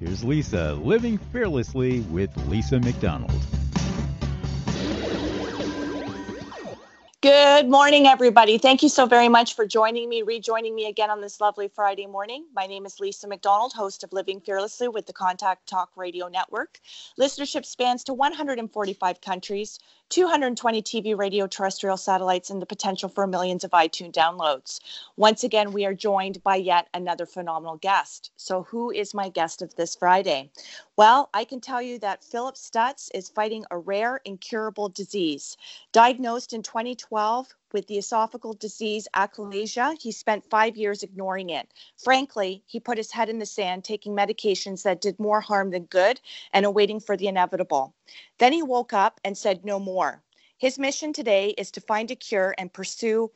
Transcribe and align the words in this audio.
here's 0.00 0.24
Lisa 0.24 0.74
living 0.74 1.18
fearlessly 1.18 2.00
with 2.00 2.34
Lisa 2.48 2.80
McDonald. 2.80 3.32
Good 7.24 7.70
morning, 7.70 8.06
everybody. 8.06 8.58
Thank 8.58 8.82
you 8.82 8.90
so 8.90 9.06
very 9.06 9.30
much 9.30 9.54
for 9.54 9.64
joining 9.64 10.10
me, 10.10 10.20
rejoining 10.20 10.74
me 10.74 10.88
again 10.88 11.08
on 11.08 11.22
this 11.22 11.40
lovely 11.40 11.68
Friday 11.68 12.06
morning. 12.06 12.44
My 12.54 12.66
name 12.66 12.84
is 12.84 13.00
Lisa 13.00 13.26
McDonald, 13.26 13.72
host 13.72 14.04
of 14.04 14.12
Living 14.12 14.42
Fearlessly 14.42 14.88
with 14.88 15.06
the 15.06 15.14
Contact 15.14 15.66
Talk 15.66 15.90
Radio 15.96 16.28
Network. 16.28 16.80
Listenership 17.18 17.64
spans 17.64 18.04
to 18.04 18.12
145 18.12 19.22
countries, 19.22 19.78
220 20.10 20.82
TV, 20.82 21.16
radio, 21.16 21.46
terrestrial 21.46 21.96
satellites, 21.96 22.50
and 22.50 22.60
the 22.60 22.66
potential 22.66 23.08
for 23.08 23.26
millions 23.26 23.64
of 23.64 23.70
iTunes 23.70 24.12
downloads. 24.12 24.80
Once 25.16 25.42
again, 25.42 25.72
we 25.72 25.84
are 25.86 25.94
joined 25.94 26.42
by 26.42 26.56
yet 26.56 26.88
another 26.94 27.26
phenomenal 27.26 27.76
guest. 27.76 28.30
So, 28.36 28.62
who 28.64 28.90
is 28.90 29.14
my 29.14 29.28
guest 29.28 29.62
of 29.62 29.74
this 29.74 29.96
Friday? 29.96 30.50
Well, 30.96 31.30
I 31.32 31.44
can 31.44 31.60
tell 31.60 31.82
you 31.82 31.98
that 32.00 32.22
Philip 32.22 32.56
Stutts 32.56 33.10
is 33.14 33.28
fighting 33.28 33.64
a 33.70 33.78
rare, 33.78 34.20
incurable 34.24 34.88
disease. 34.88 35.56
Diagnosed 35.92 36.52
in 36.52 36.62
2012 36.62 37.54
with 37.74 37.86
the 37.88 37.98
esophageal 37.98 38.58
disease 38.58 39.06
achalasia, 39.14 40.00
he 40.00 40.12
spent 40.12 40.48
five 40.48 40.76
years 40.76 41.02
ignoring 41.02 41.50
it. 41.50 41.74
Frankly, 42.02 42.62
he 42.64 42.80
put 42.80 42.96
his 42.96 43.12
head 43.12 43.28
in 43.28 43.40
the 43.40 43.44
sand, 43.44 43.84
taking 43.84 44.16
medications 44.16 44.84
that 44.84 45.02
did 45.02 45.18
more 45.20 45.42
harm 45.42 45.70
than 45.70 45.84
good 45.84 46.20
and 46.54 46.64
awaiting 46.64 47.00
for 47.00 47.16
the 47.16 47.26
inevitable. 47.26 47.94
Then 48.38 48.52
he 48.54 48.62
woke 48.62 48.94
up 48.94 49.20
and 49.24 49.36
said 49.36 49.64
no 49.64 49.78
more. 49.78 50.22
His 50.56 50.78
mission 50.78 51.12
today 51.12 51.50
is 51.58 51.70
to 51.72 51.80
find 51.80 52.10
a 52.10 52.16
cure 52.16 52.54
and 52.56 52.72
pursue 52.72 53.30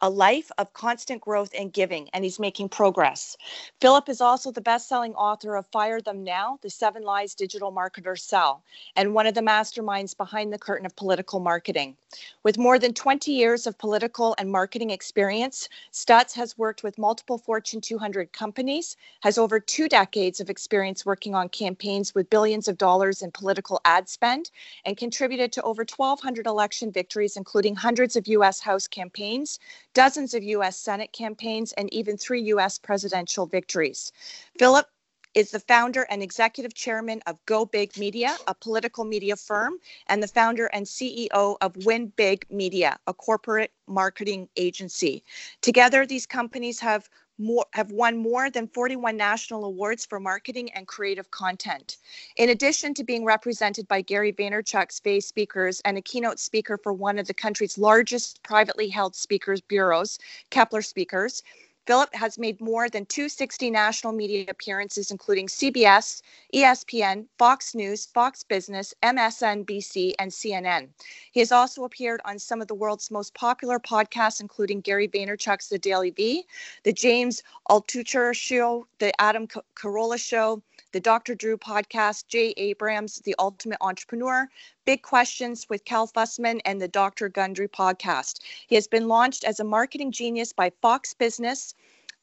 a 0.00 0.08
life 0.08 0.50
of 0.58 0.72
constant 0.74 1.20
growth 1.20 1.50
and 1.58 1.72
giving, 1.72 2.08
and 2.12 2.22
he's 2.22 2.38
making 2.38 2.68
progress. 2.68 3.36
Philip 3.80 4.08
is 4.08 4.20
also 4.20 4.52
the 4.52 4.60
best 4.60 4.88
selling 4.88 5.14
author 5.14 5.56
of 5.56 5.66
Fire 5.66 6.00
Them 6.00 6.22
Now 6.22 6.58
The 6.62 6.70
Seven 6.70 7.02
Lies 7.02 7.34
Digital 7.34 7.72
Marketers 7.72 8.22
Sell, 8.22 8.62
and 8.94 9.12
one 9.12 9.26
of 9.26 9.34
the 9.34 9.40
masterminds 9.40 10.16
behind 10.16 10.52
the 10.52 10.58
curtain 10.58 10.86
of 10.86 10.94
political 10.94 11.40
marketing. 11.40 11.96
With 12.44 12.58
more 12.58 12.78
than 12.78 12.94
20 12.94 13.32
years 13.32 13.66
of 13.66 13.76
political 13.76 14.36
and 14.38 14.50
marketing 14.50 14.90
experience, 14.90 15.68
Stutts 15.90 16.34
has 16.34 16.56
worked 16.56 16.84
with 16.84 16.96
multiple 16.96 17.38
Fortune 17.38 17.80
200 17.80 18.32
companies, 18.32 18.96
has 19.22 19.36
over 19.36 19.58
two 19.58 19.88
decades 19.88 20.38
of 20.38 20.48
experience 20.48 21.04
working 21.04 21.34
on 21.34 21.48
campaigns 21.48 22.14
with 22.14 22.30
billions 22.30 22.68
of 22.68 22.78
dollars 22.78 23.20
in 23.20 23.32
political 23.32 23.80
ad 23.84 24.08
spend, 24.08 24.50
and 24.84 24.96
contributed 24.96 25.50
to 25.52 25.62
over 25.62 25.84
1,200 25.84 26.46
election 26.46 26.92
victories, 26.92 27.36
including 27.36 27.74
hundreds 27.74 28.14
of 28.14 28.28
U.S. 28.28 28.60
House 28.60 28.86
campaigns 28.86 29.58
dozens 29.94 30.34
of 30.34 30.42
U.S. 30.42 30.78
Senate 30.78 31.12
campaigns, 31.12 31.72
and 31.72 31.92
even 31.92 32.16
three 32.16 32.42
U.S. 32.42 32.78
presidential 32.78 33.46
victories. 33.46 34.12
Philip 34.58 34.86
is 35.34 35.50
the 35.50 35.60
founder 35.60 36.02
and 36.10 36.22
executive 36.22 36.74
chairman 36.74 37.20
of 37.26 37.38
Go 37.46 37.64
Big 37.64 37.96
Media, 37.96 38.36
a 38.46 38.54
political 38.54 39.04
media 39.04 39.36
firm, 39.36 39.74
and 40.08 40.22
the 40.22 40.28
founder 40.28 40.66
and 40.66 40.86
CEO 40.86 41.56
of 41.60 41.84
Win 41.84 42.12
Big 42.16 42.44
Media, 42.50 42.98
a 43.06 43.14
corporate 43.14 43.70
marketing 43.86 44.48
agency. 44.56 45.22
Together, 45.62 46.06
these 46.06 46.26
companies 46.26 46.80
have 46.80 47.08
more, 47.38 47.66
have 47.72 47.90
won 47.90 48.16
more 48.16 48.50
than 48.50 48.68
41 48.68 49.16
national 49.16 49.64
awards 49.64 50.04
for 50.04 50.20
marketing 50.20 50.70
and 50.72 50.86
creative 50.86 51.30
content. 51.30 51.96
In 52.36 52.50
addition 52.50 52.94
to 52.94 53.04
being 53.04 53.24
represented 53.24 53.88
by 53.88 54.00
Gary 54.02 54.32
Vaynerchuk's 54.32 55.00
Vay 55.00 55.20
Speakers 55.20 55.80
and 55.84 55.96
a 55.96 56.02
keynote 56.02 56.38
speaker 56.38 56.76
for 56.76 56.92
one 56.92 57.18
of 57.18 57.26
the 57.26 57.34
country's 57.34 57.78
largest 57.78 58.42
privately 58.42 58.88
held 58.88 59.14
speakers 59.14 59.60
bureaus, 59.60 60.18
Kepler 60.50 60.82
Speakers, 60.82 61.42
Philip 61.88 62.14
has 62.14 62.38
made 62.38 62.60
more 62.60 62.90
than 62.90 63.06
260 63.06 63.70
national 63.70 64.12
media 64.12 64.44
appearances, 64.48 65.10
including 65.10 65.46
CBS, 65.46 66.20
ESPN, 66.52 67.24
Fox 67.38 67.74
News, 67.74 68.04
Fox 68.04 68.44
Business, 68.44 68.92
MSNBC, 69.02 70.12
and 70.18 70.30
CNN. 70.30 70.88
He 71.32 71.40
has 71.40 71.50
also 71.50 71.84
appeared 71.84 72.20
on 72.26 72.38
some 72.38 72.60
of 72.60 72.68
the 72.68 72.74
world's 72.74 73.10
most 73.10 73.32
popular 73.32 73.78
podcasts, 73.78 74.42
including 74.42 74.82
Gary 74.82 75.08
Vaynerchuk's 75.08 75.70
The 75.70 75.78
Daily 75.78 76.10
V, 76.10 76.44
The 76.82 76.92
James 76.92 77.42
Altucher 77.70 78.34
Show, 78.34 78.86
The 78.98 79.18
Adam 79.18 79.46
Carolla 79.46 80.18
Show, 80.18 80.62
the 80.92 81.00
Dr. 81.00 81.34
Drew 81.34 81.56
podcast, 81.58 82.28
Jay 82.28 82.54
Abraham, 82.56 83.06
The 83.24 83.34
Ultimate 83.38 83.78
Entrepreneur, 83.80 84.48
Big 84.84 85.02
Questions 85.02 85.66
with 85.68 85.84
Cal 85.84 86.06
Fussman, 86.06 86.60
and 86.64 86.80
the 86.80 86.88
Dr. 86.88 87.28
Gundry 87.28 87.68
podcast. 87.68 88.40
He 88.66 88.74
has 88.74 88.86
been 88.86 89.06
launched 89.06 89.44
as 89.44 89.60
a 89.60 89.64
marketing 89.64 90.12
genius 90.12 90.52
by 90.52 90.72
Fox 90.80 91.12
Business, 91.12 91.74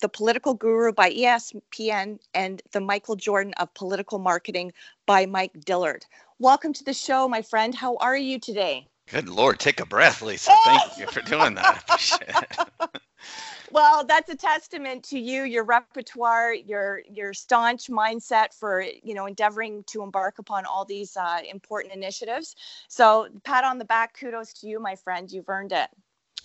the 0.01 0.09
Political 0.09 0.55
Guru 0.55 0.91
by 0.91 1.11
ESPN, 1.11 2.19
and 2.33 2.61
the 2.71 2.81
Michael 2.81 3.15
Jordan 3.15 3.53
of 3.57 3.73
Political 3.75 4.19
Marketing 4.19 4.73
by 5.05 5.25
Mike 5.25 5.59
Dillard. 5.63 6.05
Welcome 6.39 6.73
to 6.73 6.83
the 6.83 6.93
show, 6.93 7.27
my 7.27 7.41
friend. 7.41 7.75
How 7.75 7.97
are 7.97 8.17
you 8.17 8.39
today? 8.39 8.87
Good 9.11 9.29
Lord, 9.29 9.59
take 9.59 9.79
a 9.79 9.85
breath, 9.85 10.21
Lisa. 10.21 10.51
Thank 10.63 10.97
you 10.97 11.05
for 11.07 11.21
doing 11.21 11.53
that. 11.55 12.71
well, 13.71 14.03
that's 14.03 14.29
a 14.29 14.35
testament 14.35 15.03
to 15.05 15.19
you, 15.19 15.43
your 15.43 15.63
repertoire, 15.63 16.53
your 16.53 17.01
your 17.11 17.33
staunch 17.33 17.87
mindset 17.87 18.53
for 18.53 18.81
you 18.81 19.13
know 19.13 19.27
endeavoring 19.27 19.83
to 19.87 20.01
embark 20.01 20.39
upon 20.39 20.65
all 20.65 20.85
these 20.85 21.15
uh, 21.17 21.41
important 21.47 21.93
initiatives. 21.93 22.55
So, 22.87 23.27
pat 23.43 23.63
on 23.63 23.77
the 23.77 23.85
back, 23.85 24.17
kudos 24.19 24.53
to 24.53 24.67
you, 24.67 24.79
my 24.79 24.95
friend. 24.95 25.31
You've 25.31 25.49
earned 25.49 25.71
it. 25.71 25.89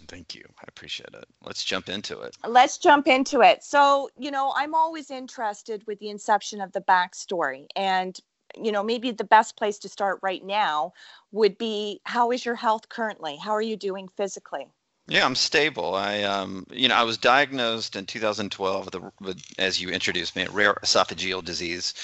Thank 0.09 0.35
you. 0.35 0.45
I 0.59 0.65
appreciate 0.69 1.15
it. 1.15 1.25
Let's 1.45 1.65
jump 1.65 1.89
into 1.89 2.21
it. 2.21 2.37
Let's 2.47 2.79
jump 2.79 3.07
into 3.07 3.43
it. 3.43 3.63
So, 3.63 4.11
you 4.19 4.31
know, 4.31 4.53
I'm 4.57 4.75
always 4.75 5.11
interested 5.11 5.87
with 5.87 5.99
the 5.99 6.11
inception 6.11 6.61
of 6.61 6.73
the 6.73 6.81
backstory. 6.81 7.67
And, 7.77 8.19
you 8.57 8.73
know, 8.73 8.83
maybe 8.83 9.11
the 9.11 9.25
best 9.25 9.57
place 9.57 9.79
to 9.81 9.89
start 9.89 10.19
right 10.23 10.45
now 10.45 10.93
would 11.33 11.59
be 11.59 12.01
how 12.05 12.31
is 12.31 12.45
your 12.45 12.55
health 12.55 12.89
currently? 12.89 13.37
How 13.37 13.53
are 13.53 13.63
you 13.63 13.77
doing 13.77 14.09
physically? 14.09 14.67
Yeah, 15.11 15.25
I'm 15.25 15.35
stable. 15.35 15.97
I, 15.97 16.23
um, 16.23 16.65
you 16.71 16.87
know, 16.87 16.95
I 16.95 17.03
was 17.03 17.19
diagnosed 17.19 17.97
in 17.97 18.07
2012 18.07 18.85
with, 18.85 18.95
a, 18.95 19.13
with 19.21 19.43
as 19.59 19.81
you 19.81 19.89
introduced 19.89 20.37
me, 20.37 20.43
a 20.43 20.51
rare 20.51 20.75
esophageal 20.85 21.45
disease, 21.45 21.95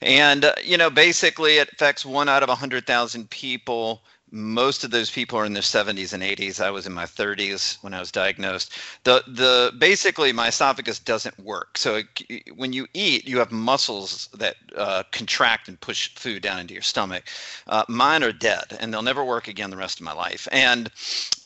and 0.00 0.46
uh, 0.46 0.54
you 0.64 0.78
know, 0.78 0.88
basically, 0.88 1.58
it 1.58 1.68
affects 1.72 2.06
one 2.06 2.28
out 2.28 2.42
of 2.42 2.48
100,000 2.48 3.28
people 3.28 4.02
most 4.34 4.82
of 4.82 4.90
those 4.90 5.12
people 5.12 5.38
are 5.38 5.44
in 5.44 5.52
their 5.52 5.62
70s 5.62 6.12
and 6.12 6.22
80s. 6.22 6.60
I 6.60 6.70
was 6.70 6.86
in 6.86 6.92
my 6.92 7.04
30s 7.04 7.78
when 7.82 7.94
I 7.94 8.00
was 8.00 8.10
diagnosed. 8.10 8.72
The 9.04 9.22
the 9.28 9.72
basically 9.78 10.32
my 10.32 10.48
esophagus 10.48 10.98
doesn't 10.98 11.38
work. 11.38 11.78
So 11.78 12.02
it, 12.28 12.56
when 12.56 12.72
you 12.72 12.88
eat, 12.94 13.28
you 13.28 13.38
have 13.38 13.52
muscles 13.52 14.28
that 14.34 14.56
uh, 14.76 15.04
contract 15.12 15.68
and 15.68 15.80
push 15.80 16.08
food 16.16 16.42
down 16.42 16.58
into 16.58 16.74
your 16.74 16.82
stomach. 16.82 17.24
Uh, 17.68 17.84
mine 17.88 18.24
are 18.24 18.32
dead, 18.32 18.76
and 18.80 18.92
they'll 18.92 19.02
never 19.02 19.24
work 19.24 19.46
again 19.46 19.70
the 19.70 19.76
rest 19.76 20.00
of 20.00 20.04
my 20.04 20.12
life. 20.12 20.48
And 20.50 20.90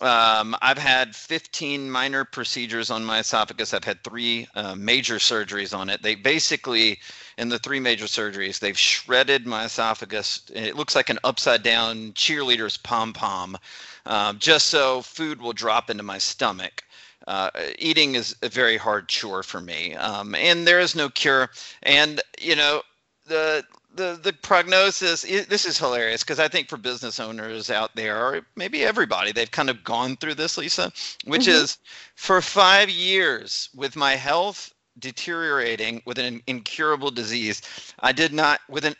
um, 0.00 0.56
I've 0.62 0.78
had 0.78 1.14
15 1.14 1.90
minor 1.90 2.24
procedures 2.24 2.90
on 2.90 3.04
my 3.04 3.18
esophagus. 3.18 3.74
I've 3.74 3.84
had 3.84 4.02
three 4.02 4.48
uh, 4.54 4.74
major 4.74 5.16
surgeries 5.16 5.76
on 5.76 5.90
it. 5.90 6.02
They 6.02 6.14
basically 6.14 7.00
in 7.38 7.48
the 7.48 7.58
three 7.58 7.80
major 7.80 8.04
surgeries. 8.04 8.58
They've 8.58 8.78
shredded 8.78 9.46
my 9.46 9.64
esophagus. 9.64 10.42
It 10.52 10.76
looks 10.76 10.94
like 10.94 11.08
an 11.08 11.20
upside 11.24 11.62
down 11.62 12.12
cheerleader's 12.12 12.76
pom 12.76 13.12
pom, 13.12 13.56
um, 14.04 14.38
just 14.38 14.66
so 14.66 15.00
food 15.02 15.40
will 15.40 15.52
drop 15.52 15.88
into 15.88 16.02
my 16.02 16.18
stomach. 16.18 16.84
Uh, 17.26 17.50
eating 17.78 18.14
is 18.14 18.34
a 18.42 18.48
very 18.48 18.76
hard 18.76 19.08
chore 19.08 19.42
for 19.42 19.60
me, 19.60 19.94
um, 19.94 20.34
and 20.34 20.66
there 20.66 20.80
is 20.80 20.94
no 20.94 21.08
cure. 21.08 21.50
And 21.82 22.20
you 22.40 22.56
know, 22.56 22.82
the 23.26 23.64
the 23.94 24.18
the 24.22 24.32
prognosis 24.32 25.22
this 25.22 25.64
is 25.64 25.78
hilarious 25.78 26.22
because 26.22 26.38
I 26.38 26.48
think 26.48 26.68
for 26.68 26.76
business 26.76 27.20
owners 27.20 27.70
out 27.70 27.94
there 27.94 28.16
or 28.16 28.46
maybe 28.54 28.84
everybody 28.84 29.32
they've 29.32 29.50
kind 29.50 29.68
of 29.68 29.82
gone 29.82 30.16
through 30.16 30.34
this 30.34 30.56
Lisa 30.56 30.92
which 31.24 31.42
mm-hmm. 31.42 31.62
is 31.64 31.78
for 32.14 32.40
5 32.40 32.90
years 32.90 33.70
with 33.74 33.96
my 33.96 34.14
health 34.14 34.72
deteriorating 34.98 36.02
with 36.04 36.18
an 36.18 36.42
incurable 36.46 37.10
disease 37.10 37.62
I 38.00 38.12
did 38.12 38.32
not 38.32 38.60
with 38.68 38.84
an 38.84 38.94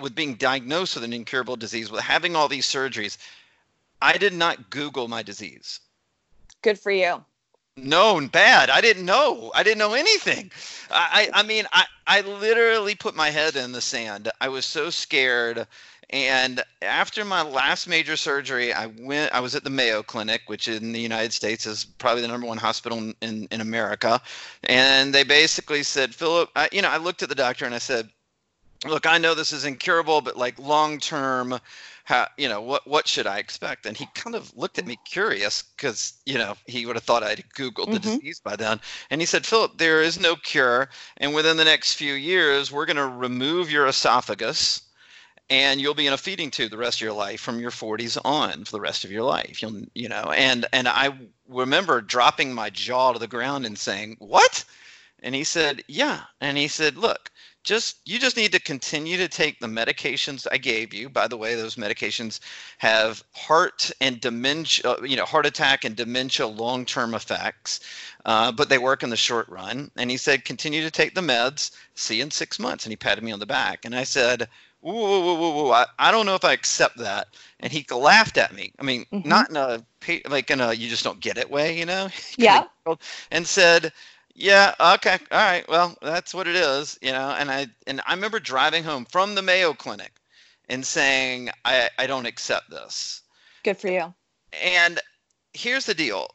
with 0.00 0.14
being 0.14 0.34
diagnosed 0.34 0.94
with 0.94 1.04
an 1.04 1.12
incurable 1.12 1.56
disease 1.56 1.90
with 1.90 2.00
having 2.00 2.36
all 2.36 2.48
these 2.48 2.66
surgeries 2.66 3.18
I 4.00 4.16
did 4.18 4.32
not 4.32 4.70
google 4.70 5.08
my 5.08 5.22
disease 5.22 5.80
good 6.62 6.78
for 6.78 6.92
you 6.92 7.24
known 7.76 8.26
bad. 8.28 8.70
I 8.70 8.80
didn't 8.80 9.06
know. 9.06 9.50
I 9.54 9.62
didn't 9.62 9.78
know 9.78 9.94
anything. 9.94 10.50
I, 10.90 11.30
I 11.32 11.42
mean, 11.42 11.64
I, 11.72 11.86
I 12.06 12.20
literally 12.20 12.94
put 12.94 13.14
my 13.14 13.30
head 13.30 13.56
in 13.56 13.72
the 13.72 13.80
sand. 13.80 14.30
I 14.40 14.48
was 14.48 14.66
so 14.66 14.90
scared. 14.90 15.66
And 16.12 16.62
after 16.82 17.24
my 17.24 17.40
last 17.40 17.88
major 17.88 18.16
surgery, 18.16 18.72
I 18.72 18.86
went. 18.86 19.32
I 19.32 19.40
was 19.40 19.54
at 19.54 19.64
the 19.64 19.70
Mayo 19.70 20.02
Clinic, 20.02 20.42
which 20.46 20.68
in 20.68 20.92
the 20.92 21.00
United 21.00 21.32
States 21.32 21.64
is 21.66 21.84
probably 21.84 22.20
the 22.20 22.28
number 22.28 22.46
one 22.46 22.58
hospital 22.58 22.98
in, 22.98 23.48
in, 23.50 23.60
America. 23.62 24.20
And 24.64 25.14
they 25.14 25.24
basically 25.24 25.82
said, 25.82 26.14
Philip, 26.14 26.50
I, 26.54 26.68
you 26.70 26.82
know, 26.82 26.90
I 26.90 26.98
looked 26.98 27.22
at 27.22 27.30
the 27.30 27.34
doctor 27.34 27.64
and 27.64 27.74
I 27.74 27.78
said, 27.78 28.10
look, 28.84 29.06
I 29.06 29.16
know 29.18 29.34
this 29.34 29.52
is 29.52 29.64
incurable, 29.64 30.20
but 30.20 30.36
like 30.36 30.58
long 30.58 30.98
term, 30.98 31.58
how 32.04 32.26
you 32.36 32.48
know 32.48 32.60
what 32.60 32.86
what 32.86 33.06
should 33.06 33.26
I 33.26 33.38
expect? 33.38 33.86
And 33.86 33.96
he 33.96 34.06
kind 34.14 34.36
of 34.36 34.54
looked 34.56 34.78
at 34.78 34.86
me 34.86 34.98
curious 35.04 35.62
because 35.62 36.14
you 36.26 36.36
know 36.36 36.56
he 36.66 36.84
would 36.84 36.96
have 36.96 37.04
thought 37.04 37.22
I'd 37.22 37.44
googled 37.56 37.92
the 37.92 37.98
mm-hmm. 37.98 38.16
disease 38.16 38.40
by 38.40 38.56
then. 38.56 38.80
And 39.10 39.20
he 39.20 39.26
said, 39.26 39.46
Philip, 39.46 39.78
there 39.78 40.02
is 40.02 40.20
no 40.20 40.36
cure, 40.36 40.88
and 41.18 41.34
within 41.34 41.56
the 41.56 41.64
next 41.64 41.94
few 41.94 42.14
years, 42.14 42.72
we're 42.72 42.86
going 42.86 42.96
to 42.96 43.06
remove 43.06 43.70
your 43.70 43.86
esophagus. 43.86 44.82
And 45.52 45.82
you'll 45.82 45.92
be 45.92 46.06
in 46.06 46.14
a 46.14 46.16
feeding 46.16 46.50
tube 46.50 46.70
the 46.70 46.78
rest 46.78 46.96
of 46.96 47.02
your 47.02 47.12
life 47.12 47.38
from 47.38 47.60
your 47.60 47.70
40s 47.70 48.18
on 48.24 48.64
for 48.64 48.72
the 48.72 48.80
rest 48.80 49.04
of 49.04 49.12
your 49.12 49.24
life. 49.24 49.60
You'll, 49.60 49.82
you 49.94 50.08
know, 50.08 50.32
and 50.34 50.64
and 50.72 50.88
I 50.88 51.10
remember 51.46 52.00
dropping 52.00 52.54
my 52.54 52.70
jaw 52.70 53.12
to 53.12 53.18
the 53.18 53.28
ground 53.28 53.66
and 53.66 53.78
saying, 53.78 54.16
"What?" 54.18 54.64
And 55.22 55.34
he 55.34 55.44
said, 55.44 55.84
"Yeah." 55.88 56.22
And 56.40 56.56
he 56.56 56.68
said, 56.68 56.96
"Look, 56.96 57.30
just 57.64 57.98
you 58.06 58.18
just 58.18 58.38
need 58.38 58.52
to 58.52 58.60
continue 58.60 59.18
to 59.18 59.28
take 59.28 59.60
the 59.60 59.66
medications 59.66 60.46
I 60.50 60.56
gave 60.56 60.94
you. 60.94 61.10
By 61.10 61.28
the 61.28 61.36
way, 61.36 61.54
those 61.54 61.76
medications 61.76 62.40
have 62.78 63.22
heart 63.34 63.90
and 64.00 64.22
dementia, 64.22 64.96
you 65.04 65.16
know, 65.16 65.26
heart 65.26 65.44
attack 65.44 65.84
and 65.84 65.94
dementia 65.94 66.46
long-term 66.46 67.14
effects, 67.14 67.80
uh, 68.24 68.52
but 68.52 68.70
they 68.70 68.78
work 68.78 69.02
in 69.02 69.10
the 69.10 69.16
short 69.16 69.48
run. 69.50 69.90
And 69.96 70.10
he 70.10 70.16
said, 70.16 70.46
continue 70.46 70.82
to 70.82 70.90
take 70.90 71.14
the 71.14 71.20
meds. 71.20 71.72
See 71.94 72.16
you 72.16 72.22
in 72.22 72.30
six 72.30 72.58
months. 72.58 72.84
And 72.84 72.90
he 72.92 72.96
patted 72.96 73.22
me 73.22 73.32
on 73.32 73.38
the 73.38 73.46
back, 73.46 73.84
and 73.84 73.94
I 73.94 74.04
said, 74.04 74.48
whoa, 74.82 75.20
whoa, 75.20 75.34
whoa, 75.34 75.62
whoa, 75.64 75.70
I, 75.72 75.86
I 75.98 76.10
don't 76.10 76.26
know 76.26 76.34
if 76.34 76.44
I 76.44 76.52
accept 76.52 76.98
that. 76.98 77.28
And 77.60 77.72
he 77.72 77.86
laughed 77.90 78.36
at 78.36 78.54
me. 78.54 78.72
I 78.78 78.82
mean, 78.82 79.06
mm-hmm. 79.12 79.28
not 79.28 79.50
in 79.50 79.56
a 79.56 79.82
like 80.28 80.50
in 80.50 80.60
a 80.60 80.72
you 80.72 80.88
just 80.88 81.04
don't 81.04 81.20
get 81.20 81.38
it 81.38 81.50
way, 81.50 81.78
you 81.78 81.86
know. 81.86 82.08
Yeah. 82.36 82.64
and 83.30 83.46
said 83.46 83.92
yeah, 84.34 84.74
okay. 84.94 85.18
All 85.30 85.38
right. 85.38 85.68
Well, 85.68 85.96
that's 86.00 86.32
what 86.34 86.48
it 86.48 86.56
is, 86.56 86.98
you 87.02 87.12
know. 87.12 87.34
And 87.38 87.50
I 87.50 87.66
and 87.86 88.00
I 88.06 88.14
remember 88.14 88.40
driving 88.40 88.84
home 88.84 89.04
from 89.04 89.34
the 89.34 89.42
Mayo 89.42 89.74
Clinic 89.74 90.12
and 90.68 90.86
saying, 90.86 91.50
I, 91.64 91.90
I 91.98 92.06
don't 92.06 92.26
accept 92.26 92.70
this. 92.70 93.22
Good 93.62 93.76
for 93.76 93.88
you. 93.88 94.14
And 94.62 95.00
here's 95.52 95.86
the 95.86 95.94
deal. 95.94 96.28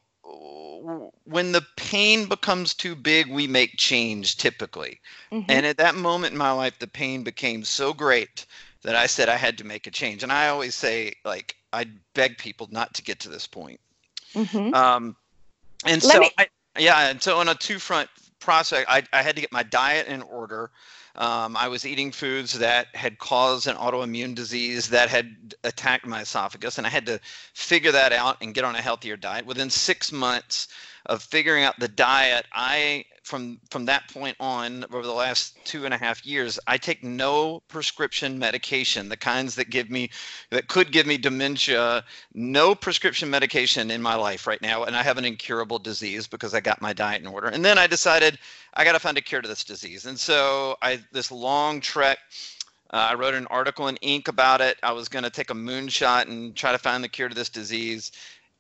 When 1.24 1.52
the 1.52 1.66
pain 1.76 2.28
becomes 2.28 2.74
too 2.74 2.96
big, 2.96 3.30
we 3.30 3.48
make 3.48 3.78
change 3.78 4.38
typically. 4.38 5.00
Mm-hmm. 5.32 5.50
And 5.50 5.66
at 5.66 5.78
that 5.78 5.96
moment 5.96 6.34
in 6.34 6.38
my 6.38 6.52
life, 6.52 6.80
the 6.80 6.88
pain 6.88 7.24
became 7.24 7.64
so 7.64 7.94
great 7.94 8.46
that 8.84 8.96
I 8.96 9.08
said 9.08 9.28
I 9.30 9.36
had 9.36 9.58
to 9.58 9.64
make 9.66 9.88
a 9.88 9.92
change. 9.92 10.24
And 10.24 10.32
I 10.32 10.50
always 10.50 10.76
say, 10.76 11.14
like, 11.26 11.56
I 11.74 11.86
beg 12.14 12.38
people 12.38 12.68
not 12.72 12.94
to 12.96 13.02
get 13.02 13.20
to 13.22 13.30
this 13.30 13.48
point. 13.48 13.80
Mm-hmm. 14.34 14.74
Um, 14.74 15.16
and 15.86 16.04
Let 16.04 16.14
so 16.14 16.20
me- 16.20 16.32
I, 16.38 16.48
yeah, 16.78 17.10
and 17.10 17.22
so 17.22 17.40
on 17.40 17.50
a 17.50 17.56
two 17.56 17.80
front 17.80 18.10
process, 18.40 18.86
I, 18.88 19.04
I 19.12 19.22
had 19.22 19.36
to 19.36 19.42
get 19.42 19.52
my 19.52 19.64
diet 19.64 20.08
in 20.08 20.22
order. 20.22 20.70
Um, 21.18 21.58
I 21.58 21.68
was 21.68 21.86
eating 21.86 22.12
foods 22.12 22.60
that 22.60 22.96
had 22.96 23.18
caused 23.18 23.68
an 23.68 23.76
autoimmune 23.76 24.36
disease 24.36 24.90
that 24.90 25.10
had 25.10 25.56
attacked 25.64 26.06
my 26.06 26.22
esophagus, 26.22 26.78
and 26.78 26.86
I 26.86 26.92
had 26.92 27.08
to 27.08 27.20
figure 27.54 27.92
that 27.92 28.14
out 28.14 28.38
and 28.42 28.54
get 28.54 28.64
on 28.64 28.76
a 28.76 28.82
healthier 28.82 29.18
diet. 29.18 29.46
Within 29.46 29.70
six 29.70 30.12
months 30.12 30.68
of 31.08 31.24
figuring 31.24 31.64
out 31.64 31.80
the 31.80 31.88
diet, 31.88 32.46
I 32.54 33.06
from 33.28 33.60
from 33.70 33.86
that 33.86 34.08
point 34.10 34.38
on 34.40 34.86
over 34.86 35.04
the 35.04 35.12
last 35.12 35.58
two 35.66 35.84
and 35.84 35.94
a 35.94 35.98
half 35.98 36.26
years 36.26 36.58
i 36.66 36.78
take 36.78 37.04
no 37.04 37.62
prescription 37.68 38.40
medication 38.40 39.10
the 39.10 39.18
kinds 39.18 39.54
that 39.56 39.70
give 39.70 39.90
me 39.90 40.10
that 40.50 40.70
could 40.70 40.94
give 40.94 41.06
me 41.06 41.18
dementia 41.18 42.04
no 42.34 42.74
prescription 42.74 43.30
medication 43.30 43.92
in 43.92 44.02
my 44.02 44.16
life 44.16 44.48
right 44.48 44.62
now 44.62 44.86
and 44.86 44.96
i 44.96 45.04
have 45.04 45.18
an 45.18 45.26
incurable 45.26 45.78
disease 45.78 46.26
because 46.26 46.54
i 46.54 46.62
got 46.62 46.82
my 46.82 46.94
diet 46.94 47.22
in 47.22 47.28
order 47.28 47.48
and 47.48 47.66
then 47.66 47.78
i 47.78 47.86
decided 47.86 48.40
i 48.76 48.86
got 48.86 48.94
to 48.94 49.00
find 49.00 49.18
a 49.18 49.22
cure 49.22 49.42
to 49.42 49.48
this 49.50 49.66
disease 49.66 50.06
and 50.06 50.18
so 50.18 50.78
i 50.82 50.98
this 51.12 51.30
long 51.30 51.82
trek 51.82 52.20
uh, 52.92 53.10
I 53.12 53.16
wrote 53.16 53.34
an 53.34 53.48
article 53.48 53.90
in 53.90 53.96
Inc. 53.98 54.30
about 54.30 54.62
it. 54.62 54.78
I 54.82 54.94
was 54.94 55.10
going 55.10 55.24
to 55.24 55.30
take 55.30 55.50
a 55.50 55.54
moonshot 55.54 56.30
and 56.30 56.56
try 56.56 56.72
to 56.72 56.78
find 56.78 57.04
the 57.04 57.10
cure 57.10 57.28
to 57.28 57.36
this 57.36 57.50
disease. 57.50 58.14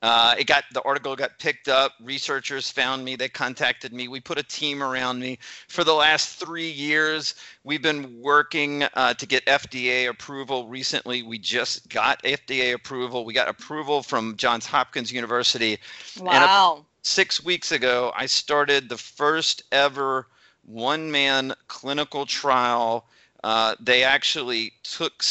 Uh, 0.03 0.35
it 0.37 0.45
got 0.45 0.63
the 0.73 0.81
article 0.83 1.15
got 1.15 1.39
picked 1.39 1.67
up. 1.67 1.93
Researchers 2.01 2.69
found 2.69 3.03
me. 3.03 3.15
They 3.15 3.29
contacted 3.29 3.93
me. 3.93 4.07
We 4.07 4.19
put 4.19 4.37
a 4.37 4.43
team 4.43 4.83
around 4.83 5.19
me. 5.19 5.39
For 5.67 5.83
the 5.83 5.93
last 5.93 6.35
three 6.39 6.69
years, 6.69 7.33
we've 7.63 7.81
been 7.81 8.21
working 8.21 8.83
uh, 8.93 9.15
to 9.15 9.25
get 9.25 9.43
FDA 9.47 10.07
approval. 10.07 10.67
Recently, 10.67 11.23
we 11.23 11.39
just 11.39 11.89
got 11.89 12.21
FDA 12.21 12.73
approval. 12.73 13.25
We 13.25 13.33
got 13.33 13.47
approval 13.47 14.03
from 14.03 14.37
Johns 14.37 14.67
Hopkins 14.67 15.11
University. 15.11 15.79
Wow. 16.19 16.85
six 17.01 17.43
weeks 17.43 17.71
ago, 17.71 18.11
I 18.15 18.27
started 18.27 18.89
the 18.89 18.97
first 18.97 19.63
ever 19.71 20.27
one-man 20.65 21.53
clinical 21.67 22.25
trial 22.25 23.07
uh, 23.43 23.75
they 23.79 24.03
actually 24.03 24.73
took 24.83 25.23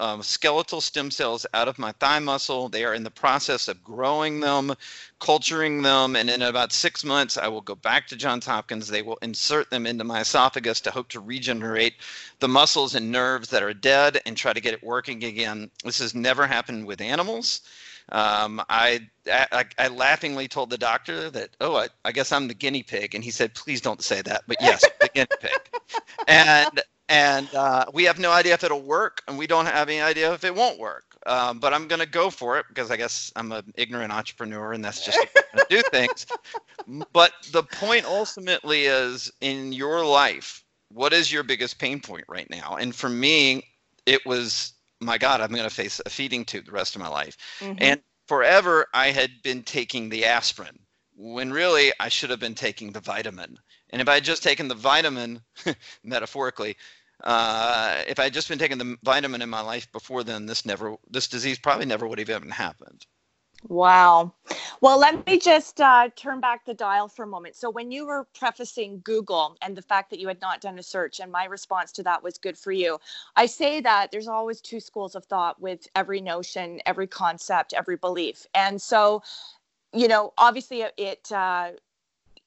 um, 0.00 0.22
skeletal 0.22 0.80
stem 0.80 1.10
cells 1.10 1.44
out 1.52 1.68
of 1.68 1.78
my 1.78 1.92
thigh 1.92 2.18
muscle. 2.18 2.68
They 2.68 2.84
are 2.84 2.94
in 2.94 3.04
the 3.04 3.10
process 3.10 3.68
of 3.68 3.84
growing 3.84 4.40
them, 4.40 4.74
culturing 5.20 5.82
them, 5.82 6.16
and 6.16 6.30
in 6.30 6.42
about 6.42 6.72
six 6.72 7.04
months, 7.04 7.36
I 7.36 7.48
will 7.48 7.60
go 7.60 7.74
back 7.74 8.06
to 8.08 8.16
Johns 8.16 8.46
Hopkins. 8.46 8.88
They 8.88 9.02
will 9.02 9.18
insert 9.22 9.70
them 9.70 9.86
into 9.86 10.04
my 10.04 10.20
esophagus 10.20 10.80
to 10.82 10.90
hope 10.90 11.08
to 11.10 11.20
regenerate 11.20 11.94
the 12.40 12.48
muscles 12.48 12.94
and 12.94 13.12
nerves 13.12 13.48
that 13.50 13.62
are 13.62 13.74
dead 13.74 14.20
and 14.24 14.36
try 14.36 14.52
to 14.52 14.60
get 14.60 14.74
it 14.74 14.82
working 14.82 15.22
again. 15.24 15.70
This 15.84 15.98
has 15.98 16.14
never 16.14 16.46
happened 16.46 16.86
with 16.86 17.00
animals. 17.00 17.60
Um, 18.08 18.62
I, 18.68 19.08
I, 19.30 19.64
I 19.78 19.88
laughingly 19.88 20.48
told 20.48 20.70
the 20.70 20.78
doctor 20.78 21.30
that, 21.30 21.50
oh, 21.60 21.76
I, 21.76 21.88
I 22.04 22.12
guess 22.12 22.32
I'm 22.32 22.48
the 22.48 22.54
guinea 22.54 22.82
pig, 22.82 23.14
and 23.14 23.22
he 23.22 23.30
said, 23.30 23.54
please 23.54 23.80
don't 23.80 24.02
say 24.02 24.22
that, 24.22 24.42
but 24.46 24.56
yes, 24.60 24.84
the 25.00 25.08
guinea 25.08 25.26
pig. 25.40 25.52
And 26.28 26.80
and 27.12 27.54
uh, 27.54 27.84
we 27.92 28.04
have 28.04 28.18
no 28.18 28.30
idea 28.30 28.54
if 28.54 28.64
it'll 28.64 28.80
work, 28.80 29.20
and 29.28 29.36
we 29.36 29.46
don't 29.46 29.66
have 29.66 29.90
any 29.90 30.00
idea 30.00 30.32
if 30.32 30.44
it 30.44 30.54
won't 30.54 30.78
work. 30.78 31.04
Um, 31.26 31.58
but 31.58 31.74
I'm 31.74 31.86
going 31.86 32.00
to 32.00 32.06
go 32.06 32.30
for 32.30 32.58
it 32.58 32.64
because 32.68 32.90
I 32.90 32.96
guess 32.96 33.30
I'm 33.36 33.52
an 33.52 33.70
ignorant 33.76 34.12
entrepreneur, 34.12 34.72
and 34.72 34.82
that's 34.82 35.04
just 35.04 35.18
do 35.68 35.82
things. 35.90 36.26
But 37.12 37.32
the 37.52 37.62
point 37.62 38.06
ultimately 38.06 38.86
is 38.86 39.30
in 39.40 39.72
your 39.72 40.04
life, 40.04 40.64
what 40.88 41.12
is 41.12 41.30
your 41.30 41.44
biggest 41.44 41.78
pain 41.78 42.00
point 42.00 42.24
right 42.28 42.50
now? 42.50 42.76
And 42.76 42.92
for 42.92 43.08
me, 43.08 43.68
it 44.04 44.26
was, 44.26 44.72
my 45.00 45.16
God, 45.16 45.40
I'm 45.40 45.50
going 45.50 45.62
to 45.62 45.70
face 45.70 46.00
a 46.04 46.10
feeding 46.10 46.44
tube 46.44 46.66
the 46.66 46.72
rest 46.72 46.96
of 46.96 47.02
my 47.02 47.08
life. 47.08 47.36
Mm-hmm. 47.60 47.78
And 47.78 48.00
forever, 48.26 48.86
I 48.94 49.12
had 49.12 49.30
been 49.44 49.62
taking 49.62 50.08
the 50.08 50.24
aspirin 50.24 50.78
when 51.14 51.52
really 51.52 51.92
I 52.00 52.08
should 52.08 52.30
have 52.30 52.40
been 52.40 52.56
taking 52.56 52.90
the 52.90 53.00
vitamin. 53.00 53.58
And 53.90 54.02
if 54.02 54.08
I 54.08 54.14
had 54.14 54.24
just 54.24 54.42
taken 54.42 54.66
the 54.66 54.74
vitamin, 54.74 55.42
metaphorically, 56.02 56.76
uh, 57.22 58.02
if 58.06 58.18
I 58.18 58.24
had 58.24 58.32
just 58.32 58.48
been 58.48 58.58
taking 58.58 58.78
the 58.78 58.96
vitamin 59.02 59.42
in 59.42 59.50
my 59.50 59.60
life 59.60 59.90
before 59.92 60.24
then, 60.24 60.46
this 60.46 60.66
never, 60.66 60.96
this 61.10 61.28
disease 61.28 61.58
probably 61.58 61.86
never 61.86 62.06
would 62.06 62.18
have 62.18 62.30
even 62.30 62.50
happened. 62.50 63.06
Wow. 63.68 64.34
Well, 64.80 64.98
let 64.98 65.24
me 65.24 65.38
just 65.38 65.80
uh, 65.80 66.08
turn 66.16 66.40
back 66.40 66.64
the 66.64 66.74
dial 66.74 67.06
for 67.06 67.22
a 67.22 67.28
moment. 67.28 67.54
So, 67.54 67.70
when 67.70 67.92
you 67.92 68.06
were 68.06 68.26
prefacing 68.36 69.00
Google 69.04 69.56
and 69.62 69.76
the 69.76 69.82
fact 69.82 70.10
that 70.10 70.18
you 70.18 70.26
had 70.26 70.40
not 70.40 70.60
done 70.60 70.78
a 70.78 70.82
search, 70.82 71.20
and 71.20 71.30
my 71.30 71.44
response 71.44 71.92
to 71.92 72.02
that 72.02 72.22
was 72.22 72.38
good 72.38 72.58
for 72.58 72.72
you, 72.72 72.98
I 73.36 73.46
say 73.46 73.80
that 73.80 74.10
there's 74.10 74.26
always 74.26 74.60
two 74.60 74.80
schools 74.80 75.14
of 75.14 75.24
thought 75.26 75.60
with 75.60 75.86
every 75.94 76.20
notion, 76.20 76.80
every 76.86 77.06
concept, 77.06 77.72
every 77.72 77.96
belief. 77.96 78.46
And 78.54 78.82
so, 78.82 79.22
you 79.92 80.08
know, 80.08 80.32
obviously 80.38 80.84
it, 80.96 81.30
uh, 81.30 81.70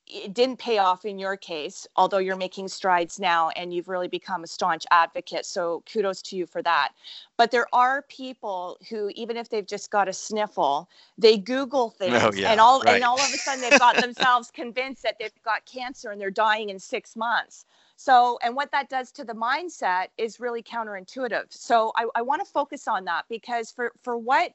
it 0.07 0.33
didn't 0.33 0.59
pay 0.59 0.77
off 0.77 1.05
in 1.05 1.17
your 1.17 1.35
case, 1.35 1.87
although 1.95 2.19
you're 2.19 2.35
making 2.35 2.67
strides 2.67 3.19
now 3.19 3.49
and 3.49 3.73
you've 3.73 3.87
really 3.87 4.07
become 4.07 4.43
a 4.43 4.47
staunch 4.47 4.85
advocate. 4.91 5.45
So 5.45 5.83
kudos 5.91 6.21
to 6.23 6.35
you 6.35 6.45
for 6.45 6.61
that. 6.61 6.93
But 7.37 7.51
there 7.51 7.67
are 7.73 8.03
people 8.03 8.77
who, 8.89 9.09
even 9.15 9.35
if 9.35 9.49
they've 9.49 9.65
just 9.65 9.91
got 9.91 10.07
a 10.07 10.13
sniffle, 10.13 10.89
they 11.17 11.37
Google 11.37 11.85
oh, 11.85 11.89
things 11.89 12.23
Oh, 12.23 12.31
yeah, 12.33 12.51
and 12.51 12.59
all 12.59 12.81
right. 12.81 12.95
and 12.95 13.03
all 13.03 13.19
of 13.19 13.33
a 13.33 13.37
sudden 13.37 13.61
they've 13.61 13.79
got 13.79 13.95
themselves 13.97 14.51
convinced 14.53 15.03
that 15.03 15.15
they've 15.19 15.31
got 15.43 15.65
cancer 15.65 16.11
and 16.11 16.21
they're 16.21 16.31
dying 16.31 16.69
in 16.69 16.79
six 16.79 17.15
months. 17.15 17.65
So, 17.97 18.37
and 18.43 18.55
what 18.55 18.71
that 18.71 18.89
does 18.89 19.11
to 19.13 19.23
the 19.23 19.33
mindset 19.33 20.07
is 20.17 20.39
really 20.39 20.61
counterintuitive. 20.61 21.45
So, 21.49 21.93
I, 21.95 22.07
I 22.15 22.21
want 22.21 22.45
to 22.45 22.51
focus 22.51 22.87
on 22.87 23.05
that 23.05 23.23
because 23.29 23.71
for 23.71 23.93
for 24.01 24.17
what 24.17 24.51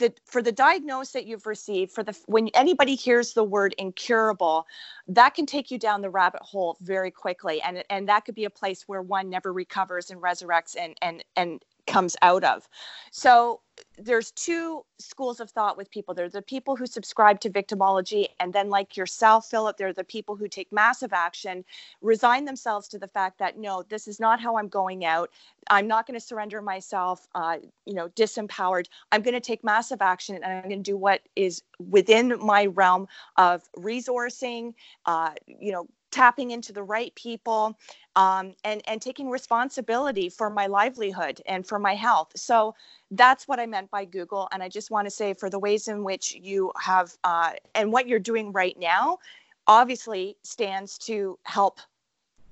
the 0.00 0.14
for 0.26 0.42
the 0.42 0.52
diagnosis 0.52 1.12
that 1.12 1.26
you've 1.26 1.46
received, 1.46 1.92
for 1.92 2.02
the 2.02 2.18
when 2.26 2.48
anybody 2.54 2.96
hears 2.96 3.34
the 3.34 3.44
word 3.44 3.74
incurable, 3.78 4.66
that 5.08 5.34
can 5.34 5.46
take 5.46 5.70
you 5.70 5.78
down 5.78 6.02
the 6.02 6.10
rabbit 6.10 6.42
hole 6.42 6.76
very 6.82 7.12
quickly, 7.12 7.62
and 7.62 7.84
and 7.90 8.08
that 8.08 8.24
could 8.26 8.34
be 8.34 8.46
a 8.46 8.50
place 8.50 8.84
where 8.88 9.02
one 9.02 9.30
never 9.30 9.52
recovers 9.52 10.10
and 10.10 10.20
resurrects 10.22 10.76
and 10.78 10.96
and 11.02 11.24
and 11.36 11.64
comes 11.90 12.16
out 12.22 12.44
of. 12.44 12.68
So 13.10 13.60
there's 13.98 14.30
two 14.32 14.84
schools 14.98 15.40
of 15.40 15.50
thought 15.50 15.76
with 15.76 15.90
people. 15.90 16.14
There 16.14 16.26
are 16.26 16.30
the 16.30 16.42
people 16.42 16.76
who 16.76 16.86
subscribe 16.86 17.40
to 17.40 17.50
victimology, 17.50 18.26
and 18.38 18.52
then, 18.52 18.68
like 18.70 18.96
yourself, 18.96 19.48
Philip, 19.50 19.76
they're 19.76 19.92
the 19.92 20.04
people 20.04 20.36
who 20.36 20.48
take 20.48 20.70
massive 20.72 21.12
action, 21.12 21.64
resign 22.00 22.44
themselves 22.44 22.88
to 22.88 22.98
the 22.98 23.08
fact 23.08 23.38
that 23.38 23.58
no, 23.58 23.82
this 23.88 24.06
is 24.06 24.20
not 24.20 24.40
how 24.40 24.56
I'm 24.56 24.68
going 24.68 25.04
out. 25.04 25.30
I'm 25.70 25.86
not 25.86 26.06
going 26.06 26.18
to 26.18 26.24
surrender 26.24 26.62
myself, 26.62 27.26
uh, 27.34 27.58
you 27.86 27.94
know, 27.94 28.08
disempowered. 28.10 28.86
I'm 29.12 29.22
going 29.22 29.34
to 29.34 29.40
take 29.40 29.64
massive 29.64 30.02
action, 30.02 30.36
and 30.36 30.44
I'm 30.44 30.68
going 30.68 30.82
to 30.82 30.90
do 30.90 30.96
what 30.96 31.22
is 31.36 31.62
within 31.78 32.38
my 32.40 32.66
realm 32.66 33.08
of 33.36 33.62
resourcing, 33.76 34.74
uh, 35.06 35.32
you 35.46 35.72
know, 35.72 35.86
tapping 36.10 36.50
into 36.50 36.72
the 36.72 36.82
right 36.82 37.14
people 37.14 37.78
um, 38.16 38.54
and 38.64 38.82
and 38.86 39.00
taking 39.00 39.30
responsibility 39.30 40.28
for 40.28 40.50
my 40.50 40.66
livelihood 40.66 41.40
and 41.46 41.66
for 41.66 41.78
my 41.78 41.94
health. 41.94 42.32
So 42.36 42.74
that's 43.12 43.48
what 43.48 43.58
i 43.60 43.66
meant 43.66 43.90
by 43.90 44.04
google. 44.04 44.48
And 44.52 44.62
i 44.62 44.68
just 44.68 44.90
want 44.90 45.06
to 45.06 45.10
say 45.10 45.34
for 45.34 45.50
the 45.50 45.58
ways 45.58 45.88
in 45.88 46.04
which 46.04 46.34
you 46.34 46.72
have 46.80 47.12
uh, 47.24 47.52
and 47.74 47.92
what 47.92 48.08
you're 48.08 48.18
doing 48.18 48.52
right 48.52 48.78
now 48.78 49.18
obviously 49.66 50.36
stands 50.42 50.98
to 50.98 51.38
help 51.44 51.80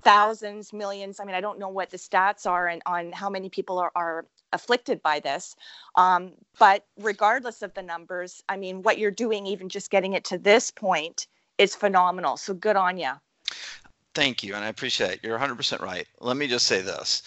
thousands 0.03 0.73
millions. 0.73 1.21
I 1.21 1.25
mean 1.25 1.35
i 1.35 1.41
don't 1.41 1.59
know 1.59 1.69
what 1.69 1.91
the 1.91 1.99
stats 1.99 2.47
are 2.47 2.69
and 2.69 2.83
on 2.87 3.13
how 3.13 3.29
many 3.31 3.49
people 3.49 3.79
are, 3.79 3.93
are 3.95 4.27
afflicted 4.53 5.03
by 5.03 5.21
this 5.21 5.57
um, 5.97 6.33
but 6.59 6.87
regardless 6.99 7.61
of 7.63 7.75
the 7.75 7.83
numbers 7.83 8.43
i 8.49 8.57
mean 8.57 8.83
what 8.83 8.99
you're 8.99 9.11
doing 9.11 9.47
even 9.47 9.69
just 9.69 9.91
getting 9.91 10.15
it 10.15 10.25
to 10.25 10.39
this 10.39 10.71
point 10.71 11.27
is 11.59 11.75
phenomenal. 11.75 12.37
So 12.37 12.55
good 12.55 12.77
on 12.77 12.97
you 12.97 13.13
Thank 14.19 14.43
you, 14.43 14.57
and 14.57 14.65
I 14.65 14.69
appreciate 14.69 15.13
it. 15.13 15.21
You're 15.23 15.39
100% 15.39 15.81
right. 15.81 16.05
Let 16.19 16.37
me 16.37 16.49
just 16.49 16.67
say 16.67 16.81
this: 16.81 17.23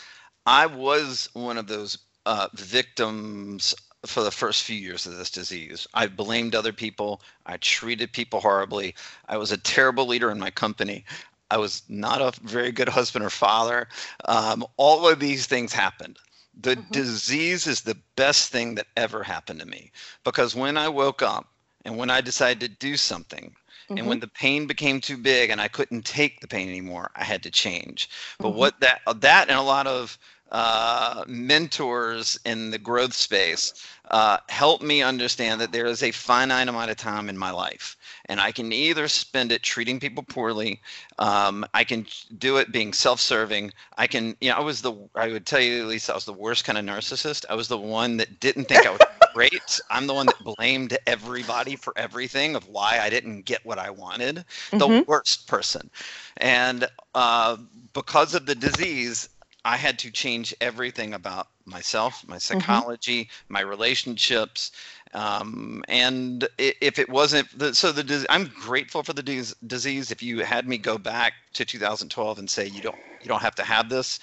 I 0.46 0.66
was 0.66 1.30
one 1.32 1.58
of 1.58 1.68
those 1.68 1.98
uh, 2.26 2.50
victims 2.54 3.74
for 4.06 4.24
the 4.24 4.30
first 4.30 4.64
few 4.64 4.76
years 4.76 5.06
of 5.06 5.16
this 5.18 5.32
disease. 5.32 5.88
I 5.94 6.08
blamed 6.08 6.54
other 6.54 6.74
people. 6.74 7.22
I 7.46 7.56
treated 7.56 8.12
people 8.12 8.42
horribly. 8.42 8.94
I 9.30 9.38
was 9.38 9.54
a 9.54 9.58
terrible 9.58 10.06
leader 10.06 10.32
in 10.32 10.38
my 10.38 10.52
company. 10.52 11.06
I 11.50 11.60
was 11.60 11.82
not 11.88 12.22
a 12.22 12.38
very 12.42 12.74
good 12.74 12.90
husband 12.90 13.24
or 13.24 13.30
father. 13.30 13.88
Um, 14.26 14.66
all 14.76 15.08
of 15.08 15.22
these 15.22 15.46
things 15.46 15.72
happened. 15.72 16.20
The 16.60 16.76
Mhm. 16.76 16.92
disease 16.92 17.68
is 17.68 17.82
the 17.82 17.98
best 18.18 18.52
thing 18.52 18.76
that 18.76 18.88
ever 18.98 19.24
happened 19.24 19.62
to 19.62 19.66
me 19.66 19.94
because 20.26 20.56
when 20.56 20.76
I 20.76 20.90
woke 20.90 21.22
up 21.22 21.48
and 21.86 21.98
when 21.98 22.10
I 22.10 22.20
decided 22.20 22.60
to 22.60 22.68
do 22.68 22.98
something, 22.98 23.56
and 23.96 24.08
when 24.08 24.20
the 24.20 24.28
pain 24.28 24.68
became 24.68 25.02
too 25.02 25.18
big 25.18 25.50
and 25.50 25.62
I 25.62 25.68
couldn't 25.68 26.06
take 26.06 26.40
the 26.42 26.48
pain 26.48 26.68
anymore, 26.70 27.12
I 27.16 27.24
had 27.24 27.44
to 27.44 27.52
change. 27.52 28.10
But 28.42 28.50
Mhm. 28.50 28.52
what 28.52 28.80
that 28.82 29.02
that 29.22 29.50
and 29.50 29.58
a 29.58 29.62
lot 29.64 29.88
of 29.88 30.18
uh, 30.52 31.24
mentors 31.28 32.38
in 32.46 32.72
the 32.72 32.78
growth 32.80 33.14
space 33.14 33.74
uh, 34.12 34.38
helped 34.50 34.84
me 34.84 35.02
understand 35.02 35.62
that 35.62 35.72
there 35.74 35.88
is 35.88 36.04
a 36.04 36.12
finite 36.12 36.68
amount 36.70 36.92
of 36.92 36.98
time 36.98 37.30
in 37.30 37.38
my 37.38 37.52
life, 37.52 37.98
and 38.26 38.40
I 38.40 38.52
can 38.52 38.72
either 38.72 39.08
spend 39.08 39.52
it 39.52 39.64
treating 39.64 40.00
people 40.00 40.24
poorly, 40.24 40.82
um, 41.20 41.66
I 41.74 41.84
can 41.84 42.06
do 42.38 42.58
it 42.58 42.72
being 42.72 42.94
self-serving. 42.94 43.74
I 43.98 44.08
can, 44.08 44.36
you 44.42 44.50
know, 44.50 44.58
I 44.58 44.62
was 44.62 44.82
the 44.82 44.94
I 45.16 45.30
would 45.30 45.46
tell 45.46 45.62
you 45.62 45.82
at 45.82 45.88
least 45.88 46.10
I 46.10 46.16
was 46.16 46.26
the 46.26 46.34
worst 46.34 46.66
kind 46.66 46.78
of 46.78 46.86
narcissist. 46.86 47.46
I 47.50 47.56
was 47.56 47.68
the 47.70 47.78
one 47.78 48.18
that 48.18 48.40
didn't 48.40 48.66
think 48.66 48.86
I 48.86 48.92
was 48.92 49.02
great. 49.34 49.80
I'm 49.90 50.08
the 50.08 50.14
one 50.14 50.28
that 50.28 50.44
blamed 50.44 50.98
everybody 51.08 51.76
for 51.76 51.94
everything 51.98 52.56
of 52.56 52.68
why 52.68 53.00
I 53.00 53.10
didn't 53.10 53.44
get 53.44 53.66
what 53.66 53.80
I 53.80 53.90
wanted. 53.92 54.46
The 54.78 54.90
Mhm. 54.90 55.06
worst 55.06 55.48
person. 55.48 55.90
And 56.38 56.88
uh, 57.16 57.58
because 57.94 58.34
of 58.36 58.46
the 58.46 58.56
disease, 58.56 59.30
I 59.64 59.78
had 59.78 60.00
to 60.00 60.12
change 60.12 60.54
everything 60.62 61.14
about 61.14 61.48
myself, 61.72 62.26
my 62.28 62.38
psychology, 62.40 63.30
my 63.50 63.62
relationships. 63.62 64.72
Um, 65.14 65.84
and 65.90 66.48
if 66.60 67.00
it 67.00 67.10
wasn't 67.10 67.48
the, 67.58 67.76
so 67.76 67.92
the 67.92 68.26
I'm 68.30 68.46
grateful 68.48 69.04
for 69.04 69.14
the 69.14 69.24
disease. 69.24 70.12
If 70.12 70.24
you 70.24 70.40
had 70.42 70.68
me 70.68 70.78
go 70.78 70.98
back 71.00 71.34
to 71.54 71.66
2012 71.66 72.40
and 72.40 72.50
say 72.50 72.68
you 72.68 72.82
don't 72.82 73.00
you 73.22 73.30
don't 73.30 73.42
have 73.42 73.56
to 73.56 73.64
have 73.64 73.90
this, 73.90 74.20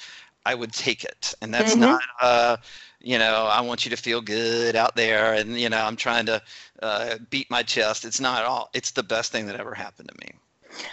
I 0.46 0.54
would 0.54 0.72
take 0.72 1.04
it. 1.04 1.34
And 1.42 1.54
that's 1.54 1.76
Mhm. 1.76 1.78
not 1.78 2.02
uh, 2.22 2.56
you 3.00 3.18
know 3.18 3.46
I 3.50 3.60
want 3.62 3.84
you 3.86 3.90
to 3.90 3.96
feel 3.96 4.22
good 4.22 4.76
out 4.76 4.96
there, 4.96 5.34
and 5.34 5.60
you 5.60 5.70
know 5.70 5.78
I'm 5.84 5.96
trying 5.96 6.26
to 6.26 6.42
uh, 6.82 7.16
beat 7.30 7.50
my 7.50 7.62
chest. 7.62 8.04
It's 8.04 8.20
not 8.20 8.40
at 8.40 8.46
all. 8.46 8.70
It's 8.74 8.92
the 8.92 9.02
best 9.04 9.32
thing 9.32 9.46
that 9.46 9.56
ever 9.60 9.74
happened 9.74 10.08
to 10.10 10.26
me. 10.26 10.32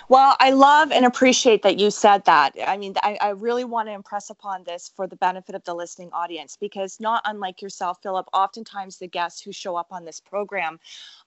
Well, 0.08 0.36
I 0.40 0.52
love 0.52 0.92
and 0.92 1.06
appreciate 1.06 1.64
that 1.64 1.80
you 1.80 1.90
said 1.90 2.26
that. 2.26 2.54
I 2.68 2.78
mean, 2.78 2.94
I, 3.02 3.18
I 3.22 3.30
really 3.30 3.64
want 3.64 3.88
to 3.88 3.94
impress 3.94 4.30
upon 4.30 4.64
this 4.64 4.92
for 4.96 5.08
the 5.08 5.16
benefit 5.16 5.56
of 5.56 5.64
the 5.64 5.74
listening 5.74 6.12
audience 6.14 6.58
because, 6.60 7.00
not 7.00 7.24
unlike 7.26 7.62
yourself, 7.62 8.00
Philip, 8.04 8.28
oftentimes 8.32 9.00
the 9.00 9.08
guests 9.08 9.42
who 9.42 9.52
show 9.52 9.76
up 9.76 9.88
on 9.92 10.06
this 10.06 10.20
program, 10.20 10.80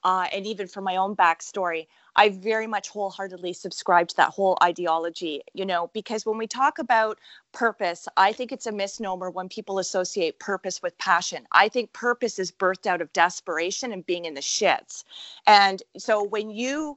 uh, 0.05 0.27
and 0.33 0.47
even 0.47 0.69
for 0.69 0.81
my 0.81 0.97
own 0.97 1.17
backstory, 1.17 1.89
I 2.15 2.29
very 2.31 2.69
much 2.69 2.89
wholeheartedly 2.89 3.53
subscribe 3.53 4.09
to 4.09 4.17
that 4.17 4.31
whole 4.31 4.57
ideology, 4.63 5.43
you 5.55 5.67
know, 5.67 5.91
because 5.93 6.25
when 6.25 6.39
we 6.39 6.47
talk 6.47 6.79
about 6.79 7.19
purpose, 7.53 8.07
I 8.17 8.33
think 8.33 8.53
it's 8.53 8.67
a 8.67 8.73
misnomer 8.73 9.31
when 9.31 9.49
people 9.49 9.79
associate 9.81 10.39
purpose 10.39 10.83
with 10.83 10.97
passion. 10.99 11.47
I 11.53 11.69
think 11.69 11.93
purpose 11.93 12.39
is 12.39 12.53
birthed 12.53 12.87
out 12.87 13.01
of 13.01 13.13
desperation 13.13 13.93
and 13.93 14.07
being 14.07 14.25
in 14.25 14.35
the 14.35 14.41
shits. 14.41 15.05
And 15.47 15.83
so 15.97 16.23
when 16.23 16.51
you 16.51 16.97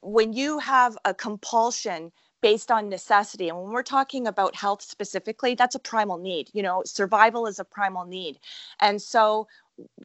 when 0.00 0.32
you 0.32 0.58
have 0.58 0.96
a 1.04 1.14
compulsion 1.14 2.12
based 2.42 2.70
on 2.70 2.88
necessity 2.88 3.48
and 3.48 3.58
when 3.58 3.72
we're 3.72 3.82
talking 3.82 4.26
about 4.26 4.54
health 4.54 4.82
specifically 4.82 5.54
that's 5.54 5.74
a 5.74 5.78
primal 5.78 6.18
need 6.18 6.48
you 6.52 6.62
know 6.62 6.82
survival 6.84 7.46
is 7.46 7.58
a 7.58 7.64
primal 7.64 8.04
need. 8.04 8.38
And 8.80 9.00
so 9.00 9.48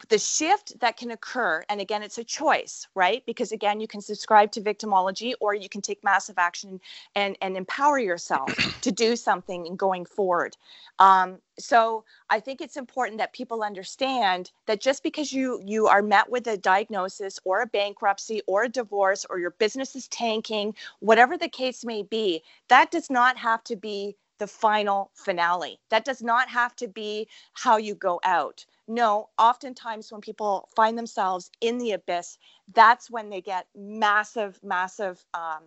the 0.09 0.17
shift 0.17 0.79
that 0.79 0.97
can 0.97 1.11
occur 1.11 1.63
and 1.69 1.79
again 1.79 2.03
it's 2.03 2.17
a 2.17 2.23
choice 2.23 2.87
right? 2.95 3.23
Because 3.25 3.51
again 3.51 3.79
you 3.79 3.87
can 3.87 4.01
subscribe 4.01 4.51
to 4.53 4.61
victimology 4.61 5.33
or 5.39 5.53
you 5.53 5.69
can 5.69 5.81
take 5.81 6.03
massive 6.03 6.37
action 6.37 6.79
and 7.15 7.37
and 7.41 7.57
empower 7.57 7.99
yourself 7.99 8.51
to 8.81 8.91
do 8.91 9.15
something 9.15 9.67
and 9.67 9.77
going 9.77 10.05
forward. 10.05 10.57
Um, 10.99 11.39
so 11.61 12.03
i 12.29 12.39
think 12.39 12.59
it's 12.59 12.77
important 12.77 13.17
that 13.17 13.33
people 13.33 13.63
understand 13.63 14.51
that 14.65 14.81
just 14.81 15.03
because 15.03 15.31
you 15.31 15.61
you 15.63 15.87
are 15.87 16.01
met 16.01 16.29
with 16.29 16.47
a 16.47 16.57
diagnosis 16.57 17.39
or 17.43 17.61
a 17.61 17.67
bankruptcy 17.67 18.41
or 18.47 18.63
a 18.63 18.69
divorce 18.69 19.25
or 19.29 19.39
your 19.39 19.51
business 19.51 19.95
is 19.95 20.07
tanking 20.07 20.73
whatever 20.99 21.37
the 21.37 21.49
case 21.49 21.85
may 21.85 22.03
be 22.03 22.41
that 22.67 22.91
does 22.91 23.09
not 23.09 23.37
have 23.37 23.63
to 23.63 23.75
be 23.75 24.15
the 24.41 24.47
final 24.47 25.11
finale. 25.13 25.79
That 25.91 26.03
does 26.03 26.23
not 26.23 26.49
have 26.49 26.75
to 26.77 26.87
be 26.87 27.27
how 27.53 27.77
you 27.77 27.93
go 27.93 28.19
out. 28.25 28.65
No 28.87 29.29
oftentimes 29.37 30.11
when 30.11 30.19
people 30.19 30.67
find 30.75 30.97
themselves 30.97 31.51
in 31.61 31.77
the 31.77 31.91
abyss 31.91 32.39
that's 32.73 33.09
when 33.09 33.29
they 33.29 33.41
get 33.41 33.67
massive 33.75 34.59
massive 34.63 35.23
um, 35.33 35.63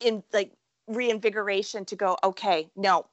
in 0.00 0.22
like 0.32 0.52
reinvigoration 0.86 1.84
to 1.84 1.96
go 1.96 2.16
okay 2.24 2.68
no 2.76 3.06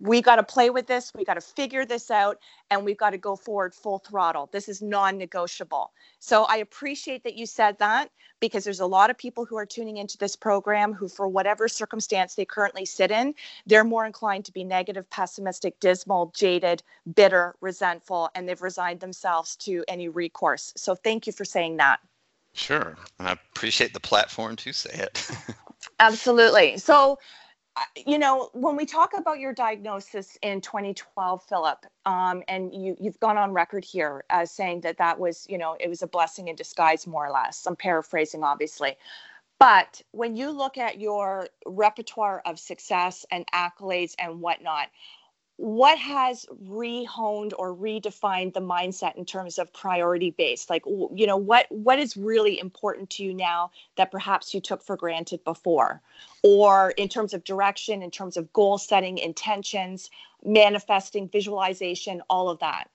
we 0.00 0.20
got 0.20 0.36
to 0.36 0.42
play 0.42 0.70
with 0.70 0.86
this 0.86 1.12
we 1.14 1.24
got 1.24 1.34
to 1.34 1.40
figure 1.40 1.84
this 1.84 2.10
out 2.10 2.38
and 2.70 2.84
we've 2.84 2.96
got 2.96 3.10
to 3.10 3.18
go 3.18 3.36
forward 3.36 3.74
full 3.74 3.98
throttle 3.98 4.48
this 4.52 4.68
is 4.68 4.82
non-negotiable 4.82 5.92
so 6.18 6.44
i 6.44 6.56
appreciate 6.56 7.22
that 7.22 7.36
you 7.36 7.46
said 7.46 7.78
that 7.78 8.10
because 8.40 8.64
there's 8.64 8.80
a 8.80 8.86
lot 8.86 9.10
of 9.10 9.18
people 9.18 9.44
who 9.44 9.56
are 9.56 9.66
tuning 9.66 9.98
into 9.98 10.18
this 10.18 10.34
program 10.34 10.92
who 10.92 11.08
for 11.08 11.28
whatever 11.28 11.68
circumstance 11.68 12.34
they 12.34 12.44
currently 12.44 12.84
sit 12.84 13.10
in 13.10 13.34
they're 13.66 13.84
more 13.84 14.06
inclined 14.06 14.44
to 14.44 14.52
be 14.52 14.64
negative 14.64 15.08
pessimistic 15.10 15.78
dismal 15.80 16.32
jaded 16.34 16.82
bitter 17.14 17.54
resentful 17.60 18.28
and 18.34 18.48
they've 18.48 18.62
resigned 18.62 19.00
themselves 19.00 19.56
to 19.56 19.84
any 19.86 20.08
recourse 20.08 20.72
so 20.76 20.94
thank 20.94 21.26
you 21.26 21.32
for 21.32 21.44
saying 21.44 21.76
that 21.76 22.00
Sure. 22.52 22.96
I 23.18 23.32
appreciate 23.32 23.94
the 23.94 24.00
platform 24.00 24.56
to 24.56 24.72
say 24.72 24.90
it. 24.92 25.30
Absolutely. 26.00 26.78
So, 26.78 27.18
you 28.06 28.18
know, 28.18 28.50
when 28.52 28.76
we 28.76 28.86
talk 28.86 29.12
about 29.16 29.38
your 29.38 29.52
diagnosis 29.52 30.38
in 30.42 30.60
2012, 30.60 31.42
Philip, 31.44 31.86
um, 32.06 32.42
and 32.48 32.74
you, 32.74 32.96
you've 33.00 33.20
gone 33.20 33.36
on 33.36 33.52
record 33.52 33.84
here 33.84 34.24
as 34.30 34.50
saying 34.50 34.82
that 34.82 34.98
that 34.98 35.18
was, 35.18 35.46
you 35.48 35.58
know, 35.58 35.76
it 35.80 35.88
was 35.88 36.02
a 36.02 36.06
blessing 36.06 36.48
in 36.48 36.56
disguise, 36.56 37.06
more 37.06 37.26
or 37.26 37.30
less. 37.30 37.66
I'm 37.66 37.76
paraphrasing, 37.76 38.44
obviously. 38.44 38.96
But 39.58 40.00
when 40.12 40.36
you 40.36 40.50
look 40.50 40.78
at 40.78 41.00
your 41.00 41.48
repertoire 41.66 42.40
of 42.46 42.58
success 42.58 43.26
and 43.30 43.44
accolades 43.52 44.14
and 44.18 44.40
whatnot, 44.40 44.88
what 45.60 45.98
has 45.98 46.46
rehoned 46.66 47.52
or 47.58 47.74
redefined 47.74 48.54
the 48.54 48.62
mindset 48.62 49.14
in 49.16 49.26
terms 49.26 49.58
of 49.58 49.70
priority 49.74 50.30
based? 50.30 50.70
Like 50.70 50.82
you 50.86 51.26
know 51.26 51.36
what 51.36 51.66
what 51.68 51.98
is 51.98 52.16
really 52.16 52.58
important 52.58 53.10
to 53.10 53.24
you 53.24 53.34
now 53.34 53.70
that 53.96 54.10
perhaps 54.10 54.54
you 54.54 54.60
took 54.62 54.82
for 54.82 54.96
granted 54.96 55.44
before? 55.44 56.00
Or 56.42 56.92
in 56.92 57.10
terms 57.10 57.34
of 57.34 57.44
direction 57.44 58.02
in 58.02 58.10
terms 58.10 58.38
of 58.38 58.50
goal 58.54 58.78
setting 58.78 59.18
intentions 59.18 60.08
manifesting 60.42 61.28
visualization 61.28 62.22
all 62.30 62.48
of 62.48 62.58
that? 62.60 62.88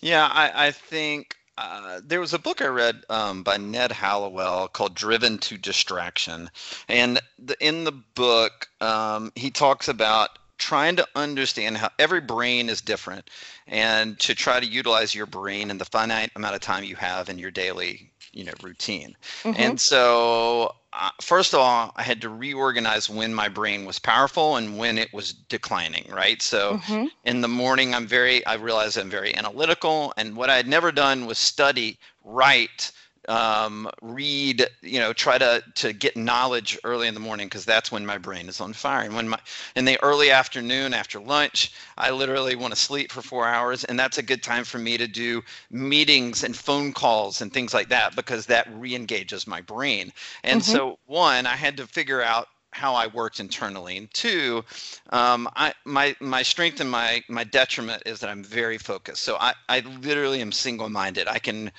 Yeah 0.00 0.28
i, 0.32 0.66
I 0.66 0.70
think 0.72 1.36
uh, 1.56 2.00
there 2.04 2.18
was 2.18 2.34
a 2.34 2.38
book 2.40 2.60
I 2.60 2.66
read 2.66 3.04
um, 3.08 3.44
by 3.44 3.56
Ned 3.56 3.92
Hallowell 3.92 4.66
called 4.66 4.96
Driven 4.96 5.38
to 5.38 5.56
Distraction. 5.56 6.50
And 6.88 7.20
the, 7.38 7.56
in 7.64 7.84
the 7.84 7.92
book, 7.92 8.68
um, 8.80 9.30
he 9.36 9.52
talks 9.52 9.86
about 9.86 10.36
trying 10.64 10.96
to 10.96 11.06
understand 11.14 11.76
how 11.76 11.90
every 11.98 12.22
brain 12.22 12.70
is 12.70 12.80
different 12.80 13.28
and 13.66 14.18
to 14.18 14.34
try 14.34 14.58
to 14.58 14.66
utilize 14.66 15.14
your 15.14 15.26
brain 15.26 15.70
in 15.70 15.76
the 15.76 15.84
finite 15.84 16.30
amount 16.36 16.54
of 16.54 16.60
time 16.62 16.82
you 16.84 16.96
have 16.96 17.28
in 17.28 17.38
your 17.38 17.50
daily 17.50 18.10
you 18.32 18.42
know 18.42 18.52
routine 18.62 19.14
mm-hmm. 19.42 19.60
and 19.60 19.78
so 19.78 20.74
uh, 20.94 21.10
first 21.20 21.52
of 21.52 21.60
all 21.60 21.92
i 21.96 22.02
had 22.02 22.22
to 22.22 22.30
reorganize 22.30 23.10
when 23.10 23.34
my 23.34 23.46
brain 23.46 23.84
was 23.84 23.98
powerful 23.98 24.56
and 24.56 24.78
when 24.78 24.96
it 24.96 25.12
was 25.12 25.34
declining 25.34 26.10
right 26.10 26.40
so 26.40 26.78
mm-hmm. 26.78 27.04
in 27.24 27.42
the 27.42 27.48
morning 27.62 27.94
i'm 27.94 28.06
very 28.06 28.44
i 28.46 28.54
realize 28.54 28.96
i'm 28.96 29.10
very 29.10 29.36
analytical 29.36 30.14
and 30.16 30.34
what 30.34 30.48
i 30.48 30.56
had 30.56 30.66
never 30.66 30.90
done 30.90 31.26
was 31.26 31.36
study 31.36 31.98
write 32.24 32.90
um, 33.28 33.90
read, 34.02 34.66
you 34.82 34.98
know, 34.98 35.12
try 35.12 35.38
to 35.38 35.62
to 35.76 35.92
get 35.92 36.16
knowledge 36.16 36.78
early 36.84 37.08
in 37.08 37.14
the 37.14 37.20
morning 37.20 37.46
because 37.46 37.64
that's 37.64 37.90
when 37.90 38.04
my 38.04 38.18
brain 38.18 38.48
is 38.48 38.60
on 38.60 38.72
fire. 38.72 39.04
And 39.04 39.14
when 39.14 39.28
my 39.28 39.38
in 39.76 39.84
the 39.84 40.02
early 40.02 40.30
afternoon 40.30 40.94
after 40.94 41.20
lunch, 41.20 41.72
I 41.96 42.10
literally 42.10 42.56
want 42.56 42.74
to 42.74 42.80
sleep 42.80 43.12
for 43.12 43.22
four 43.22 43.46
hours, 43.46 43.84
and 43.84 43.98
that's 43.98 44.18
a 44.18 44.22
good 44.22 44.42
time 44.42 44.64
for 44.64 44.78
me 44.78 44.96
to 44.98 45.06
do 45.06 45.42
meetings 45.70 46.44
and 46.44 46.56
phone 46.56 46.92
calls 46.92 47.40
and 47.40 47.52
things 47.52 47.74
like 47.74 47.88
that 47.88 48.16
because 48.16 48.46
that 48.46 48.68
re-engages 48.74 49.46
my 49.46 49.60
brain. 49.60 50.12
And 50.42 50.60
mm-hmm. 50.60 50.72
so, 50.72 50.98
one, 51.06 51.46
I 51.46 51.56
had 51.56 51.76
to 51.78 51.86
figure 51.86 52.22
out 52.22 52.48
how 52.74 52.94
I 52.94 53.06
worked 53.06 53.38
internally, 53.38 53.96
and 53.96 54.12
two, 54.12 54.64
um, 55.10 55.48
I 55.54 55.72
my 55.84 56.16
my 56.20 56.42
strength 56.42 56.80
and 56.80 56.90
my 56.90 57.22
my 57.28 57.44
detriment 57.44 58.02
is 58.04 58.18
that 58.20 58.28
I'm 58.28 58.42
very 58.42 58.78
focused. 58.78 59.22
So 59.22 59.36
I 59.40 59.54
I 59.68 59.80
literally 60.02 60.40
am 60.40 60.52
single-minded. 60.52 61.28
I 61.28 61.38
can, 61.38 61.70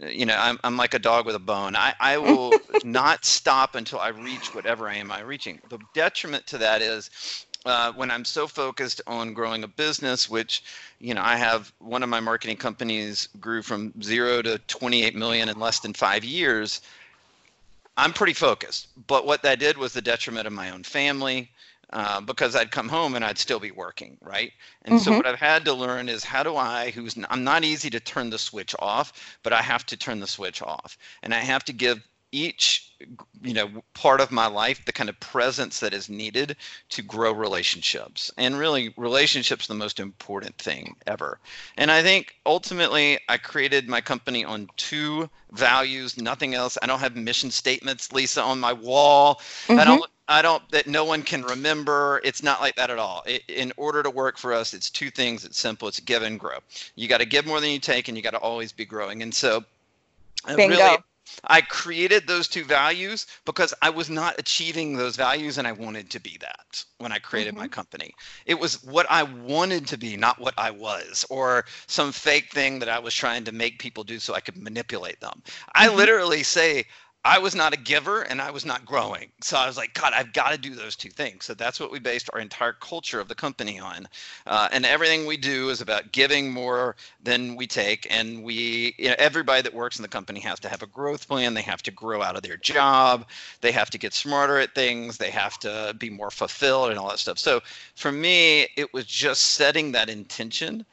you 0.00 0.24
know, 0.24 0.36
I'm 0.38 0.58
I'm 0.62 0.76
like 0.76 0.94
a 0.94 0.98
dog 0.98 1.26
with 1.26 1.34
a 1.34 1.40
bone. 1.40 1.74
I 1.76 1.94
I 1.98 2.18
will 2.18 2.52
not 2.84 3.24
stop 3.24 3.74
until 3.74 3.98
I 3.98 4.08
reach 4.08 4.54
whatever 4.54 4.88
I 4.88 4.94
am 4.94 5.10
I 5.10 5.20
reaching. 5.20 5.60
The 5.68 5.78
detriment 5.92 6.46
to 6.48 6.58
that 6.58 6.82
is 6.82 7.10
uh, 7.66 7.92
when 7.92 8.10
I'm 8.10 8.24
so 8.24 8.46
focused 8.46 9.00
on 9.06 9.32
growing 9.32 9.64
a 9.64 9.68
business, 9.68 10.28
which, 10.28 10.62
you 10.98 11.14
know, 11.14 11.22
I 11.22 11.36
have 11.36 11.72
one 11.78 12.02
of 12.02 12.08
my 12.08 12.20
marketing 12.20 12.58
companies 12.58 13.28
grew 13.40 13.62
from 13.62 13.92
zero 14.02 14.42
to 14.42 14.58
28 14.58 15.14
million 15.14 15.48
in 15.48 15.58
less 15.58 15.80
than 15.80 15.94
five 15.94 16.24
years. 16.24 16.80
I'm 17.96 18.12
pretty 18.12 18.32
focused, 18.32 18.88
but 19.06 19.26
what 19.26 19.42
that 19.42 19.58
did 19.60 19.78
was 19.78 19.92
the 19.92 20.02
detriment 20.02 20.46
of 20.46 20.52
my 20.52 20.70
own 20.70 20.82
family 20.82 21.50
uh, 21.90 22.20
because 22.20 22.56
I'd 22.56 22.72
come 22.72 22.88
home 22.88 23.14
and 23.14 23.24
I'd 23.24 23.38
still 23.38 23.60
be 23.60 23.70
working, 23.70 24.18
right? 24.20 24.52
And 24.82 24.96
mm-hmm. 24.96 25.04
so 25.04 25.16
what 25.16 25.26
I've 25.26 25.38
had 25.38 25.64
to 25.66 25.72
learn 25.72 26.08
is 26.08 26.24
how 26.24 26.42
do 26.42 26.56
I, 26.56 26.90
who's 26.90 27.16
I'm 27.30 27.44
not 27.44 27.62
easy 27.62 27.90
to 27.90 28.00
turn 28.00 28.30
the 28.30 28.38
switch 28.38 28.74
off, 28.80 29.38
but 29.42 29.52
I 29.52 29.62
have 29.62 29.86
to 29.86 29.96
turn 29.96 30.18
the 30.18 30.26
switch 30.26 30.60
off, 30.60 30.98
and 31.22 31.32
I 31.32 31.38
have 31.38 31.64
to 31.66 31.72
give 31.72 32.02
each 32.34 32.90
you 33.42 33.54
know 33.54 33.70
part 33.92 34.20
of 34.20 34.32
my 34.32 34.46
life 34.46 34.84
the 34.86 34.92
kind 34.92 35.08
of 35.08 35.18
presence 35.20 35.78
that 35.78 35.94
is 35.94 36.08
needed 36.08 36.56
to 36.88 37.00
grow 37.00 37.32
relationships 37.32 38.32
and 38.36 38.58
really 38.58 38.92
relationships 38.96 39.66
the 39.66 39.74
most 39.74 40.00
important 40.00 40.56
thing 40.58 40.96
ever 41.06 41.38
and 41.76 41.90
i 41.92 42.02
think 42.02 42.34
ultimately 42.44 43.18
i 43.28 43.36
created 43.36 43.88
my 43.88 44.00
company 44.00 44.44
on 44.44 44.68
two 44.76 45.28
values 45.52 46.20
nothing 46.20 46.54
else 46.54 46.76
i 46.82 46.86
don't 46.86 46.98
have 46.98 47.14
mission 47.14 47.50
statements 47.50 48.12
lisa 48.12 48.42
on 48.42 48.58
my 48.58 48.72
wall 48.72 49.36
mm-hmm. 49.66 49.78
i 49.78 49.84
don't 49.84 50.04
I 50.26 50.40
don't 50.40 50.66
that 50.70 50.86
no 50.86 51.04
one 51.04 51.22
can 51.22 51.42
remember. 51.42 52.22
It's 52.24 52.42
not 52.42 52.62
like 52.62 52.76
that 52.76 52.88
at 52.88 52.98
all. 52.98 53.22
It, 53.26 53.42
in 53.46 53.74
order 53.76 54.02
to 54.02 54.08
work 54.08 54.38
for 54.38 54.54
us, 54.54 54.72
it's 54.72 54.88
two 54.88 55.10
things. 55.10 55.44
It's 55.44 55.58
simple. 55.58 55.86
It's 55.86 56.00
give 56.00 56.22
and 56.22 56.40
grow. 56.40 56.60
You 56.94 57.08
got 57.08 57.18
to 57.18 57.26
give 57.26 57.44
more 57.44 57.60
than 57.60 57.68
you 57.68 57.78
take, 57.78 58.08
and 58.08 58.16
you 58.16 58.22
got 58.22 58.30
to 58.30 58.38
always 58.38 58.72
be 58.72 58.86
growing. 58.86 59.22
And 59.22 59.34
so, 59.34 59.62
Bingo. 60.46 60.68
really, 60.68 60.96
I 61.44 61.60
created 61.60 62.26
those 62.26 62.48
two 62.48 62.64
values 62.64 63.26
because 63.44 63.74
I 63.82 63.90
was 63.90 64.08
not 64.08 64.38
achieving 64.38 64.96
those 64.96 65.16
values 65.16 65.58
and 65.58 65.66
I 65.66 65.72
wanted 65.72 66.10
to 66.10 66.20
be 66.20 66.38
that 66.40 66.84
when 66.98 67.12
I 67.12 67.18
created 67.18 67.54
mm-hmm. 67.54 67.62
my 67.62 67.68
company. 67.68 68.14
It 68.46 68.58
was 68.58 68.82
what 68.82 69.06
I 69.10 69.22
wanted 69.22 69.86
to 69.88 69.98
be, 69.98 70.16
not 70.16 70.38
what 70.38 70.54
I 70.56 70.70
was, 70.70 71.24
or 71.30 71.64
some 71.86 72.12
fake 72.12 72.52
thing 72.52 72.78
that 72.78 72.88
I 72.88 72.98
was 72.98 73.14
trying 73.14 73.44
to 73.44 73.52
make 73.52 73.78
people 73.78 74.04
do 74.04 74.18
so 74.18 74.34
I 74.34 74.40
could 74.40 74.56
manipulate 74.56 75.20
them. 75.20 75.42
Mm-hmm. 75.44 75.70
I 75.74 75.94
literally 75.94 76.42
say, 76.42 76.86
I 77.26 77.38
was 77.38 77.54
not 77.54 77.72
a 77.72 77.78
giver 77.78 78.22
and 78.22 78.42
I 78.42 78.50
was 78.50 78.66
not 78.66 78.84
growing. 78.84 79.30
So 79.40 79.56
I 79.56 79.66
was 79.66 79.78
like, 79.78 79.94
God, 79.94 80.12
I've 80.14 80.34
got 80.34 80.52
to 80.52 80.58
do 80.58 80.74
those 80.74 80.94
two 80.94 81.08
things. 81.08 81.46
So 81.46 81.54
that's 81.54 81.80
what 81.80 81.90
we 81.90 81.98
based 81.98 82.28
our 82.34 82.38
entire 82.38 82.74
culture 82.74 83.18
of 83.18 83.28
the 83.28 83.34
company 83.34 83.78
on. 83.78 84.06
Uh, 84.46 84.68
and 84.72 84.84
everything 84.84 85.24
we 85.24 85.38
do 85.38 85.70
is 85.70 85.80
about 85.80 86.12
giving 86.12 86.52
more 86.52 86.96
than 87.22 87.56
we 87.56 87.66
take. 87.66 88.06
And 88.10 88.44
we, 88.44 88.94
you 88.98 89.08
know, 89.08 89.14
everybody 89.18 89.62
that 89.62 89.72
works 89.72 89.98
in 89.98 90.02
the 90.02 90.08
company 90.08 90.38
has 90.40 90.60
to 90.60 90.68
have 90.68 90.82
a 90.82 90.86
growth 90.86 91.26
plan. 91.26 91.54
They 91.54 91.62
have 91.62 91.82
to 91.84 91.90
grow 91.90 92.20
out 92.20 92.36
of 92.36 92.42
their 92.42 92.58
job. 92.58 93.26
They 93.62 93.72
have 93.72 93.88
to 93.90 93.98
get 93.98 94.12
smarter 94.12 94.58
at 94.58 94.74
things. 94.74 95.16
They 95.16 95.30
have 95.30 95.58
to 95.60 95.94
be 95.98 96.10
more 96.10 96.30
fulfilled 96.30 96.90
and 96.90 96.98
all 96.98 97.08
that 97.08 97.20
stuff. 97.20 97.38
So 97.38 97.62
for 97.94 98.12
me, 98.12 98.68
it 98.76 98.92
was 98.92 99.06
just 99.06 99.52
setting 99.52 99.92
that 99.92 100.10
intention 100.10 100.84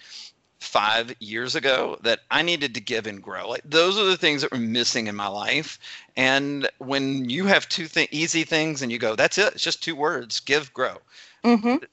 five 0.61 1.13
years 1.19 1.55
ago 1.55 1.97
that 2.03 2.19
I 2.29 2.43
needed 2.43 2.75
to 2.75 2.81
give 2.81 3.07
and 3.07 3.21
grow. 3.21 3.49
Like 3.49 3.63
those 3.65 3.97
are 3.97 4.05
the 4.05 4.15
things 4.15 4.41
that 4.41 4.51
were 4.51 4.59
missing 4.59 5.07
in 5.07 5.15
my 5.15 5.27
life. 5.27 5.79
And 6.15 6.69
when 6.77 7.29
you 7.29 7.47
have 7.47 7.67
two 7.67 7.87
th- 7.87 8.09
easy 8.11 8.43
things 8.43 8.81
and 8.81 8.91
you 8.91 8.99
go, 8.99 9.15
that's 9.15 9.37
it. 9.37 9.53
It's 9.53 9.63
just 9.63 9.83
two 9.83 9.95
words: 9.95 10.39
give, 10.39 10.71
grow. 10.73 10.97
Mm-hmm. 11.43 11.83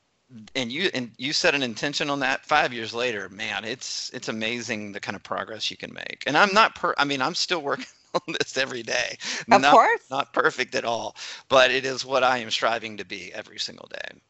And 0.54 0.70
you 0.70 0.90
and 0.92 1.10
you 1.16 1.32
set 1.32 1.54
an 1.54 1.62
intention 1.62 2.10
on 2.10 2.20
that. 2.20 2.44
Five 2.44 2.74
years 2.74 2.92
later, 2.92 3.30
man, 3.30 3.64
it's 3.64 4.10
it's 4.12 4.28
amazing 4.28 4.92
the 4.92 5.00
kind 5.00 5.16
of 5.16 5.22
progress 5.22 5.70
you 5.70 5.78
can 5.78 5.92
make. 5.94 6.22
And 6.26 6.36
I'm 6.36 6.52
not 6.52 6.74
per. 6.74 6.94
I 6.98 7.04
mean, 7.06 7.22
I'm 7.22 7.34
still 7.34 7.62
working 7.62 7.86
on 8.14 8.34
this 8.38 8.58
every 8.58 8.82
day. 8.82 9.16
Of 9.50 9.62
not, 9.62 9.72
course, 9.72 10.02
not 10.10 10.34
perfect 10.34 10.74
at 10.74 10.84
all, 10.84 11.16
but 11.48 11.70
it 11.70 11.86
is 11.86 12.04
what 12.04 12.22
I 12.22 12.38
am 12.38 12.50
striving 12.50 12.98
to 12.98 13.06
be 13.06 13.32
every 13.32 13.58
single 13.58 13.88
day. 13.88 14.20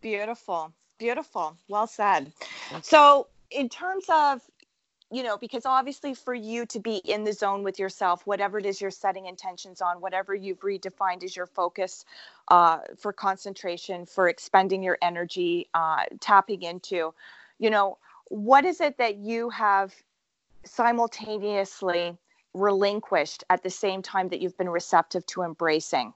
Beautiful, 0.00 0.72
beautiful. 0.98 1.58
Well 1.68 1.86
said. 1.86 2.32
So 2.80 3.26
in 3.54 3.68
terms 3.68 4.04
of 4.08 4.40
you 5.10 5.22
know 5.22 5.36
because 5.36 5.64
obviously 5.64 6.14
for 6.14 6.34
you 6.34 6.66
to 6.66 6.80
be 6.80 6.96
in 6.96 7.24
the 7.24 7.32
zone 7.32 7.62
with 7.62 7.78
yourself 7.78 8.26
whatever 8.26 8.58
it 8.58 8.66
is 8.66 8.80
you're 8.80 8.90
setting 8.90 9.26
intentions 9.26 9.80
on 9.80 10.00
whatever 10.00 10.34
you've 10.34 10.60
redefined 10.60 11.22
as 11.22 11.36
your 11.36 11.46
focus 11.46 12.04
uh, 12.48 12.78
for 12.98 13.12
concentration 13.12 14.06
for 14.06 14.28
expending 14.28 14.82
your 14.82 14.98
energy 15.02 15.68
uh, 15.74 16.02
tapping 16.20 16.62
into 16.62 17.14
you 17.58 17.70
know 17.70 17.98
what 18.28 18.64
is 18.64 18.80
it 18.80 18.98
that 18.98 19.16
you 19.16 19.50
have 19.50 19.94
simultaneously 20.64 22.16
relinquished 22.54 23.44
at 23.50 23.62
the 23.62 23.70
same 23.70 24.00
time 24.00 24.28
that 24.28 24.40
you've 24.40 24.56
been 24.56 24.70
receptive 24.70 25.24
to 25.26 25.42
embracing 25.42 26.12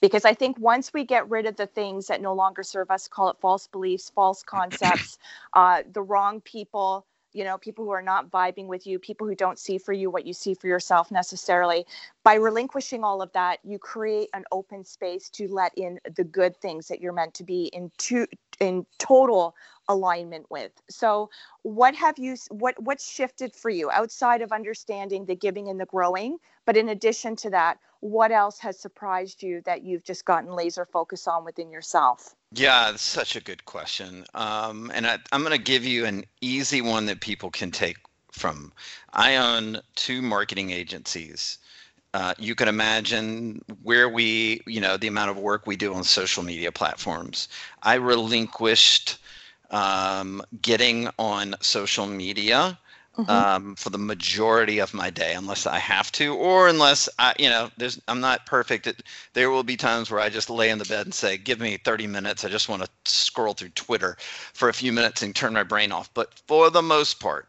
because 0.00 0.24
I 0.24 0.34
think 0.34 0.58
once 0.58 0.92
we 0.92 1.04
get 1.04 1.28
rid 1.28 1.46
of 1.46 1.56
the 1.56 1.66
things 1.66 2.06
that 2.08 2.20
no 2.20 2.34
longer 2.34 2.62
serve 2.62 2.90
us, 2.90 3.08
call 3.08 3.30
it 3.30 3.36
false 3.40 3.66
beliefs, 3.66 4.10
false 4.10 4.42
concepts, 4.46 5.18
uh, 5.54 5.82
the 5.92 6.02
wrong 6.02 6.40
people, 6.42 7.06
you 7.32 7.44
know, 7.44 7.58
people 7.58 7.84
who 7.84 7.90
are 7.90 8.02
not 8.02 8.30
vibing 8.30 8.66
with 8.66 8.86
you, 8.86 8.98
people 8.98 9.26
who 9.26 9.34
don't 9.34 9.58
see 9.58 9.78
for 9.78 9.92
you 9.92 10.10
what 10.10 10.26
you 10.26 10.32
see 10.32 10.54
for 10.54 10.66
yourself 10.66 11.10
necessarily. 11.10 11.86
By 12.24 12.34
relinquishing 12.34 13.04
all 13.04 13.22
of 13.22 13.32
that, 13.32 13.58
you 13.64 13.78
create 13.78 14.28
an 14.34 14.44
open 14.52 14.84
space 14.84 15.28
to 15.30 15.48
let 15.48 15.72
in 15.76 16.00
the 16.16 16.24
good 16.24 16.56
things 16.56 16.88
that 16.88 17.00
you're 17.00 17.12
meant 17.12 17.34
to 17.34 17.44
be 17.44 17.66
in 17.66 17.90
to, 17.98 18.26
in 18.60 18.86
total 18.98 19.54
alignment 19.88 20.50
with. 20.50 20.72
So, 20.90 21.30
what 21.62 21.94
have 21.94 22.18
you 22.18 22.36
what 22.50 22.74
what's 22.82 23.10
shifted 23.10 23.54
for 23.54 23.70
you 23.70 23.90
outside 23.90 24.42
of 24.42 24.52
understanding 24.52 25.24
the 25.24 25.34
giving 25.34 25.68
and 25.68 25.80
the 25.80 25.86
growing? 25.86 26.38
But 26.66 26.76
in 26.76 26.90
addition 26.90 27.36
to 27.36 27.50
that, 27.50 27.78
what 28.00 28.30
else 28.30 28.58
has 28.60 28.78
surprised 28.78 29.42
you 29.42 29.62
that 29.64 29.82
you've 29.82 30.04
just 30.04 30.24
gotten 30.24 30.52
laser 30.52 30.84
focus 30.84 31.26
on 31.26 31.44
within 31.44 31.70
yourself? 31.70 32.34
Yeah, 32.52 32.90
that's 32.90 33.02
such 33.02 33.36
a 33.36 33.40
good 33.40 33.64
question. 33.64 34.24
Um, 34.34 34.90
and 34.94 35.06
I, 35.06 35.18
I'm 35.32 35.42
going 35.42 35.56
to 35.56 35.62
give 35.62 35.84
you 35.84 36.04
an 36.04 36.24
easy 36.40 36.80
one 36.80 37.06
that 37.06 37.20
people 37.20 37.50
can 37.50 37.70
take 37.70 37.96
from. 38.32 38.72
I 39.12 39.36
own 39.36 39.80
two 39.96 40.22
marketing 40.22 40.70
agencies. 40.70 41.58
Uh, 42.18 42.34
you 42.36 42.56
can 42.56 42.66
imagine 42.66 43.64
where 43.84 44.08
we, 44.08 44.60
you 44.66 44.80
know, 44.80 44.96
the 44.96 45.06
amount 45.06 45.30
of 45.30 45.38
work 45.38 45.68
we 45.68 45.76
do 45.76 45.94
on 45.94 46.02
social 46.02 46.42
media 46.42 46.72
platforms. 46.72 47.48
I 47.84 47.94
relinquished 47.94 49.18
um, 49.70 50.42
getting 50.60 51.10
on 51.16 51.54
social 51.60 52.08
media 52.08 52.76
mm-hmm. 53.16 53.30
um, 53.30 53.76
for 53.76 53.90
the 53.90 53.98
majority 53.98 54.80
of 54.80 54.92
my 54.92 55.10
day, 55.10 55.34
unless 55.34 55.64
I 55.64 55.78
have 55.78 56.10
to, 56.12 56.34
or 56.34 56.66
unless 56.66 57.08
I, 57.20 57.34
you 57.38 57.48
know, 57.50 57.70
there's 57.76 58.00
I'm 58.08 58.20
not 58.20 58.46
perfect. 58.46 58.88
It, 58.88 59.04
there 59.34 59.50
will 59.50 59.62
be 59.62 59.76
times 59.76 60.10
where 60.10 60.18
I 60.18 60.28
just 60.28 60.50
lay 60.50 60.70
in 60.70 60.78
the 60.78 60.86
bed 60.86 61.06
and 61.06 61.14
say, 61.14 61.36
"Give 61.36 61.60
me 61.60 61.76
30 61.76 62.08
minutes. 62.08 62.44
I 62.44 62.48
just 62.48 62.68
want 62.68 62.82
to 62.82 62.88
scroll 63.04 63.54
through 63.54 63.68
Twitter 63.76 64.16
for 64.54 64.68
a 64.68 64.74
few 64.74 64.92
minutes 64.92 65.22
and 65.22 65.36
turn 65.36 65.52
my 65.52 65.62
brain 65.62 65.92
off." 65.92 66.12
But 66.14 66.34
for 66.48 66.68
the 66.68 66.82
most 66.82 67.20
part, 67.20 67.46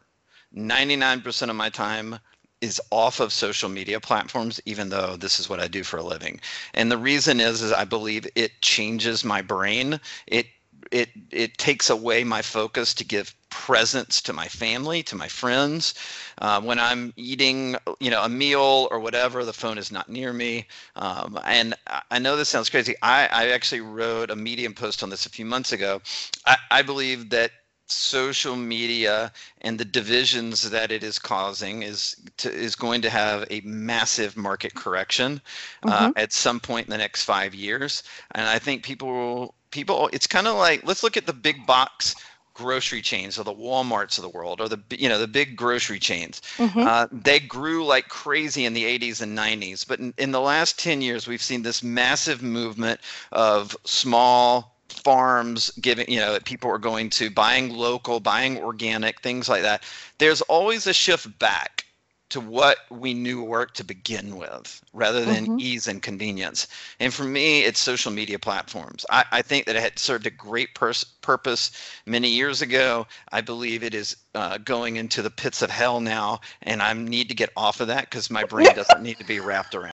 99% 0.54 1.50
of 1.50 1.56
my 1.56 1.70
time 1.70 2.20
is 2.60 2.80
off 2.90 3.20
of 3.20 3.32
social 3.32 3.68
media 3.68 4.00
platforms 4.00 4.60
even 4.66 4.88
though 4.90 5.16
this 5.16 5.40
is 5.40 5.48
what 5.48 5.60
I 5.60 5.68
do 5.68 5.82
for 5.82 5.98
a 5.98 6.02
living. 6.02 6.40
And 6.74 6.90
the 6.90 6.98
reason 6.98 7.40
is 7.40 7.62
is 7.62 7.72
I 7.72 7.84
believe 7.84 8.26
it 8.34 8.60
changes 8.60 9.24
my 9.24 9.42
brain. 9.42 10.00
It 10.26 10.46
it 10.90 11.10
it 11.30 11.58
takes 11.58 11.90
away 11.90 12.24
my 12.24 12.42
focus 12.42 12.94
to 12.94 13.04
give 13.04 13.34
presence 13.50 14.20
to 14.22 14.32
my 14.32 14.48
family, 14.48 15.02
to 15.04 15.16
my 15.16 15.28
friends. 15.28 15.94
Uh, 16.38 16.60
when 16.60 16.78
I'm 16.78 17.12
eating, 17.16 17.76
you 17.98 18.10
know, 18.10 18.22
a 18.22 18.28
meal 18.28 18.88
or 18.90 19.00
whatever, 19.00 19.44
the 19.44 19.52
phone 19.52 19.76
is 19.78 19.92
not 19.92 20.08
near 20.08 20.32
me. 20.32 20.66
Um, 20.96 21.38
and 21.44 21.74
I 22.10 22.18
know 22.18 22.36
this 22.36 22.48
sounds 22.48 22.70
crazy. 22.70 22.94
I, 23.02 23.26
I 23.26 23.48
actually 23.50 23.80
wrote 23.82 24.30
a 24.30 24.36
Medium 24.36 24.74
post 24.74 25.02
on 25.02 25.10
this 25.10 25.26
a 25.26 25.30
few 25.30 25.44
months 25.44 25.72
ago. 25.72 26.00
I, 26.46 26.56
I 26.70 26.82
believe 26.82 27.30
that 27.30 27.50
social 27.90 28.56
media 28.56 29.32
and 29.60 29.78
the 29.78 29.84
divisions 29.84 30.70
that 30.70 30.90
it 30.90 31.02
is 31.02 31.18
causing 31.18 31.82
is 31.82 32.16
to, 32.38 32.50
is 32.50 32.76
going 32.76 33.02
to 33.02 33.10
have 33.10 33.46
a 33.50 33.60
massive 33.62 34.36
market 34.36 34.74
correction 34.74 35.40
uh, 35.82 36.08
mm-hmm. 36.08 36.18
at 36.18 36.32
some 36.32 36.60
point 36.60 36.86
in 36.86 36.90
the 36.90 36.98
next 36.98 37.24
five 37.24 37.54
years. 37.54 38.02
And 38.32 38.48
I 38.48 38.58
think 38.58 38.82
people 38.82 39.08
will 39.08 39.54
people. 39.70 40.10
It's 40.12 40.26
kind 40.26 40.46
of 40.46 40.56
like 40.56 40.82
let's 40.84 41.02
look 41.02 41.16
at 41.16 41.26
the 41.26 41.32
big 41.32 41.66
box 41.66 42.16
grocery 42.60 43.00
chains 43.00 43.38
or 43.38 43.44
the 43.44 43.54
Walmarts 43.54 44.18
of 44.18 44.22
the 44.22 44.28
world 44.28 44.60
or 44.60 44.68
the 44.68 44.78
you 44.90 45.08
know 45.08 45.18
the 45.18 45.28
big 45.28 45.56
grocery 45.56 45.98
chains. 45.98 46.42
Mm-hmm. 46.58 46.80
Uh, 46.80 47.06
they 47.10 47.40
grew 47.40 47.84
like 47.84 48.08
crazy 48.08 48.64
in 48.64 48.74
the 48.74 48.84
80s 48.84 49.22
and 49.22 49.36
90s, 49.36 49.86
but 49.86 49.98
in, 49.98 50.12
in 50.18 50.30
the 50.32 50.40
last 50.40 50.78
10 50.78 51.00
years 51.00 51.26
we've 51.26 51.42
seen 51.42 51.62
this 51.62 51.82
massive 51.82 52.42
movement 52.42 53.00
of 53.32 53.76
small 53.84 54.69
farms 54.90 55.70
giving 55.80 56.10
you 56.10 56.20
know 56.20 56.32
that 56.32 56.44
people 56.44 56.70
are 56.70 56.78
going 56.78 57.10
to 57.10 57.30
buying 57.30 57.70
local 57.70 58.20
buying 58.20 58.58
organic 58.58 59.20
things 59.20 59.48
like 59.48 59.62
that. 59.62 59.84
There's 60.18 60.40
always 60.42 60.86
a 60.86 60.92
shift 60.92 61.38
back 61.38 61.84
to 62.30 62.40
what 62.40 62.78
we 62.90 63.12
knew 63.12 63.42
worked 63.42 63.76
to 63.76 63.84
begin 63.84 64.36
with 64.36 64.80
rather 64.92 65.24
than 65.24 65.46
mm-hmm. 65.46 65.60
ease 65.60 65.88
and 65.88 66.00
convenience. 66.00 66.68
And 67.00 67.12
for 67.12 67.24
me 67.24 67.64
it's 67.64 67.80
social 67.80 68.12
media 68.12 68.38
platforms. 68.38 69.04
I, 69.10 69.24
I 69.32 69.42
think 69.42 69.66
that 69.66 69.74
it 69.74 69.82
had 69.82 69.98
served 69.98 70.26
a 70.26 70.30
great 70.30 70.74
pers- 70.76 71.04
purpose 71.22 71.72
many 72.06 72.28
years 72.28 72.62
ago. 72.62 73.06
I 73.32 73.40
believe 73.40 73.82
it 73.82 73.94
is 73.94 74.16
uh, 74.34 74.58
going 74.58 74.96
into 74.96 75.22
the 75.22 75.30
pits 75.30 75.60
of 75.60 75.70
hell 75.70 76.00
now 76.00 76.40
and 76.62 76.80
i 76.82 76.92
need 76.92 77.28
to 77.28 77.34
get 77.34 77.50
off 77.56 77.80
of 77.80 77.88
that 77.88 78.04
because 78.04 78.30
my 78.30 78.44
brain 78.44 78.68
doesn't 78.74 79.02
need 79.02 79.18
to 79.18 79.24
be 79.24 79.40
wrapped 79.40 79.74
around 79.74 79.92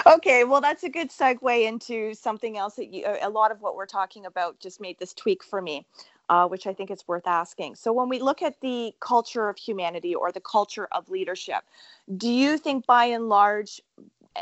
okay, 0.08 0.44
well, 0.44 0.62
that's 0.62 0.84
a 0.84 0.90
good 0.90 1.10
segue 1.10 1.68
into 1.68 2.14
something 2.14 2.58
else 2.58 2.76
that 2.76 2.94
you, 2.94 3.06
a 3.22 3.30
lot 3.30 3.52
of 3.52 3.62
what 3.62 3.76
we're 3.76 3.86
talking 3.86 4.26
about 4.26 4.60
just 4.60 4.82
made 4.82 4.98
this 5.00 5.14
tweak 5.14 5.44
for 5.44 5.62
me, 5.62 5.86
uh, 6.30 6.48
which 6.48 6.68
I 6.68 6.74
think 6.74 6.92
is 6.92 7.08
worth 7.08 7.28
asking. 7.28 7.76
So, 7.76 7.94
when 7.94 8.10
we 8.10 8.20
look 8.20 8.42
at 8.42 8.62
the 8.62 8.94
culture 9.00 9.50
of 9.50 9.58
humanity 9.58 10.16
or 10.16 10.32
the 10.32 10.42
culture 10.42 10.88
of 10.92 11.10
leadership, 11.10 11.64
do 12.18 12.30
you 12.30 12.58
think 12.58 12.86
by 12.86 13.06
and 13.06 13.30
large, 13.30 13.82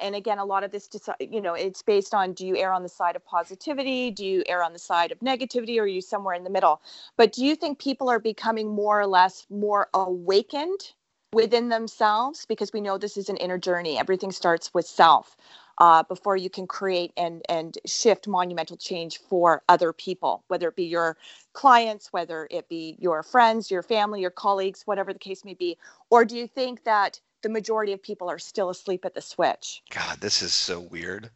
and 0.01 0.15
again, 0.15 0.39
a 0.39 0.45
lot 0.45 0.63
of 0.63 0.71
this, 0.71 0.89
you 1.19 1.41
know, 1.41 1.53
it's 1.53 1.81
based 1.81 2.13
on 2.13 2.33
do 2.33 2.45
you 2.45 2.57
err 2.57 2.73
on 2.73 2.83
the 2.83 2.89
side 2.89 3.15
of 3.15 3.25
positivity? 3.25 4.11
Do 4.11 4.25
you 4.25 4.43
err 4.47 4.63
on 4.63 4.73
the 4.73 4.79
side 4.79 5.11
of 5.11 5.19
negativity? 5.19 5.77
Or 5.77 5.83
are 5.83 5.87
you 5.87 6.01
somewhere 6.01 6.35
in 6.35 6.43
the 6.43 6.49
middle? 6.49 6.81
But 7.17 7.33
do 7.33 7.45
you 7.45 7.55
think 7.55 7.79
people 7.79 8.09
are 8.09 8.19
becoming 8.19 8.67
more 8.69 8.99
or 8.99 9.07
less 9.07 9.45
more 9.49 9.89
awakened 9.93 10.93
within 11.35 11.67
themselves 11.67 12.45
because 12.45 12.71
we 12.71 12.79
know 12.79 12.97
this 12.97 13.17
is 13.17 13.27
an 13.27 13.35
inner 13.37 13.57
journey. 13.57 13.99
Everything 13.99 14.31
starts 14.31 14.73
with 14.73 14.87
self 14.87 15.35
uh, 15.77 16.01
before 16.03 16.37
you 16.37 16.49
can 16.49 16.65
create 16.65 17.11
and 17.17 17.41
and 17.49 17.77
shift 17.85 18.25
monumental 18.27 18.77
change 18.77 19.19
for 19.19 19.61
other 19.67 19.91
people 19.91 20.43
whether 20.47 20.69
it 20.69 20.75
be 20.77 20.85
your 20.85 21.17
clients 21.51 22.13
whether 22.13 22.47
it 22.49 22.69
be 22.69 22.95
your 22.99 23.21
friends 23.21 23.69
your 23.69 23.83
family 23.83 24.21
your 24.21 24.31
colleagues 24.31 24.83
whatever 24.85 25.11
the 25.11 25.19
case 25.19 25.43
may 25.43 25.53
be. 25.53 25.77
Or 26.09 26.23
do 26.23 26.37
you 26.37 26.47
think 26.47 26.85
that 26.85 27.19
the 27.41 27.49
majority 27.49 27.91
of 27.91 28.01
people 28.01 28.29
are 28.29 28.39
still 28.39 28.69
asleep 28.69 29.03
at 29.03 29.13
the 29.13 29.21
switch? 29.21 29.83
God 29.89 30.21
this 30.21 30.41
is 30.41 30.53
so 30.53 30.79
weird 30.79 31.29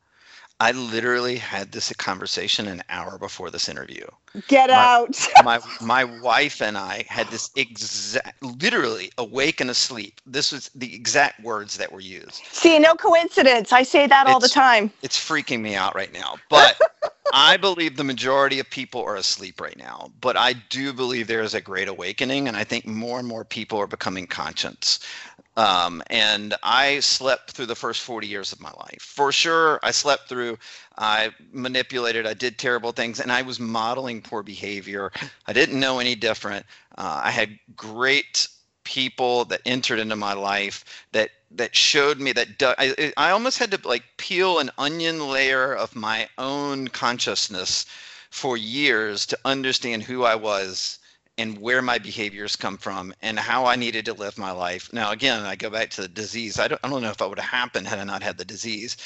I 0.62 0.72
literally 0.72 1.38
had 1.38 1.72
this 1.72 1.92
conversation 1.94 2.68
an 2.68 2.84
hour 2.90 3.18
before 3.18 3.50
this 3.50 3.70
interview. 3.70 4.06
Get 4.48 4.70
my, 4.70 4.76
out. 4.76 5.28
my 5.44 5.60
my 5.80 6.04
wife 6.04 6.62
and 6.62 6.78
I 6.78 7.06
had 7.08 7.28
this 7.30 7.50
exact 7.56 8.44
literally 8.44 9.12
awake 9.18 9.62
and 9.62 9.70
asleep. 9.70 10.20
This 10.26 10.52
was 10.52 10.70
the 10.76 10.94
exact 10.94 11.42
words 11.44 11.78
that 11.78 11.92
were 11.92 12.02
used. 12.02 12.44
See, 12.52 12.78
no 12.78 12.96
coincidence. 12.96 13.72
I 13.72 13.84
say 13.84 14.06
that 14.08 14.28
it's, 14.28 14.34
all 14.34 14.40
the 14.40 14.50
time. 14.50 14.92
It's 15.02 15.18
freaking 15.18 15.62
me 15.62 15.76
out 15.76 15.96
right 15.96 16.12
now. 16.12 16.36
But 16.50 16.80
I 17.34 17.58
believe 17.58 17.96
the 17.96 18.04
majority 18.04 18.60
of 18.60 18.70
people 18.70 19.04
are 19.04 19.16
asleep 19.16 19.62
right 19.62 19.78
now. 19.78 20.12
But 20.20 20.36
I 20.36 20.54
do 20.54 20.94
believe 20.94 21.28
there 21.28 21.42
is 21.42 21.54
a 21.54 21.62
great 21.62 21.88
awakening 21.88 22.48
and 22.48 22.58
I 22.58 22.64
think 22.64 22.86
more 22.86 23.20
and 23.20 23.28
more 23.28 23.46
people 23.46 23.80
are 23.80 23.88
becoming 23.88 24.28
conscious. 24.28 25.00
Um, 25.60 26.02
and 26.08 26.56
I 26.64 27.02
slept 27.02 27.52
through 27.52 27.66
the 27.66 27.76
first 27.76 28.02
40 28.04 28.26
years 28.28 28.54
of 28.54 28.62
my 28.62 28.72
life. 28.72 29.02
For 29.02 29.30
sure, 29.34 29.78
I 29.84 29.92
slept 29.92 30.30
through, 30.30 30.58
I 30.98 31.32
manipulated, 31.52 32.26
I 32.26 32.34
did 32.34 32.58
terrible 32.58 32.94
things, 32.94 33.20
and 33.20 33.30
I 33.30 33.42
was 33.42 33.60
modeling 33.60 34.22
poor 34.22 34.42
behavior. 34.42 35.12
I 35.48 35.52
didn't 35.52 35.78
know 35.78 36.00
any 36.00 36.16
different. 36.16 36.66
Uh, 36.98 37.20
I 37.26 37.32
had 37.32 37.60
great 37.76 38.48
people 38.86 39.44
that 39.46 39.60
entered 39.66 40.00
into 40.00 40.16
my 40.16 40.32
life 40.32 40.86
that 41.12 41.32
that 41.52 41.76
showed 41.76 42.22
me 42.22 42.32
that 42.32 42.48
I, 42.78 43.12
I 43.18 43.32
almost 43.32 43.58
had 43.58 43.72
to 43.72 43.86
like 43.86 44.04
peel 44.16 44.60
an 44.60 44.72
onion 44.78 45.28
layer 45.28 45.74
of 45.76 45.94
my 45.94 46.30
own 46.38 46.88
consciousness 46.88 47.86
for 48.30 48.56
years 48.56 49.26
to 49.26 49.38
understand 49.44 50.04
who 50.04 50.24
I 50.24 50.36
was 50.36 50.99
and 51.40 51.58
where 51.58 51.82
my 51.82 51.98
behaviors 51.98 52.58
come 52.58 52.78
from 52.78 53.14
and 53.22 53.40
how 53.40 53.66
I 53.66 53.78
needed 53.78 54.04
to 54.06 54.14
live 54.14 54.38
my 54.38 54.52
life. 54.52 54.92
Now, 54.92 55.12
again, 55.12 55.44
I 55.44 55.56
go 55.56 55.70
back 55.70 55.90
to 55.92 56.02
the 56.02 56.08
disease. 56.10 56.60
I 56.60 56.68
don't, 56.68 56.82
I 56.84 56.90
don't 56.90 57.02
know 57.02 57.10
if 57.10 57.18
that 57.18 57.30
would 57.30 57.40
have 57.40 57.50
happened 57.50 57.88
had 57.88 57.98
I 57.98 58.04
not 58.04 58.22
had 58.22 58.38
the 58.38 58.44
disease, 58.44 58.98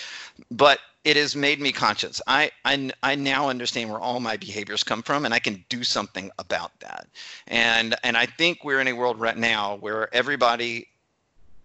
but 0.49 0.79
it 1.03 1.15
has 1.15 1.35
made 1.35 1.61
me 1.61 1.71
conscious. 1.71 2.19
I, 2.25 2.49
I, 2.65 2.89
I 3.03 3.13
now 3.13 3.49
understand 3.49 3.91
where 3.91 3.99
all 3.99 4.19
my 4.19 4.35
behaviors 4.35 4.83
come 4.83 5.03
from 5.03 5.25
and 5.25 5.33
I 5.33 5.37
can 5.37 5.63
do 5.69 5.83
something 5.83 6.31
about 6.39 6.71
that. 6.79 7.07
And, 7.47 7.95
and 8.03 8.17
I 8.17 8.25
think 8.25 8.63
we're 8.63 8.81
in 8.81 8.87
a 8.87 8.93
world 8.93 9.19
right 9.19 9.37
now 9.37 9.75
where 9.75 10.13
everybody, 10.13 10.87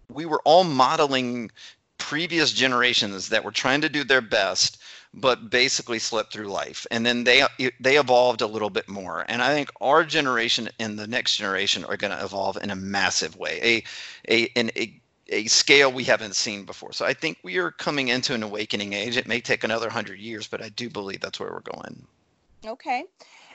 we 0.07 0.27
were 0.27 0.41
all 0.45 0.63
modeling 0.63 1.49
previous 1.97 2.51
generations 2.51 3.29
that 3.29 3.43
were 3.43 3.51
trying 3.51 3.81
to 3.81 3.89
do 3.89 4.03
their 4.03 4.21
best 4.21 4.78
but 5.13 5.49
basically 5.49 5.99
slipped 5.99 6.31
through 6.31 6.47
life. 6.47 6.85
And 6.91 7.05
then 7.05 7.23
they 7.23 7.43
they 7.79 7.97
evolved 7.97 8.41
a 8.41 8.47
little 8.47 8.69
bit 8.69 8.87
more. 8.87 9.25
And 9.27 9.41
i 9.41 9.53
think 9.53 9.69
our 9.81 10.03
generation 10.03 10.69
and 10.79 10.97
the 10.97 11.07
next 11.07 11.37
generation 11.37 11.83
are 11.85 11.97
going 11.97 12.15
to 12.15 12.23
evolve 12.23 12.57
in 12.57 12.69
a 12.69 12.75
massive 12.75 13.35
way 13.35 13.83
a 14.27 14.33
a 14.33 14.51
an 14.55 14.71
a, 14.75 15.01
a 15.29 15.45
scale 15.45 15.91
we 15.91 16.03
haven't 16.03 16.35
seen 16.35 16.65
before. 16.65 16.93
So 16.93 17.05
i 17.05 17.13
think 17.13 17.39
we 17.43 17.57
are 17.57 17.71
coming 17.71 18.09
into 18.09 18.33
an 18.33 18.43
awakening 18.43 18.93
age. 18.93 19.17
It 19.17 19.27
may 19.27 19.41
take 19.41 19.63
another 19.63 19.87
100 19.87 20.19
years 20.19 20.47
but 20.47 20.61
i 20.61 20.69
do 20.69 20.89
believe 20.89 21.21
that's 21.21 21.39
where 21.39 21.51
we're 21.51 21.61
going. 21.61 22.05
Okay 22.65 23.05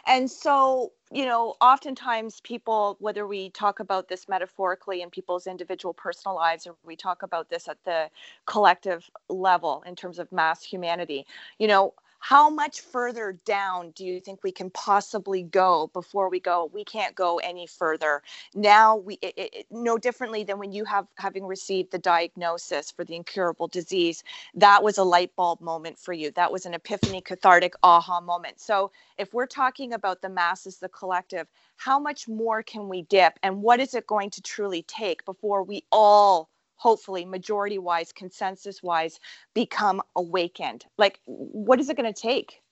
and 0.07 0.31
so, 0.31 0.93
you 1.11 1.25
know, 1.25 1.55
oftentimes 1.61 2.41
people, 2.43 2.97
whether 3.01 3.27
we 3.27 3.51
talk 3.51 3.81
about 3.81 4.09
this 4.09 4.29
metaphorically 4.29 5.03
in 5.03 5.11
people's 5.11 5.47
individual 5.47 5.95
personal 5.95 6.35
lives 6.37 6.67
or 6.67 6.77
we 6.85 6.97
talk 6.97 7.23
about 7.23 7.49
this 7.51 7.69
at 7.69 7.79
the 7.85 8.11
collective 8.47 9.09
level 9.29 9.83
in 9.87 9.97
terms 9.97 10.19
of 10.19 10.31
mass 10.33 10.63
humanity, 10.63 11.27
you 11.59 11.69
know, 11.69 11.95
how 12.25 12.49
much 12.49 12.81
further 12.81 13.39
down 13.45 13.91
do 13.91 14.03
you 14.03 14.19
think 14.19 14.43
we 14.43 14.51
can 14.51 14.71
possibly 14.71 15.43
go 15.43 15.91
before 15.93 16.31
we 16.31 16.41
go 16.41 16.71
we 16.73 16.83
can't 16.83 17.15
go 17.15 17.37
any 17.41 17.67
further. 17.67 18.23
Now 18.55 18.97
we 18.97 19.19
it, 19.21 19.35
it, 19.37 19.67
no 19.71 19.99
differently 19.99 20.43
than 20.43 20.59
when 20.59 20.73
you 20.73 20.87
have 20.87 21.07
having 21.17 21.45
received 21.45 21.93
the 21.93 21.99
diagnosis 21.99 22.91
for 22.91 23.05
the 23.05 23.15
incurable 23.15 23.69
disease 23.69 24.25
that 24.55 24.83
was 24.83 24.97
a 24.97 25.05
light 25.05 25.37
bulb 25.37 25.61
moment 25.61 25.99
for 25.99 26.15
you. 26.15 26.31
That 26.31 26.51
was 26.51 26.65
an 26.65 26.73
epiphany 26.73 27.21
cathartic 27.21 27.75
aha 27.83 28.23
moment. 28.23 28.59
So 28.59 28.91
if 29.19 29.35
we're 29.35 29.47
talking 29.47 29.93
about 29.93 30.23
the 30.23 30.31
masses 30.31 30.79
the 30.79 30.89
collective 30.89 31.47
how 31.77 31.99
much 31.99 32.27
more 32.27 32.63
can 32.63 32.89
we 32.89 33.03
dip 33.03 33.39
and 33.43 33.63
what 33.63 33.81
is 33.81 33.95
it 33.95 34.07
going 34.07 34.31
to 34.31 34.41
truly 34.41 34.83
take 34.85 35.25
before 35.27 35.63
we 35.63 35.85
all 35.93 36.49
hopefully 36.77 37.25
majority 37.25 37.79
wise 37.79 38.13
consensus 38.13 38.83
wise 38.83 39.21
become 39.55 40.03
awakened. 40.17 40.85
Like 40.99 41.21
what 41.27 41.81
is 41.81 41.89
it 41.89 41.97
going 41.97 42.13
to 42.13 42.21
take? 42.21 42.63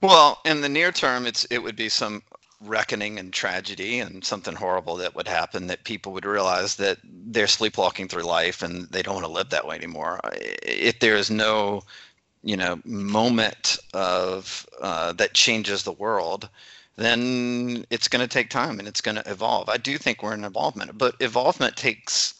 Well 0.00 0.40
in 0.44 0.60
the 0.60 0.68
near 0.68 0.92
term 0.92 1.26
it's 1.26 1.44
it 1.46 1.58
would 1.58 1.76
be 1.76 1.88
some 1.88 2.22
reckoning 2.60 3.18
and 3.18 3.32
tragedy 3.32 4.00
and 4.00 4.24
something 4.24 4.54
horrible 4.54 4.96
that 4.96 5.14
would 5.14 5.28
happen 5.28 5.68
that 5.68 5.84
people 5.84 6.12
would 6.12 6.24
realize 6.24 6.74
that 6.76 6.98
they're 7.04 7.46
sleepwalking 7.46 8.08
through 8.08 8.24
life 8.24 8.62
and 8.62 8.88
they 8.88 9.00
don't 9.00 9.14
want 9.14 9.26
to 9.26 9.32
live 9.32 9.50
that 9.50 9.66
way 9.66 9.76
anymore. 9.76 10.20
If 10.62 10.98
there 10.98 11.16
is 11.16 11.30
no 11.30 11.82
you 12.42 12.56
know 12.56 12.80
moment 12.84 13.78
of 13.94 14.66
uh, 14.80 15.12
that 15.14 15.34
changes 15.34 15.82
the 15.82 15.92
world 15.92 16.48
then 16.98 17.86
it's 17.90 18.08
going 18.08 18.20
to 18.20 18.28
take 18.28 18.50
time 18.50 18.80
and 18.80 18.88
it's 18.88 19.00
going 19.00 19.14
to 19.14 19.30
evolve. 19.30 19.68
I 19.68 19.76
do 19.76 19.96
think 19.96 20.20
we're 20.20 20.34
in 20.34 20.44
evolvement, 20.44 20.98
but 20.98 21.14
evolvement 21.20 21.76
takes 21.76 22.34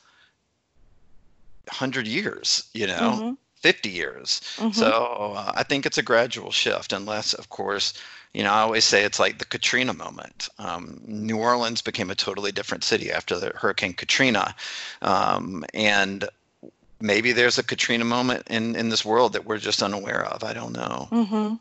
100 1.66 2.08
years, 2.08 2.68
you 2.74 2.88
know, 2.88 3.12
mm-hmm. 3.14 3.32
50 3.60 3.88
years. 3.88 4.40
Mm-hmm. 4.56 4.72
So 4.72 5.34
uh, 5.36 5.52
I 5.54 5.62
think 5.62 5.86
it's 5.86 5.96
a 5.96 6.02
gradual 6.02 6.50
shift, 6.50 6.92
unless, 6.92 7.34
of 7.34 7.50
course, 7.50 7.94
you 8.34 8.42
know, 8.42 8.52
I 8.52 8.60
always 8.60 8.84
say 8.84 9.04
it's 9.04 9.20
like 9.20 9.38
the 9.38 9.44
Katrina 9.44 9.94
moment. 9.94 10.48
Um, 10.58 11.00
New 11.06 11.38
Orleans 11.38 11.80
became 11.80 12.10
a 12.10 12.16
totally 12.16 12.50
different 12.50 12.82
city 12.82 13.12
after 13.12 13.38
the 13.38 13.52
Hurricane 13.54 13.94
Katrina. 13.94 14.56
Um, 15.02 15.64
and 15.72 16.28
maybe 17.00 17.30
there's 17.30 17.58
a 17.58 17.62
Katrina 17.62 18.04
moment 18.04 18.42
in, 18.50 18.74
in 18.74 18.88
this 18.88 19.04
world 19.04 19.34
that 19.34 19.44
we're 19.44 19.58
just 19.58 19.84
unaware 19.84 20.24
of. 20.24 20.42
I 20.42 20.52
don't 20.52 20.72
know. 20.72 21.08
Mm-hmm. 21.12 21.54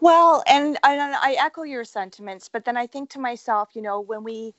Well, 0.00 0.42
and 0.46 0.78
I, 0.82 0.96
I 1.20 1.36
echo 1.40 1.62
your 1.62 1.84
sentiments, 1.84 2.48
but 2.48 2.64
then 2.64 2.76
I 2.76 2.86
think 2.86 3.10
to 3.10 3.18
myself, 3.20 3.70
you 3.74 3.82
know, 3.82 4.00
when 4.00 4.22
we 4.24 4.54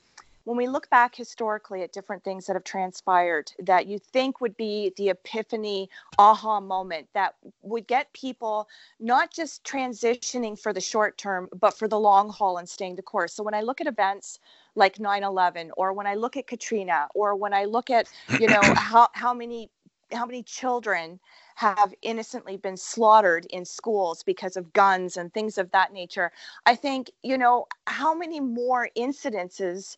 when 0.46 0.56
we 0.56 0.66
look 0.66 0.90
back 0.90 1.14
historically 1.14 1.84
at 1.84 1.92
different 1.92 2.24
things 2.24 2.46
that 2.46 2.54
have 2.54 2.64
transpired 2.64 3.52
that 3.60 3.86
you 3.86 4.00
think 4.00 4.40
would 4.40 4.56
be 4.56 4.94
the 4.96 5.10
epiphany 5.10 5.90
aha 6.18 6.62
moment 6.62 7.06
that 7.14 7.36
would 7.64 7.86
get 7.86 8.12
people 8.14 8.66
not 8.98 9.30
just 9.30 9.62
transitioning 9.66 10.58
for 10.58 10.72
the 10.72 10.80
short 10.80 11.18
term 11.18 11.50
but 11.60 11.78
for 11.78 11.90
the 11.90 12.00
long 12.00 12.30
haul 12.30 12.58
and 12.58 12.70
staying 12.70 12.96
the 12.96 13.02
course. 13.02 13.34
So 13.34 13.44
when 13.44 13.54
i 13.54 13.62
look 13.62 13.82
at 13.82 13.88
events 13.88 14.40
like 14.76 14.96
9-11 14.96 15.70
or 15.76 15.92
when 15.92 16.08
i 16.08 16.16
look 16.16 16.38
at 16.38 16.48
katrina 16.48 17.10
or 17.14 17.36
when 17.36 17.54
i 17.54 17.66
look 17.66 17.90
at 17.90 18.08
you 18.40 18.48
know 18.48 18.62
how, 18.78 19.10
how 19.14 19.34
many 19.34 19.70
how 20.14 20.26
many 20.26 20.44
children 20.44 21.20
have 21.58 21.92
innocently 22.04 22.56
been 22.56 22.78
slaughtered 22.78 23.48
in 23.50 23.66
schools 23.66 24.22
because 24.22 24.56
of 24.56 24.72
guns 24.74 25.18
and 25.18 25.34
things 25.34 25.58
of 25.58 25.72
that 25.72 25.92
nature. 25.92 26.32
I 26.68 26.76
think, 26.76 27.10
you 27.24 27.36
know, 27.36 27.66
how 27.88 28.14
many 28.14 28.40
more 28.40 28.90
incidences 28.96 29.98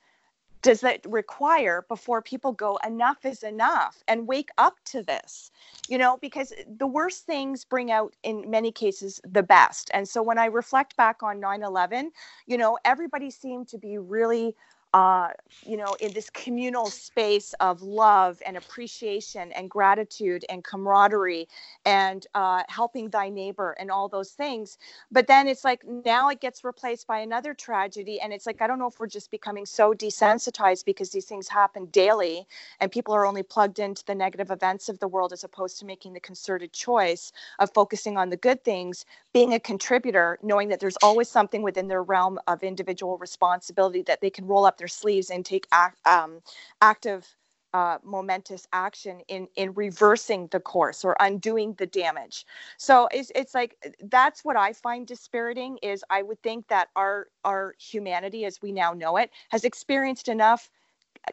does 0.62 0.80
that 0.80 1.02
require 1.06 1.86
before 1.90 2.22
people 2.22 2.54
go 2.54 2.78
enough 2.88 3.26
is 3.26 3.44
enough 3.44 4.02
and 4.08 4.26
wake 4.26 4.50
up 4.58 4.78
to 4.86 5.04
this 5.04 5.52
you 5.88 5.98
know 5.98 6.18
because 6.22 6.54
the 6.78 6.88
worst 6.88 7.26
things 7.26 7.64
bring 7.64 7.92
out 7.92 8.14
in 8.24 8.50
many 8.50 8.72
cases 8.72 9.22
the 9.30 9.44
best 9.44 9.90
and 9.94 10.08
so 10.08 10.22
when 10.22 10.38
i 10.38 10.46
reflect 10.46 10.98
back 10.98 11.24
on 11.24 11.40
9-11 11.40 12.10
you 12.46 12.58
know 12.58 12.78
everybody 12.84 13.30
seemed 13.30 13.70
to 13.70 13.78
be 13.78 13.98
really 13.98 14.54
uh, 14.94 15.30
you 15.66 15.78
know, 15.78 15.96
in 16.00 16.12
this 16.14 16.30
communal 16.32 16.88
space 16.88 17.54
of 17.60 17.82
love 17.84 18.42
and 18.46 18.58
appreciation 18.58 19.52
and 19.52 19.70
gratitude 19.70 20.44
and 20.50 20.64
camaraderie 20.64 21.48
and 21.86 22.26
uh, 22.34 22.64
helping 22.70 23.10
thy 23.10 23.30
neighbor 23.30 23.76
and 23.80 23.92
all 23.92 24.10
those 24.10 24.32
things. 24.32 24.80
But 25.12 25.28
then 25.28 25.48
it's 25.48 25.64
like 25.64 25.86
now 25.86 26.30
it 26.30 26.42
gets 26.42 26.64
replaced 26.64 27.06
by 27.06 27.20
another 27.20 27.54
tragedy. 27.54 28.20
And 28.20 28.34
it's 28.34 28.48
like, 28.48 28.62
I 28.62 28.68
don't 28.68 28.80
know 28.80 28.88
if 28.88 29.00
we're 29.00 29.08
just 29.08 29.30
becoming 29.30 29.66
so 29.68 29.94
desensitized 29.94 30.86
because 30.86 31.12
these 31.12 31.26
things 31.26 31.48
happen 31.48 31.86
daily 31.88 32.48
and 32.80 32.92
people 32.92 33.14
are 33.14 33.28
only 33.28 33.44
plugged 33.44 33.78
into 33.78 34.04
the 34.06 34.16
negative 34.16 34.50
events 34.50 34.90
of 34.90 34.98
the 35.00 35.08
world 35.08 35.34
as 35.34 35.44
opposed 35.44 35.80
to 35.80 35.86
making 35.86 36.14
the 36.14 36.20
concerted 36.20 36.74
choice 36.74 37.32
of 37.60 37.72
focusing 37.74 38.18
on 38.18 38.30
the 38.30 38.38
good 38.38 38.64
things, 38.64 39.06
being 39.34 39.54
a 39.54 39.60
contributor, 39.60 40.40
knowing 40.42 40.70
that 40.70 40.80
there's 40.80 40.98
always 41.04 41.30
something 41.30 41.62
within 41.62 41.88
their 41.88 42.02
realm 42.02 42.40
of 42.48 42.64
individual 42.64 43.20
responsibility 43.20 44.02
that 44.04 44.22
they 44.22 44.32
can 44.32 44.48
roll 44.48 44.66
up 44.66 44.79
their 44.80 44.88
sleeves 44.88 45.30
and 45.30 45.46
take 45.46 45.68
act, 45.72 46.00
um, 46.08 46.42
active 46.82 47.28
uh, 47.74 48.00
momentous 48.04 48.68
action 48.74 49.22
in 49.28 49.48
in 49.56 49.74
reversing 49.74 50.48
the 50.48 50.60
course 50.60 51.06
or 51.06 51.16
undoing 51.20 51.74
the 51.74 51.86
damage. 51.86 52.46
So 52.78 53.08
it's, 53.12 53.32
it's 53.36 53.54
like 53.54 53.76
that's 54.06 54.44
what 54.44 54.58
i 54.58 54.74
find 54.74 55.06
dispiriting 55.06 55.78
is 55.84 56.04
i 56.10 56.24
would 56.24 56.42
think 56.42 56.68
that 56.70 56.90
our 56.96 57.28
our 57.46 57.76
humanity 57.80 58.46
as 58.46 58.62
we 58.62 58.72
now 58.72 58.94
know 58.94 59.18
it 59.18 59.30
has 59.50 59.64
experienced 59.66 60.28
enough 60.28 60.70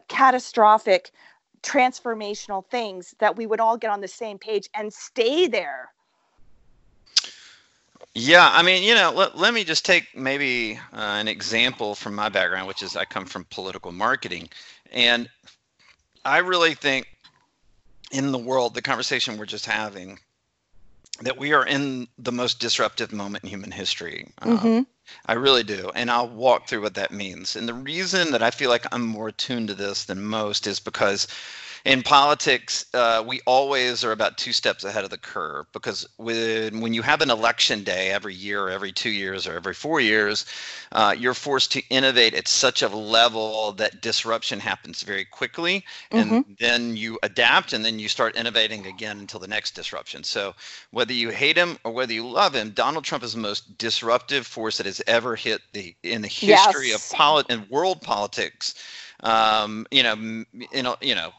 catastrophic 0.09 1.11
transformational 1.63 2.65
things 2.69 3.15
that 3.19 3.35
we 3.35 3.47
would 3.47 3.59
all 3.59 3.77
get 3.77 3.89
on 3.89 4.01
the 4.01 4.07
same 4.07 4.37
page 4.37 4.69
and 4.75 4.93
stay 4.93 5.47
there 5.47 5.89
yeah, 8.17 8.49
I 8.51 8.63
mean, 8.63 8.81
you 8.81 8.95
know, 8.95 9.11
let, 9.15 9.37
let 9.37 9.53
me 9.53 9.63
just 9.63 9.85
take 9.85 10.15
maybe 10.15 10.79
uh, 10.91 10.97
an 10.97 11.27
example 11.27 11.93
from 11.93 12.15
my 12.15 12.29
background, 12.29 12.67
which 12.67 12.81
is 12.81 12.95
I 12.95 13.05
come 13.05 13.25
from 13.25 13.45
political 13.51 13.91
marketing. 13.91 14.49
And 14.91 15.29
I 16.25 16.39
really 16.39 16.73
think 16.73 17.07
in 18.11 18.31
the 18.31 18.37
world, 18.39 18.73
the 18.73 18.81
conversation 18.81 19.37
we're 19.37 19.45
just 19.45 19.67
having, 19.67 20.17
that 21.21 21.37
we 21.37 21.53
are 21.53 21.65
in 21.65 22.07
the 22.17 22.31
most 22.31 22.59
disruptive 22.59 23.13
moment 23.13 23.43
in 23.43 23.51
human 23.51 23.71
history. 23.71 24.27
Um, 24.41 24.57
mm-hmm. 24.57 24.81
I 25.27 25.33
really 25.33 25.63
do. 25.63 25.91
And 25.93 26.09
I'll 26.09 26.27
walk 26.27 26.67
through 26.67 26.81
what 26.81 26.95
that 26.95 27.11
means. 27.11 27.55
And 27.55 27.67
the 27.67 27.73
reason 27.75 28.31
that 28.31 28.41
I 28.41 28.49
feel 28.49 28.71
like 28.71 28.85
I'm 28.91 29.05
more 29.05 29.27
attuned 29.27 29.67
to 29.67 29.75
this 29.75 30.05
than 30.05 30.23
most 30.23 30.65
is 30.65 30.79
because 30.79 31.27
in 31.87 32.03
politics, 32.03 32.85
uh, 32.93 33.23
we 33.25 33.39
always 33.45 34.03
are 34.03 34.11
about 34.11 34.37
two 34.37 34.51
steps 34.51 34.83
ahead 34.83 35.05
of 35.05 35.09
the 35.09 35.17
curve 35.17 35.65
because 35.71 36.05
when 36.17 36.81
when 36.81 36.93
you 36.93 37.01
have 37.01 37.21
an 37.21 37.29
election 37.29 37.81
day 37.85 38.09
every 38.09 38.35
year, 38.35 38.61
or 38.65 38.69
every 38.69 38.91
two 38.91 39.09
years, 39.09 39.47
or 39.47 39.55
every 39.55 39.73
four 39.73 40.01
years, 40.01 40.45
uh, 40.91 41.15
you're 41.17 41.33
forced 41.33 41.71
to 41.71 41.81
innovate 41.89 42.33
at 42.33 42.49
such 42.49 42.81
a 42.81 42.89
level 42.89 43.71
that 43.71 44.01
disruption 44.01 44.59
happens 44.59 45.01
very 45.01 45.23
quickly, 45.23 45.85
and 46.11 46.29
mm-hmm. 46.29 46.53
then 46.59 46.97
you 46.97 47.17
adapt, 47.23 47.71
and 47.71 47.85
then 47.85 47.99
you 47.99 48.09
start 48.09 48.35
innovating 48.35 48.85
again 48.85 49.19
until 49.19 49.39
the 49.39 49.47
next 49.47 49.71
disruption. 49.71 50.25
So 50.25 50.55
whether 50.91 51.13
you 51.13 51.29
hate 51.29 51.55
him 51.55 51.77
or 51.85 51.93
whether 51.93 52.11
you 52.11 52.27
love 52.27 52.53
him, 52.53 52.71
Donald 52.71 53.05
Trump 53.05 53.23
is 53.23 53.31
the 53.31 53.39
most 53.39 53.77
disruptive 53.77 54.45
force 54.45 54.75
that 54.75 54.85
has 54.85 55.01
ever 55.07 55.37
hit 55.37 55.61
the 55.71 55.95
in 56.03 56.21
the 56.21 56.27
history 56.27 56.89
yes. 56.89 57.11
of 57.11 57.17
polit- 57.17 57.45
and 57.49 57.69
world 57.69 58.01
politics 58.01 58.75
um, 59.23 59.87
you 59.91 60.03
know, 60.03 60.15
you 60.53 60.83
know, 60.83 60.95
you 61.01 61.15
know, 61.15 61.31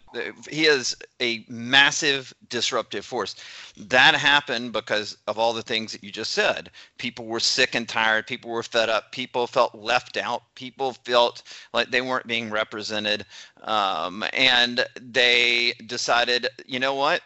he 0.48 0.66
is 0.66 0.96
a 1.20 1.44
massive 1.48 2.34
disruptive 2.48 3.04
force. 3.04 3.36
That 3.76 4.14
happened 4.14 4.72
because 4.72 5.16
of 5.28 5.38
all 5.38 5.52
the 5.52 5.62
things 5.62 5.92
that 5.92 6.02
you 6.02 6.10
just 6.10 6.32
said. 6.32 6.70
People 6.98 7.26
were 7.26 7.40
sick 7.40 7.74
and 7.74 7.88
tired. 7.88 8.26
People 8.26 8.50
were 8.50 8.62
fed 8.62 8.88
up. 8.88 9.12
People 9.12 9.46
felt 9.46 9.74
left 9.74 10.16
out. 10.16 10.42
People 10.54 10.92
felt 10.92 11.42
like 11.72 11.90
they 11.90 12.00
weren't 12.00 12.26
being 12.26 12.50
represented, 12.50 13.24
um, 13.62 14.24
and 14.32 14.84
they 15.00 15.72
decided, 15.86 16.48
you 16.66 16.80
know 16.80 16.94
what? 16.94 17.22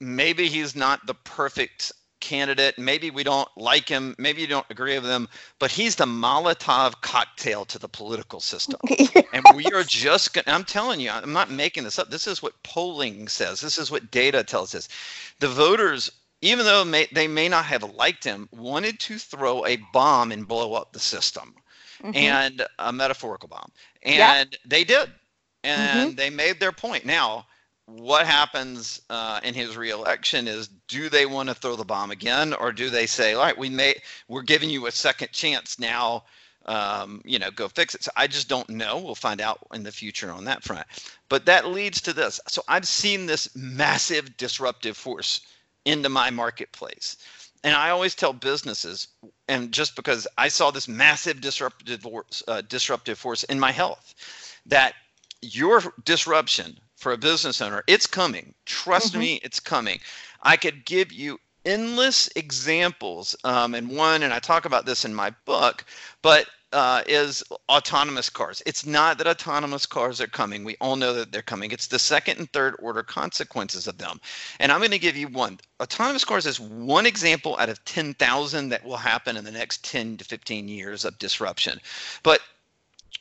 Maybe 0.00 0.46
he's 0.48 0.76
not 0.76 1.06
the 1.06 1.14
perfect 1.14 1.92
candidate. 2.20 2.78
Maybe 2.78 3.10
we 3.10 3.24
don't 3.24 3.48
like 3.56 3.88
him. 3.88 4.14
Maybe 4.18 4.40
you 4.40 4.46
don't 4.46 4.66
agree 4.70 4.98
with 4.98 5.10
him, 5.10 5.28
but 5.58 5.70
he's 5.70 5.96
the 5.96 6.04
Molotov 6.04 7.00
cocktail 7.00 7.64
to 7.66 7.78
the 7.78 7.88
political 7.88 8.40
system. 8.40 8.80
yes. 8.88 9.24
And 9.32 9.44
we 9.54 9.64
are 9.66 9.82
just, 9.82 10.34
going 10.34 10.44
I'm 10.46 10.64
telling 10.64 11.00
you, 11.00 11.10
I'm 11.10 11.32
not 11.32 11.50
making 11.50 11.84
this 11.84 11.98
up. 11.98 12.10
This 12.10 12.26
is 12.26 12.42
what 12.42 12.62
polling 12.62 13.28
says. 13.28 13.60
This 13.60 13.78
is 13.78 13.90
what 13.90 14.10
data 14.10 14.44
tells 14.44 14.74
us. 14.74 14.88
The 15.40 15.48
voters, 15.48 16.10
even 16.42 16.64
though 16.64 16.84
may, 16.84 17.08
they 17.12 17.28
may 17.28 17.48
not 17.48 17.64
have 17.64 17.82
liked 17.94 18.24
him, 18.24 18.48
wanted 18.52 19.00
to 19.00 19.18
throw 19.18 19.66
a 19.66 19.76
bomb 19.92 20.32
and 20.32 20.46
blow 20.46 20.74
up 20.74 20.92
the 20.92 21.00
system. 21.00 21.54
Mm-hmm. 22.02 22.16
And 22.16 22.66
a 22.78 22.92
metaphorical 22.92 23.48
bomb. 23.48 23.70
And 24.02 24.56
they 24.64 24.84
did. 24.84 25.10
And 25.62 26.08
mm-hmm. 26.08 26.16
they 26.16 26.30
made 26.30 26.58
their 26.58 26.72
point. 26.72 27.04
Now, 27.04 27.46
what 27.98 28.26
happens 28.26 29.02
uh, 29.10 29.40
in 29.42 29.54
his 29.54 29.76
reelection 29.76 30.46
is 30.46 30.68
do 30.86 31.08
they 31.08 31.26
want 31.26 31.48
to 31.48 31.54
throw 31.54 31.74
the 31.74 31.84
bomb 31.84 32.10
again 32.10 32.54
or 32.54 32.72
do 32.72 32.88
they 32.88 33.06
say 33.06 33.34
all 33.34 33.42
right 33.42 33.58
we 33.58 33.68
may 33.68 33.94
we're 34.28 34.42
giving 34.42 34.70
you 34.70 34.86
a 34.86 34.92
second 34.92 35.30
chance 35.32 35.78
now 35.78 36.22
um, 36.66 37.20
you 37.24 37.38
know 37.38 37.50
go 37.50 37.68
fix 37.68 37.94
it. 37.94 38.04
So 38.04 38.10
i 38.16 38.26
just 38.26 38.48
don't 38.48 38.68
know. 38.68 38.98
We'll 38.98 39.14
find 39.14 39.40
out 39.40 39.58
in 39.74 39.82
the 39.82 39.90
future 39.92 40.30
on 40.30 40.44
that 40.44 40.62
front. 40.62 40.86
But 41.28 41.46
that 41.46 41.68
leads 41.68 42.00
to 42.02 42.12
this. 42.12 42.38
So 42.46 42.62
i've 42.68 42.86
seen 42.86 43.26
this 43.26 43.54
massive 43.56 44.36
disruptive 44.36 44.96
force 44.96 45.40
into 45.84 46.08
my 46.08 46.30
marketplace. 46.30 47.16
And 47.64 47.74
i 47.74 47.90
always 47.90 48.14
tell 48.14 48.32
businesses 48.32 49.08
and 49.48 49.72
just 49.72 49.96
because 49.96 50.28
i 50.38 50.46
saw 50.48 50.70
this 50.70 50.86
massive 50.86 51.40
disruptive 51.40 52.02
force, 52.02 52.42
uh, 52.46 52.60
disruptive 52.62 53.18
force 53.18 53.42
in 53.44 53.58
my 53.58 53.72
health 53.72 54.14
that 54.66 54.94
your 55.42 55.82
disruption 56.04 56.78
for 57.00 57.12
a 57.12 57.18
business 57.18 57.60
owner. 57.60 57.82
It's 57.86 58.06
coming. 58.06 58.54
Trust 58.66 59.12
mm-hmm. 59.12 59.20
me, 59.20 59.40
it's 59.42 59.58
coming. 59.58 59.98
I 60.42 60.56
could 60.56 60.84
give 60.84 61.12
you 61.12 61.38
endless 61.64 62.28
examples, 62.36 63.34
um, 63.44 63.74
and 63.74 63.90
one, 63.90 64.22
and 64.22 64.32
I 64.32 64.38
talk 64.38 64.64
about 64.64 64.86
this 64.86 65.04
in 65.04 65.14
my 65.14 65.30
book, 65.44 65.84
but 66.22 66.46
uh, 66.72 67.02
is 67.06 67.42
autonomous 67.68 68.30
cars. 68.30 68.62
It's 68.64 68.86
not 68.86 69.18
that 69.18 69.26
autonomous 69.26 69.86
cars 69.86 70.20
are 70.20 70.28
coming. 70.28 70.62
We 70.62 70.76
all 70.80 70.96
know 70.96 71.12
that 71.14 71.32
they're 71.32 71.42
coming. 71.42 71.72
It's 71.72 71.88
the 71.88 71.98
second 71.98 72.38
and 72.38 72.52
third 72.52 72.76
order 72.78 73.02
consequences 73.02 73.88
of 73.88 73.98
them. 73.98 74.20
And 74.60 74.70
I'm 74.70 74.78
going 74.78 74.92
to 74.92 74.98
give 74.98 75.16
you 75.16 75.28
one. 75.28 75.58
Autonomous 75.82 76.24
cars 76.24 76.46
is 76.46 76.60
one 76.60 77.06
example 77.06 77.56
out 77.58 77.68
of 77.68 77.84
10,000 77.86 78.68
that 78.68 78.84
will 78.84 78.96
happen 78.96 79.36
in 79.36 79.44
the 79.44 79.50
next 79.50 79.84
10 79.84 80.18
to 80.18 80.24
15 80.24 80.68
years 80.68 81.04
of 81.04 81.18
disruption. 81.18 81.80
But 82.22 82.40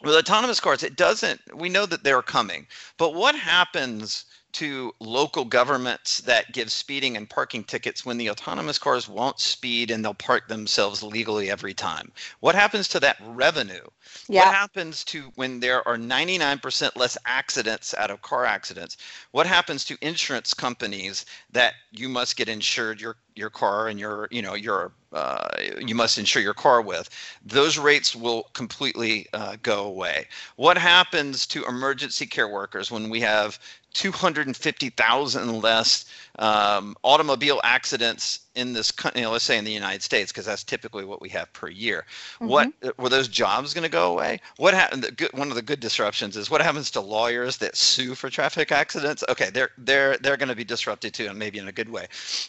with 0.02 0.16
autonomous 0.16 0.60
cars, 0.60 0.84
it 0.84 0.96
doesn't, 0.96 1.42
we 1.56 1.70
know 1.70 1.86
that 1.86 2.04
they're 2.04 2.22
coming. 2.22 2.68
But 2.98 3.14
what 3.14 3.36
happens 3.36 4.26
to 4.54 4.94
local 5.00 5.46
governments 5.46 6.20
that 6.22 6.52
give 6.52 6.72
speeding 6.72 7.18
and 7.18 7.30
parking 7.30 7.64
tickets 7.64 8.06
when 8.06 8.18
the 8.18 8.30
autonomous 8.30 8.78
cars 8.78 9.08
won't 9.08 9.40
speed 9.40 9.92
and 9.92 10.04
they'll 10.04 10.14
park 10.14 10.48
themselves 10.48 11.04
legally 11.04 11.50
every 11.52 11.74
time? 11.74 12.12
What 12.40 12.56
happens 12.56 12.88
to 12.90 13.00
that 13.02 13.18
revenue? 13.22 13.86
Yeah. 14.28 14.46
What 14.46 14.56
happens 14.56 15.04
to 15.06 15.32
when 15.36 15.60
there 15.60 15.88
are 15.88 15.98
99% 15.98 16.96
less 16.96 17.18
accidents 17.26 17.94
out 17.96 18.12
of 18.12 18.22
car 18.22 18.46
accidents? 18.46 18.98
What 19.32 19.48
happens 19.48 19.86
to 19.86 19.98
insurance 20.02 20.54
companies 20.54 21.26
that 21.52 21.74
you 21.92 22.10
must 22.10 22.36
get 22.36 22.50
insured 22.50 23.02
your 23.02 23.18
your 23.36 23.50
car 23.50 23.88
and 23.88 24.00
your 24.00 24.28
you 24.32 24.42
know 24.42 24.54
your 24.56 24.92
uh, 25.14 25.48
you 25.80 25.96
must 25.96 26.18
insure 26.18 26.42
your 26.42 26.54
car 26.54 26.82
with? 26.82 27.10
Those 27.46 27.78
rates 27.78 28.16
will 28.16 28.44
completely 28.54 29.28
uh, 29.34 29.58
go 29.62 29.86
away. 29.86 30.28
What 30.56 30.78
happens 30.78 31.46
to 31.48 31.66
emergency 31.66 32.26
care 32.26 32.48
workers 32.48 32.92
when 32.92 33.10
we 33.10 33.20
have 33.22 33.60
250,000 33.94 35.62
less 35.62 36.06
um, 36.38 36.96
automobile 37.04 37.60
accidents 37.64 38.40
in 38.56 38.74
this, 38.74 38.94
you 39.16 39.22
know, 39.22 39.32
let's 39.32 39.44
say 39.44 39.58
in 39.58 39.66
the 39.66 39.72
United 39.72 40.02
States, 40.02 40.32
because 40.32 40.46
that's 40.46 40.64
typically 40.64 41.06
what 41.06 41.22
we 41.22 41.30
have 41.30 41.52
per 41.54 41.70
year. 41.70 42.06
Mm-hmm. 42.36 42.48
What 42.48 42.98
were 42.98 43.10
those 43.10 43.28
jobs 43.28 43.74
going 43.74 43.84
to 43.84 43.90
go 43.90 44.12
away? 44.12 44.40
What 44.58 44.74
happened? 44.74 45.28
One 45.34 45.50
of 45.50 45.56
the 45.56 45.62
good 45.62 45.80
disruptions 45.80 46.38
is 46.38 46.50
what 46.50 46.62
happens 46.62 46.92
to 46.92 47.02
lawyers 47.02 47.58
that 47.58 47.76
sue 47.76 48.16
for 48.16 48.30
traffic 48.30 48.72
accidents. 48.72 49.24
Okay, 49.30 49.50
they're 49.50 49.72
they're 49.78 50.18
they're 50.18 50.38
going 50.38 50.50
to 50.50 50.56
be 50.56 50.64
disrupted 50.64 51.14
too, 51.14 51.28
and 51.28 51.40
maybe 51.40 51.60
in 51.60 51.68
a 51.68 51.74
good 51.74 51.90
way. 51.90 52.08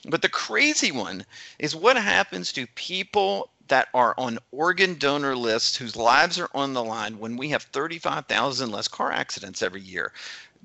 But 0.09 0.22
the 0.22 0.29
crazy 0.29 0.92
one 0.92 1.24
is 1.59 1.74
what 1.74 1.96
happens 1.96 2.53
to 2.53 2.66
people 2.68 3.50
that 3.70 3.88
are 3.94 4.14
on 4.18 4.38
organ 4.50 4.98
donor 4.98 5.37
lists 5.37 5.76
whose 5.76 5.94
lives 5.94 6.40
are 6.40 6.50
on 6.55 6.74
the 6.74 6.83
line 6.83 7.18
when 7.20 7.37
we 7.37 7.48
have 7.50 7.62
35,000 7.62 8.70
less 8.70 8.88
car 8.88 9.12
accidents 9.12 9.62
every 9.62 9.81
year 9.81 10.12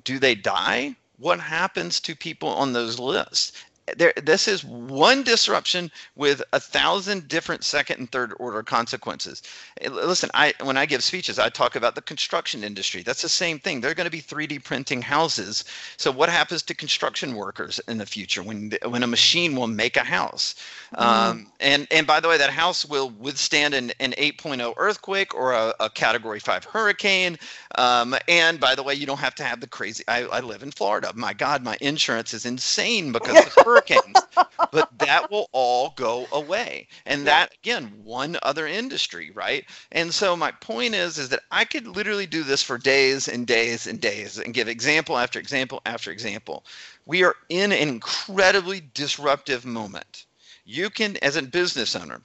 do 0.05 0.19
they 0.19 0.35
die? 0.35 0.95
What 1.17 1.39
happens 1.39 1.99
to 2.01 2.15
people 2.15 2.49
on 2.49 2.71
those 2.71 2.99
lists? 2.99 3.51
There 3.97 4.13
this 4.23 4.47
is 4.47 4.63
one 4.63 5.23
disruption 5.23 5.91
with 6.15 6.41
a 6.53 6.59
thousand 6.59 7.27
different 7.27 7.63
second 7.63 7.99
and 7.99 8.11
third 8.11 8.33
order 8.39 8.63
consequences. 8.63 9.43
Eh, 9.81 9.89
listen 9.89 10.29
i 10.33 10.53
when 10.63 10.75
i 10.75 10.85
give 10.85 11.03
speeches 11.03 11.37
i 11.37 11.49
talk 11.49 11.75
about 11.75 11.93
the 11.93 12.01
construction 12.01 12.63
industry. 12.63 13.03
That's 13.03 13.21
the 13.21 13.29
same 13.29 13.59
thing. 13.59 13.81
They're 13.81 13.93
going 13.93 14.05
to 14.05 14.11
be 14.11 14.21
3d 14.21 14.63
printing 14.63 15.01
houses. 15.01 15.65
So 15.97 16.11
what 16.11 16.29
happens 16.29 16.63
to 16.63 16.73
construction 16.73 17.35
workers 17.35 17.79
in 17.87 17.97
the 17.97 18.05
future 18.05 18.41
when 18.41 18.73
when 18.85 19.03
a 19.03 19.07
machine 19.07 19.55
will 19.55 19.67
make 19.67 19.97
a 19.97 20.03
house? 20.03 20.55
Mm. 20.95 21.01
um, 21.01 21.51
and 21.59 21.87
and 21.91 22.07
by 22.07 22.19
the 22.19 22.27
way 22.27 22.37
that 22.37 22.49
house 22.49 22.85
will 22.85 23.11
withstand 23.11 23.73
an, 23.73 23.91
an 23.99 24.13
8.0 24.13 24.73
earthquake 24.77 25.35
or 25.35 25.53
a, 25.53 25.73
a 25.79 25.89
category 25.89 26.39
5 26.39 26.65
hurricane. 26.65 27.37
Um, 27.75 28.15
and 28.27 28.59
by 28.59 28.73
the 28.73 28.81
way 28.83 28.95
you 28.95 29.05
don't 29.05 29.19
have 29.19 29.35
to 29.35 29.43
have 29.43 29.59
the 29.59 29.67
crazy 29.67 30.03
I, 30.07 30.23
I 30.23 30.39
live 30.39 30.63
in 30.63 30.71
florida. 30.71 31.11
My 31.13 31.33
god 31.33 31.63
my 31.63 31.77
insurance 31.81 32.33
is 32.33 32.45
insane 32.45 33.11
because 33.11 33.45
of 33.45 33.74
hurricanes, 33.75 34.27
but 34.71 34.89
that 34.99 35.29
will 35.29 35.49
all 35.51 35.93
go 35.95 36.27
away. 36.31 36.87
And 37.05 37.27
that 37.27 37.53
again, 37.63 37.91
one 38.03 38.37
other 38.43 38.67
industry, 38.67 39.31
right? 39.31 39.65
And 39.91 40.13
so 40.13 40.35
my 40.35 40.51
point 40.51 40.95
is 40.95 41.17
is 41.17 41.29
that 41.29 41.43
I 41.51 41.65
could 41.65 41.87
literally 41.87 42.25
do 42.25 42.43
this 42.43 42.63
for 42.63 42.77
days 42.77 43.27
and 43.27 43.45
days 43.45 43.87
and 43.87 43.99
days 43.99 44.37
and 44.37 44.53
give 44.53 44.67
example 44.67 45.17
after 45.17 45.39
example 45.39 45.81
after 45.85 46.11
example. 46.11 46.65
We 47.05 47.23
are 47.23 47.35
in 47.49 47.71
an 47.71 47.89
incredibly 47.89 48.81
disruptive 48.93 49.65
moment. 49.65 50.25
You 50.65 50.89
can 50.89 51.17
as 51.17 51.35
a 51.35 51.43
business 51.43 51.95
owner, 51.95 52.21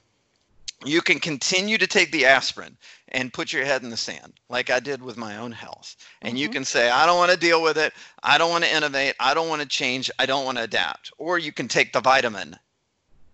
you 0.85 1.01
can 1.01 1.19
continue 1.19 1.77
to 1.77 1.87
take 1.87 2.11
the 2.11 2.25
aspirin 2.25 2.77
and 3.09 3.33
put 3.33 3.53
your 3.53 3.65
head 3.65 3.83
in 3.83 3.89
the 3.89 3.97
sand 3.97 4.33
like 4.49 4.69
I 4.69 4.79
did 4.79 5.01
with 5.01 5.17
my 5.17 5.37
own 5.37 5.51
health. 5.51 5.95
And 6.21 6.31
mm-hmm. 6.31 6.37
you 6.37 6.49
can 6.49 6.65
say, 6.65 6.89
I 6.89 7.05
don't 7.05 7.17
want 7.17 7.31
to 7.31 7.37
deal 7.37 7.61
with 7.61 7.77
it. 7.77 7.93
I 8.23 8.37
don't 8.37 8.49
want 8.49 8.63
to 8.63 8.75
innovate. 8.75 9.15
I 9.19 9.33
don't 9.33 9.49
want 9.49 9.61
to 9.61 9.67
change. 9.67 10.09
I 10.17 10.25
don't 10.25 10.45
want 10.45 10.57
to 10.57 10.63
adapt. 10.63 11.11
Or 11.17 11.37
you 11.37 11.51
can 11.51 11.67
take 11.67 11.93
the 11.93 12.01
vitamin 12.01 12.55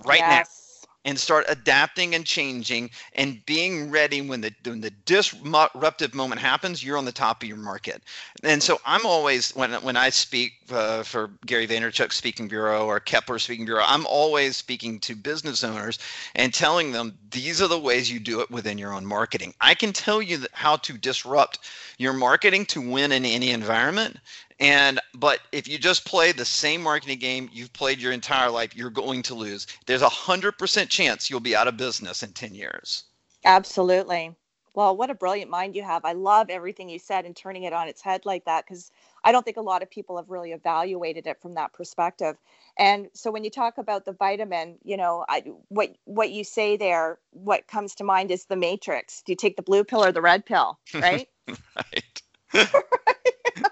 right 0.06 0.20
yes. 0.20 0.30
now 0.30 0.66
and 1.08 1.17
start 1.17 1.46
adapting 1.48 2.13
and 2.13 2.26
changing 2.26 2.89
and 3.13 3.43
being 3.46 3.89
ready 3.89 4.20
when 4.20 4.41
the 4.41 4.54
when 4.65 4.82
the 4.82 4.91
disruptive 5.06 6.13
moment 6.13 6.41
happens 6.41 6.84
you're 6.84 6.98
on 6.98 7.06
the 7.06 7.12
top 7.13 7.41
of 7.41 7.48
your 7.48 7.58
market. 7.58 8.04
And 8.43 8.62
so 8.62 8.80
i'm 8.86 9.06
always 9.06 9.56
when 9.56 9.72
when 9.76 9.96
i 9.96 10.10
speak 10.10 10.54
uh, 10.70 11.04
for 11.04 11.32
gary 11.46 11.65
vaynerchuk 11.65 12.12
speaking 12.12 12.50
bureau 12.50 12.86
or 12.86 13.00
keppler 13.00 13.39
speaking 13.39 13.65
bureau 13.65 13.86
i'm 13.88 14.06
always 14.06 14.58
speaking 14.58 15.00
to 15.00 15.15
business 15.15 15.63
owners 15.63 15.98
and 16.36 16.54
telling 16.54 16.91
them 16.91 17.17
these 17.32 17.62
are 17.62 17.70
the 17.70 17.80
ways 17.80 18.12
you 18.12 18.20
do 18.20 18.41
it 18.41 18.52
within 18.52 18.78
your 18.78 18.93
own 18.93 19.06
marketing. 19.06 19.54
I 19.62 19.76
can 19.76 19.93
tell 19.93 20.22
you 20.22 20.46
how 20.52 20.76
to 20.78 20.98
disrupt 20.98 21.60
your 21.98 22.13
marketing 22.13 22.65
to 22.67 22.82
win 22.82 23.12
in 23.12 23.26
any 23.26 23.52
environment 23.52 24.17
and 24.60 25.00
but 25.13 25.39
if 25.52 25.67
you 25.67 25.78
just 25.78 26.06
play 26.06 26.32
the 26.32 26.46
same 26.46 26.82
marketing 26.82 27.20
game 27.20 27.50
you've 27.52 27.74
played 27.74 28.00
your 28.00 28.12
entire 28.12 28.50
life, 28.50 28.76
you're 28.76 28.89
going 28.89 29.22
to 29.24 29.36
lose. 29.36 29.67
There's 29.86 30.02
a 30.02 30.10
hundred 30.10 30.58
percent 30.58 30.89
chance 30.89 31.30
you'll 31.30 31.39
be 31.39 31.56
out 31.56 31.67
of 31.67 31.78
business 31.78 32.24
in 32.24 32.34
10 32.34 32.56
years. 32.56 33.04
Absolutely. 33.46 34.36
Well, 34.74 34.96
what 34.96 35.10
a 35.10 35.15
brilliant 35.15 35.50
mind 35.50 35.76
you 35.76 35.82
have. 35.82 36.06
I 36.06 36.13
love 36.13 36.52
everything 36.52 36.88
you 36.88 37.00
said 37.00 37.26
and 37.26 37.36
turning 37.36 37.63
it 37.63 37.74
on 37.74 37.88
its 37.88 38.00
head 38.00 38.28
like 38.28 38.46
that 38.46 38.63
because 38.63 38.91
I 39.24 39.32
don't 39.32 39.43
think 39.43 39.58
a 39.58 39.62
lot 39.62 39.82
of 39.82 39.89
people 39.89 40.17
have 40.17 40.30
really 40.30 40.52
evaluated 40.52 41.26
it 41.26 41.41
from 41.41 41.56
that 41.56 41.74
perspective. 41.74 42.38
And 42.78 43.10
so 43.13 43.32
when 43.32 43.43
you 43.43 43.50
talk 43.50 43.80
about 43.80 44.06
the 44.06 44.12
vitamin, 44.12 44.78
you 44.84 44.96
know, 44.96 45.26
I, 45.28 45.46
what 45.70 45.96
what 46.06 46.30
you 46.30 46.43
say 46.43 46.78
there, 46.78 47.17
what 47.32 47.67
comes 47.67 47.96
to 47.96 48.04
mind 48.04 48.30
is 48.30 48.46
the 48.46 48.56
matrix. 48.56 49.24
Do 49.24 49.32
you 49.32 49.36
take 49.36 49.56
the 49.56 49.63
blue 49.63 49.84
pill 49.84 50.04
or 50.04 50.12
the 50.12 50.22
red 50.22 50.46
pill, 50.46 50.78
right? 50.93 51.28
right. 51.76 52.22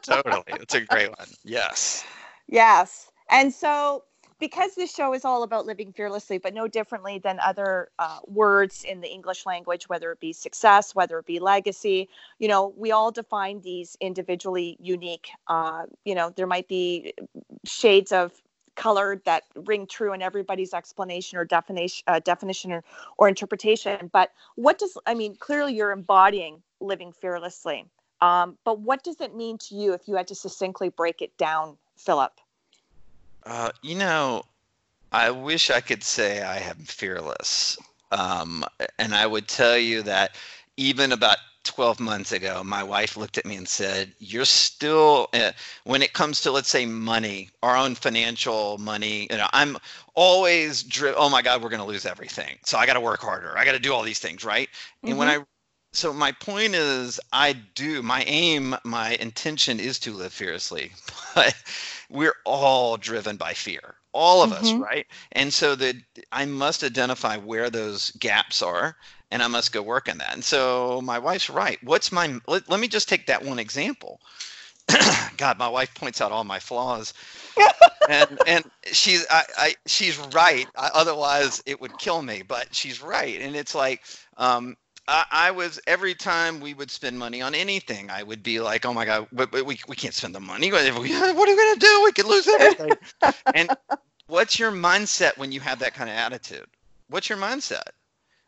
totally. 0.06 0.44
It's 0.48 0.74
a 0.74 0.82
great 0.82 1.10
one. 1.10 1.28
Yes. 1.44 2.04
Yes. 2.48 3.12
And 3.30 3.54
so, 3.54 4.04
because 4.40 4.76
this 4.76 4.94
show 4.94 5.14
is 5.14 5.24
all 5.24 5.44
about 5.44 5.66
living 5.66 5.94
fearlessly, 5.94 6.38
but 6.38 6.54
no 6.54 6.68
differently 6.68 7.20
than 7.20 7.40
other 7.40 7.90
uh, 8.00 8.20
words 8.28 8.84
in 8.84 9.00
the 9.00 9.08
English 9.08 9.46
language, 9.46 9.88
whether 9.88 10.12
it 10.12 10.20
be 10.20 10.34
success, 10.34 10.94
whether 10.94 11.18
it 11.20 11.26
be 11.26 11.40
legacy, 11.40 12.10
you 12.40 12.48
know, 12.48 12.74
we 12.76 12.92
all 12.92 13.12
define 13.12 13.62
these 13.62 13.98
individually 14.02 14.78
unique. 14.80 15.30
Uh, 15.48 15.84
you 16.04 16.16
know, 16.16 16.32
there 16.36 16.48
might 16.48 16.68
be 16.68 17.14
shades 17.64 18.12
of 18.12 18.34
color 18.76 19.22
that 19.26 19.44
ring 19.56 19.88
true 19.88 20.14
in 20.14 20.22
everybody's 20.22 20.74
explanation 20.74 21.38
or 21.38 21.46
definition, 21.46 22.04
uh, 22.08 22.20
definition 22.20 22.74
or, 22.74 22.84
or 23.18 23.30
interpretation. 23.30 24.10
But 24.12 24.32
what 24.56 24.78
does, 24.78 24.98
I 25.06 25.14
mean, 25.14 25.38
clearly 25.38 25.74
you're 25.74 25.92
embodying 25.92 26.62
living 26.82 27.14
fearlessly. 27.14 27.86
Um, 28.22 28.58
but 28.64 28.80
what 28.80 29.04
does 29.04 29.20
it 29.22 29.36
mean 29.36 29.58
to 29.60 29.76
you 29.76 29.94
if 29.94 30.08
you 30.08 30.16
had 30.16 30.28
to 30.28 30.36
succinctly 30.36 30.90
break 30.90 31.22
it 31.22 31.38
down, 31.38 31.78
Philip? 31.98 32.40
Uh, 33.46 33.70
you 33.82 33.96
know, 33.96 34.44
I 35.12 35.32
wish 35.32 35.70
I 35.70 35.82
could 35.82 36.04
say 36.04 36.42
I 36.42 36.58
am 36.58 36.78
fearless. 36.78 37.78
Um, 38.12 38.66
and 39.00 39.14
I 39.14 39.28
would 39.28 39.48
tell 39.48 39.78
you 39.78 40.02
that 40.04 40.36
even 40.78 41.12
about 41.12 41.38
12 41.64 42.00
months 42.00 42.32
ago, 42.32 42.64
my 42.64 42.84
wife 42.84 43.18
looked 43.18 43.38
at 43.38 43.46
me 43.46 43.56
and 43.56 43.68
said, 43.68 44.14
You're 44.20 44.46
still, 44.46 45.30
uh, 45.34 45.52
when 45.84 46.02
it 46.02 46.14
comes 46.14 46.42
to, 46.42 46.52
let's 46.52 46.70
say, 46.70 46.86
money, 46.86 47.50
our 47.64 47.76
own 47.76 47.96
financial 47.96 48.78
money, 48.78 49.28
you 49.30 49.38
know, 49.38 49.48
I'm 49.52 49.78
always 50.14 50.84
driven, 50.84 51.16
oh 51.18 51.30
my 51.30 51.42
God, 51.42 51.62
we're 51.62 51.70
going 51.70 51.82
to 51.82 51.88
lose 51.88 52.06
everything. 52.06 52.58
So 52.64 52.78
I 52.78 52.86
got 52.86 52.94
to 52.94 53.02
work 53.02 53.22
harder. 53.22 53.58
I 53.58 53.66
got 53.66 53.74
to 53.74 53.80
do 53.80 53.94
all 53.94 54.04
these 54.04 54.20
things, 54.20 54.46
right? 54.46 54.70
Mm-hmm. 54.70 55.10
And 55.10 55.18
when 55.18 55.28
mm-hmm. 55.28 55.42
I 55.42 55.46
so 55.96 56.14
my 56.14 56.32
point 56.32 56.76
is 56.76 57.20
i 57.34 57.54
do 57.74 58.02
my 58.02 58.24
aim 58.28 58.76
my 58.84 59.16
intention 59.16 59.80
is 59.80 60.00
to 60.00 60.12
live 60.12 60.34
fearlessly 60.34 60.92
but 61.36 61.56
we're 62.10 62.36
all 62.46 62.98
driven 62.98 63.38
by 63.38 63.54
fear. 63.54 63.96
All 64.14 64.42
of 64.42 64.52
mm-hmm. 64.52 64.66
us 64.66 64.74
right? 64.74 65.08
And 65.34 65.54
so 65.54 65.76
that 65.76 65.96
i 66.32 66.46
must 66.46 66.84
identify 66.84 67.38
where 67.38 67.70
those 67.70 68.12
gaps 68.12 68.62
are 68.62 68.96
and 69.32 69.42
i 69.42 69.48
must 69.48 69.72
go 69.72 69.82
work 69.82 70.10
on 70.10 70.18
that. 70.20 70.34
And 70.34 70.44
so 70.44 71.02
my 71.04 71.20
wife's 71.20 71.50
right. 71.50 71.80
What's 71.84 72.12
my 72.12 72.40
let, 72.48 72.70
let 72.70 72.80
me 72.80 72.88
just 72.88 73.10
take 73.10 73.28
that 73.28 73.44
one 73.44 73.60
example. 73.60 74.22
God 75.38 75.58
my 75.58 75.68
wife 75.68 75.94
points 75.96 76.22
out 76.22 76.32
all 76.32 76.44
my 76.44 76.60
flaws. 76.60 77.14
And 78.08 78.40
and 78.48 78.70
she's 78.86 79.26
I, 79.30 79.44
I 79.58 79.76
she's 79.86 80.18
right. 80.34 80.68
I, 80.78 80.92
otherwise 80.94 81.62
it 81.66 81.82
would 81.82 81.98
kill 81.98 82.22
me 82.22 82.44
but 82.48 82.74
she's 82.74 83.02
right. 83.02 83.42
And 83.42 83.56
it's 83.56 83.76
like 83.76 84.04
um, 84.38 84.78
I, 85.08 85.26
I, 85.32 85.52
was 85.52 85.80
every 85.86 86.16
time 86.16 86.60
we 86.60 86.74
would 86.74 86.90
spend 86.90 87.20
money 87.20 87.42
on 87.42 87.54
anything, 87.54 88.10
I 88.10 88.24
would 88.24 88.42
be 88.42 88.60
like, 88.60 88.86
"Oh 88.86 88.94
my 88.94 89.06
god, 89.06 89.28
we, 89.32 89.62
we, 89.62 89.80
we 89.88 89.96
can't 89.96 90.14
spend 90.14 90.34
the 90.34 90.40
money. 90.40 90.72
What 90.72 90.82
are 90.90 91.02
we 91.02 91.10
going 91.10 91.34
to 91.36 91.78
do? 91.80 92.02
We 92.04 92.12
could 92.12 92.26
lose 92.26 92.48
everything." 92.48 92.92
and 93.56 93.70
what's 94.28 94.58
your 94.58 94.72
mindset 94.72 95.38
when 95.38 95.52
you 95.52 95.60
have 95.60 95.80
that 95.80 95.94
kind 95.94 96.10
of 96.10 96.16
attitude? 96.16 96.68
What's 97.10 97.30
your 97.30 97.38
mindset? 97.38 97.90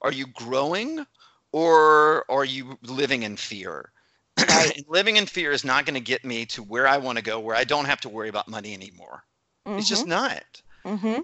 Are 0.01 0.11
you 0.11 0.27
growing, 0.27 1.05
or 1.51 2.29
are 2.29 2.45
you 2.45 2.77
living 2.83 3.23
in 3.23 3.37
fear? 3.37 3.91
living 4.87 5.17
in 5.17 5.25
fear 5.25 5.51
is 5.51 5.63
not 5.63 5.85
going 5.85 5.95
to 5.95 5.99
get 5.99 6.23
me 6.23 6.45
to 6.47 6.63
where 6.63 6.87
I 6.87 6.97
want 6.97 7.17
to 7.17 7.23
go, 7.23 7.39
where 7.39 7.55
I 7.55 7.63
don't 7.63 7.85
have 7.85 8.01
to 8.01 8.09
worry 8.09 8.29
about 8.29 8.47
money 8.47 8.73
anymore. 8.73 9.23
Mm-hmm. 9.65 9.79
It's 9.79 9.89
just 9.89 10.07
mm-hmm. 10.07 10.09
not. 10.09 10.61
Mm-hmm. 10.85 11.21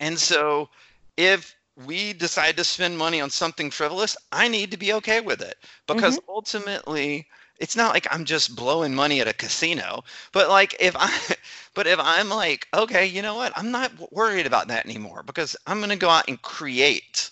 And 0.00 0.18
so, 0.18 0.68
if 1.16 1.56
we 1.76 2.12
decide 2.12 2.56
to 2.56 2.64
spend 2.64 2.96
money 2.96 3.20
on 3.20 3.30
something 3.30 3.70
frivolous, 3.70 4.16
I 4.32 4.48
need 4.48 4.70
to 4.70 4.76
be 4.76 4.92
okay 4.94 5.20
with 5.20 5.42
it 5.42 5.56
because 5.86 6.18
mm-hmm. 6.18 6.30
ultimately 6.30 7.26
it's 7.58 7.76
not 7.76 7.94
like 7.94 8.06
I'm 8.10 8.24
just 8.24 8.56
blowing 8.56 8.94
money 8.94 9.20
at 9.20 9.28
a 9.28 9.32
casino, 9.32 10.04
but 10.32 10.48
like 10.48 10.76
if 10.80 10.94
I 10.96 11.10
but 11.74 11.86
if 11.86 11.98
I'm 12.00 12.28
like, 12.28 12.66
okay, 12.74 13.06
you 13.06 13.22
know 13.22 13.34
what? 13.34 13.52
I'm 13.56 13.70
not 13.70 14.12
worried 14.12 14.46
about 14.46 14.68
that 14.68 14.86
anymore 14.86 15.22
because 15.22 15.56
I'm 15.66 15.78
going 15.78 15.90
to 15.90 15.96
go 15.96 16.08
out 16.10 16.28
and 16.28 16.40
create 16.40 17.30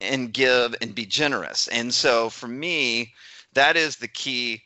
and 0.00 0.32
give 0.32 0.74
and 0.80 0.94
be 0.94 1.06
generous. 1.06 1.68
And 1.68 1.92
so 1.92 2.30
for 2.30 2.48
me, 2.48 3.14
that 3.54 3.76
is 3.76 3.96
the 3.96 4.08
key 4.08 4.62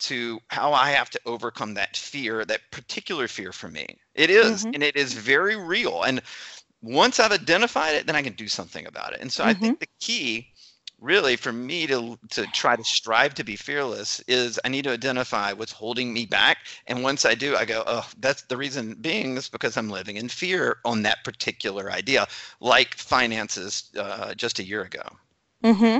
to 0.00 0.38
how 0.48 0.72
I 0.72 0.90
have 0.90 1.10
to 1.10 1.20
overcome 1.26 1.74
that 1.74 1.96
fear, 1.96 2.44
that 2.44 2.70
particular 2.70 3.26
fear 3.26 3.52
for 3.52 3.68
me. 3.68 3.98
It 4.14 4.30
is, 4.30 4.64
Mhm. 4.64 4.74
and 4.74 4.82
it 4.82 4.96
is 4.96 5.12
very 5.12 5.56
real. 5.56 6.02
And 6.04 6.22
once 6.82 7.20
I've 7.20 7.32
identified 7.32 7.94
it, 7.94 8.06
then 8.06 8.16
I 8.16 8.22
can 8.22 8.34
do 8.34 8.48
something 8.48 8.86
about 8.86 9.12
it. 9.12 9.20
And 9.20 9.32
so 9.32 9.44
I 9.44 9.54
think 9.54 9.78
the 9.80 9.88
key 10.00 10.48
really 11.00 11.36
for 11.36 11.52
me 11.52 11.86
to 11.86 12.18
to 12.30 12.46
try 12.48 12.74
to 12.76 12.82
strive 12.84 13.32
to 13.34 13.44
be 13.44 13.54
fearless 13.56 14.20
is 14.28 14.58
I 14.64 14.68
need 14.68 14.82
to 14.84 14.90
identify 14.92 15.52
what's 15.52 15.72
holding 15.72 16.12
me 16.12 16.26
back. 16.26 16.58
And 16.86 17.02
once 17.04 17.24
I 17.24 17.34
do, 17.34 17.56
I 17.56 17.64
go, 17.64 17.84
oh, 17.86 18.08
that's 18.18 18.42
the 18.42 18.56
reason 18.56 18.94
being 18.94 19.36
is 19.36 19.48
because 19.48 19.76
I'm 19.76 19.90
living 19.90 20.16
in 20.16 20.28
fear 20.28 20.78
on 20.84 21.02
that 21.02 21.22
particular 21.24 21.90
idea, 21.92 22.26
like 22.60 22.94
finances 22.96 23.90
uh, 23.96 24.34
just 24.34 24.58
a 24.58 24.64
year 24.64 24.82
ago. 24.82 25.02
hmm 25.64 25.98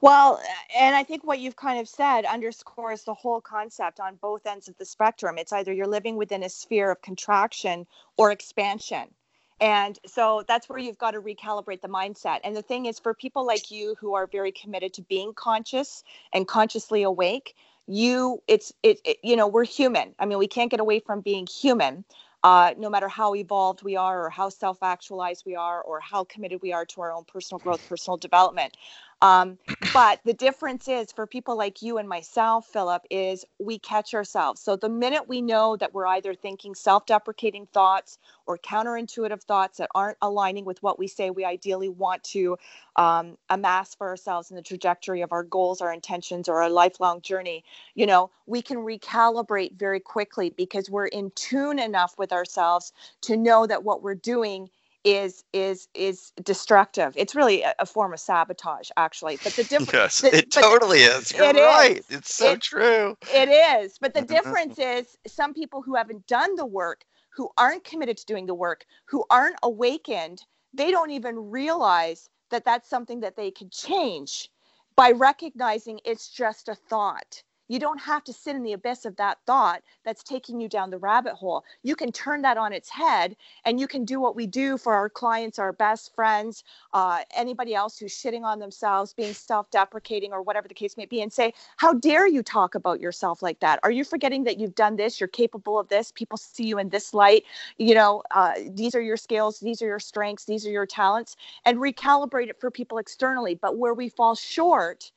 Well, 0.00 0.42
and 0.78 0.96
I 0.96 1.04
think 1.04 1.24
what 1.24 1.38
you've 1.40 1.56
kind 1.56 1.80
of 1.80 1.88
said 1.88 2.24
underscores 2.26 3.04
the 3.04 3.14
whole 3.14 3.40
concept 3.40 4.00
on 4.00 4.16
both 4.16 4.46
ends 4.46 4.68
of 4.68 4.76
the 4.78 4.84
spectrum. 4.86 5.38
It's 5.38 5.52
either 5.52 5.72
you're 5.72 5.86
living 5.86 6.16
within 6.16 6.42
a 6.44 6.48
sphere 6.50 6.90
of 6.90 7.02
contraction 7.02 7.86
or 8.16 8.32
expansion. 8.32 9.14
And 9.60 9.98
so 10.06 10.42
that's 10.48 10.68
where 10.68 10.78
you've 10.78 10.98
got 10.98 11.10
to 11.12 11.20
recalibrate 11.20 11.82
the 11.82 11.88
mindset. 11.88 12.40
And 12.44 12.56
the 12.56 12.62
thing 12.62 12.86
is, 12.86 12.98
for 12.98 13.12
people 13.12 13.46
like 13.46 13.70
you 13.70 13.94
who 14.00 14.14
are 14.14 14.26
very 14.26 14.52
committed 14.52 14.94
to 14.94 15.02
being 15.02 15.34
conscious 15.34 16.02
and 16.32 16.48
consciously 16.48 17.02
awake, 17.02 17.54
you, 17.86 18.42
it's, 18.48 18.72
it, 18.82 19.00
it 19.04 19.18
you 19.22 19.36
know, 19.36 19.46
we're 19.46 19.64
human. 19.64 20.14
I 20.18 20.24
mean, 20.24 20.38
we 20.38 20.48
can't 20.48 20.70
get 20.70 20.80
away 20.80 21.00
from 21.00 21.20
being 21.20 21.46
human. 21.46 22.04
Uh, 22.42 22.72
no 22.78 22.88
matter 22.88 23.06
how 23.06 23.34
evolved 23.34 23.82
we 23.82 23.96
are, 23.96 24.24
or 24.24 24.30
how 24.30 24.48
self 24.48 24.82
actualized 24.82 25.44
we 25.44 25.56
are, 25.56 25.82
or 25.82 26.00
how 26.00 26.24
committed 26.24 26.62
we 26.62 26.72
are 26.72 26.86
to 26.86 27.02
our 27.02 27.12
own 27.12 27.24
personal 27.24 27.58
growth, 27.58 27.86
personal 27.86 28.16
development. 28.16 28.78
Um, 29.22 29.58
but 29.94 30.20
the 30.24 30.34
difference 30.34 30.88
is 30.88 31.12
for 31.12 31.26
people 31.26 31.56
like 31.56 31.82
you 31.82 31.98
and 31.98 32.08
myself, 32.08 32.66
Philip, 32.66 33.02
is 33.10 33.44
we 33.58 33.78
catch 33.78 34.14
ourselves. 34.14 34.60
So 34.62 34.76
the 34.76 34.88
minute 34.88 35.28
we 35.28 35.42
know 35.42 35.76
that 35.76 35.94
we're 35.94 36.06
either 36.06 36.34
thinking 36.34 36.74
self 36.74 37.06
deprecating 37.06 37.66
thoughts 37.66 38.18
or 38.46 38.58
counterintuitive 38.58 39.42
thoughts 39.42 39.78
that 39.78 39.88
aren't 39.94 40.18
aligning 40.22 40.64
with 40.64 40.82
what 40.82 40.98
we 40.98 41.08
say 41.08 41.30
we 41.30 41.44
ideally 41.44 41.88
want 41.88 42.24
to 42.24 42.56
um, 42.96 43.36
amass 43.50 43.94
for 43.94 44.08
ourselves 44.08 44.50
in 44.50 44.56
the 44.56 44.62
trajectory 44.62 45.22
of 45.22 45.32
our 45.32 45.42
goals, 45.44 45.80
our 45.80 45.92
intentions, 45.92 46.48
or 46.48 46.62
our 46.62 46.70
lifelong 46.70 47.20
journey, 47.22 47.64
you 47.94 48.06
know, 48.06 48.30
we 48.46 48.62
can 48.62 48.78
recalibrate 48.78 49.78
very 49.78 50.00
quickly 50.00 50.50
because 50.50 50.90
we're 50.90 51.06
in 51.06 51.30
tune 51.34 51.78
enough 51.78 52.14
with 52.18 52.32
ourselves 52.32 52.92
to 53.22 53.36
know 53.36 53.66
that 53.66 53.84
what 53.84 54.02
we're 54.02 54.14
doing 54.14 54.68
is 55.04 55.44
is 55.52 55.88
is 55.94 56.32
destructive. 56.42 57.14
It's 57.16 57.34
really 57.34 57.62
a, 57.62 57.74
a 57.78 57.86
form 57.86 58.12
of 58.12 58.20
sabotage, 58.20 58.90
actually. 58.96 59.38
But 59.42 59.56
the 59.56 59.64
difference, 59.64 59.92
Yes, 59.92 60.20
the- 60.20 60.38
it 60.38 60.50
totally 60.50 61.00
is. 61.00 61.32
You're 61.32 61.46
it 61.48 61.56
is. 61.56 61.62
right. 61.66 62.04
It's 62.10 62.34
so 62.34 62.52
It- 62.52 62.60
true. 62.60 63.16
it 63.34 63.48
is. 63.48 63.98
But 63.98 64.14
the 64.14 64.22
Mhm. 64.22 64.28
difference 64.28 64.78
is 64.78 65.16
some 65.26 65.54
people 65.54 65.82
who 65.82 65.94
haven't 65.96 66.26
done 66.26 66.54
the 66.56 66.66
work, 66.66 67.04
who 67.30 67.50
aren't 67.56 67.84
committed 67.84 68.16
to 68.18 68.26
doing 68.26 68.46
the 68.46 68.54
work, 68.54 68.84
who 69.06 69.24
aren't 69.30 69.56
awakened, 69.62 70.42
they 70.74 70.90
don't 70.90 71.10
even 71.10 71.50
realize 71.50 72.28
that 72.50 72.64
that's 72.64 72.88
something 72.88 73.20
that 73.20 73.36
they 73.36 73.50
could 73.50 73.72
change 73.72 74.50
by 74.96 75.12
recognizing 75.12 76.00
it's 76.04 76.28
just 76.28 76.68
a 76.68 76.74
thought. 76.74 77.42
You 77.70 77.78
don't 77.78 78.00
have 78.00 78.24
to 78.24 78.32
sit 78.32 78.56
in 78.56 78.64
the 78.64 78.72
abyss 78.72 79.04
of 79.04 79.14
that 79.16 79.38
thought 79.46 79.82
that's 80.04 80.24
taking 80.24 80.60
you 80.60 80.68
down 80.68 80.90
the 80.90 80.98
rabbit 80.98 81.34
hole. 81.34 81.62
You 81.84 81.94
can 81.94 82.10
turn 82.10 82.42
that 82.42 82.56
on 82.56 82.72
its 82.72 82.90
head 82.90 83.36
and 83.64 83.78
you 83.78 83.86
can 83.86 84.04
do 84.04 84.18
what 84.18 84.34
we 84.34 84.48
do 84.48 84.76
for 84.76 84.92
our 84.92 85.08
clients, 85.08 85.56
our 85.56 85.72
best 85.72 86.12
friends, 86.12 86.64
uh, 86.94 87.20
anybody 87.32 87.72
else 87.76 87.96
who's 87.96 88.12
shitting 88.12 88.42
on 88.42 88.58
themselves, 88.58 89.12
being 89.12 89.32
self 89.34 89.70
deprecating, 89.70 90.32
or 90.32 90.42
whatever 90.42 90.66
the 90.66 90.74
case 90.74 90.96
may 90.96 91.06
be, 91.06 91.22
and 91.22 91.32
say, 91.32 91.54
How 91.76 91.94
dare 91.94 92.26
you 92.26 92.42
talk 92.42 92.74
about 92.74 92.98
yourself 92.98 93.40
like 93.40 93.60
that? 93.60 93.78
Are 93.84 93.92
you 93.92 94.02
forgetting 94.02 94.42
that 94.44 94.58
you've 94.58 94.74
done 94.74 94.96
this? 94.96 95.20
You're 95.20 95.28
capable 95.28 95.78
of 95.78 95.86
this. 95.86 96.10
People 96.10 96.38
see 96.38 96.64
you 96.64 96.78
in 96.78 96.88
this 96.88 97.14
light. 97.14 97.44
You 97.78 97.94
know, 97.94 98.24
uh, 98.32 98.54
these 98.70 98.96
are 98.96 99.00
your 99.00 99.16
skills, 99.16 99.60
these 99.60 99.80
are 99.80 99.86
your 99.86 100.00
strengths, 100.00 100.44
these 100.44 100.66
are 100.66 100.70
your 100.70 100.86
talents, 100.86 101.36
and 101.64 101.78
recalibrate 101.78 102.48
it 102.48 102.58
for 102.58 102.68
people 102.72 102.98
externally. 102.98 103.54
But 103.54 103.78
where 103.78 103.94
we 103.94 104.08
fall 104.08 104.34
short, 104.34 105.12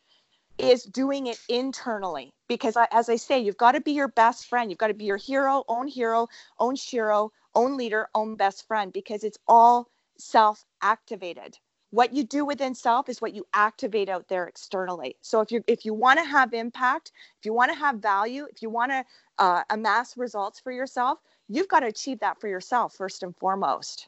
is 0.58 0.84
doing 0.84 1.28
it 1.28 1.40
internally 1.50 2.34
because 2.48 2.78
as 2.92 3.10
i 3.10 3.16
say 3.16 3.40
you've 3.40 3.58
got 3.58 3.74
to 3.74 3.82
be 3.82 3.92
your 3.92 4.08
best 4.08 4.48
friend 4.48 4.70
you've 4.70 4.80
got 4.80 4.88
to 4.88 4.94
be 4.94 5.06
your 5.06 5.18
hero 5.18 5.64
own 5.68 5.88
hero 5.88 6.28
own 6.60 6.76
shero 6.76 7.30
own 7.56 7.76
leader 7.78 8.08
own 8.14 8.36
best 8.36 8.68
friend 8.68 8.94
because 8.94 9.24
it's 9.24 9.38
all 9.48 9.90
self 10.18 10.64
activated 10.82 11.58
what 11.90 12.14
you 12.14 12.24
do 12.24 12.46
within 12.46 12.74
self 12.74 13.10
is 13.10 13.22
what 13.22 13.34
you 13.36 13.46
activate 13.54 14.10
out 14.10 14.28
there 14.28 14.48
externally 14.48 15.16
so 15.22 15.42
if 15.42 15.52
you 15.52 15.64
if 15.68 15.86
you 15.86 15.94
want 15.94 16.20
to 16.20 16.26
have 16.26 16.54
impact 16.54 17.12
if 17.40 17.46
you 17.46 17.54
want 17.54 17.72
to 17.72 17.78
have 17.78 17.98
value 17.98 18.46
if 18.52 18.62
you 18.62 18.70
want 18.70 18.92
to 18.92 19.04
uh, 19.40 19.64
amass 19.72 20.16
results 20.18 20.60
for 20.60 20.72
yourself 20.72 21.20
you've 21.50 21.68
got 21.68 21.80
to 21.80 21.88
achieve 21.88 22.20
that 22.20 22.40
for 22.40 22.48
yourself 22.48 22.94
first 22.96 23.24
and 23.24 23.36
foremost 23.38 24.08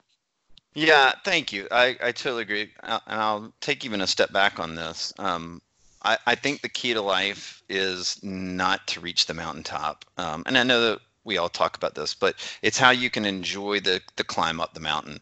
Yeah, 0.76 1.14
thank 1.24 1.54
you. 1.54 1.68
I, 1.72 1.98
I 2.02 2.12
totally 2.12 2.44
agree. 2.44 2.72
Uh, 2.84 3.00
And 3.08 3.22
I'll 3.22 3.54
take 3.62 3.86
even 3.86 4.02
a 4.02 4.08
step 4.08 4.32
back 4.34 4.60
on 4.60 4.76
this. 4.76 5.14
Um, 5.18 5.62
I, 6.06 6.18
I 6.28 6.36
think 6.36 6.62
the 6.62 6.70
key 6.70 6.94
to 6.94 7.02
life 7.02 7.64
is 7.70 8.20
not 8.24 8.88
to 8.90 9.02
reach 9.02 9.26
the 9.26 9.34
mountaintop. 9.34 10.06
Um, 10.18 10.44
and 10.46 10.58
I 10.58 10.64
know 10.64 10.82
that 10.92 11.00
we 11.24 11.38
all 11.38 11.50
talk 11.50 11.76
about 11.78 11.96
this, 11.96 12.14
but 12.14 12.36
it's 12.62 12.78
how 12.80 12.92
you 12.92 13.10
can 13.10 13.26
enjoy 13.26 13.80
the, 13.82 14.02
the 14.16 14.24
climb 14.24 14.62
up 14.62 14.74
the 14.74 14.80
mountain. 14.80 15.22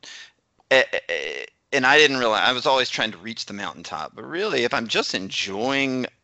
Eh, 0.72 0.84
eh, 0.94 1.00
eh, 1.10 1.46
And 1.72 1.86
I 1.88 1.98
didn't 1.98 2.18
realize, 2.20 2.48
I 2.48 2.54
was 2.54 2.66
always 2.66 2.90
trying 2.90 3.12
to 3.12 3.18
reach 3.18 3.46
the 3.46 3.54
mountaintop. 3.54 4.16
But 4.16 4.26
really, 4.26 4.64
if 4.66 4.74
I'm 4.74 4.88
just 4.88 5.16
enjoying 5.16 6.06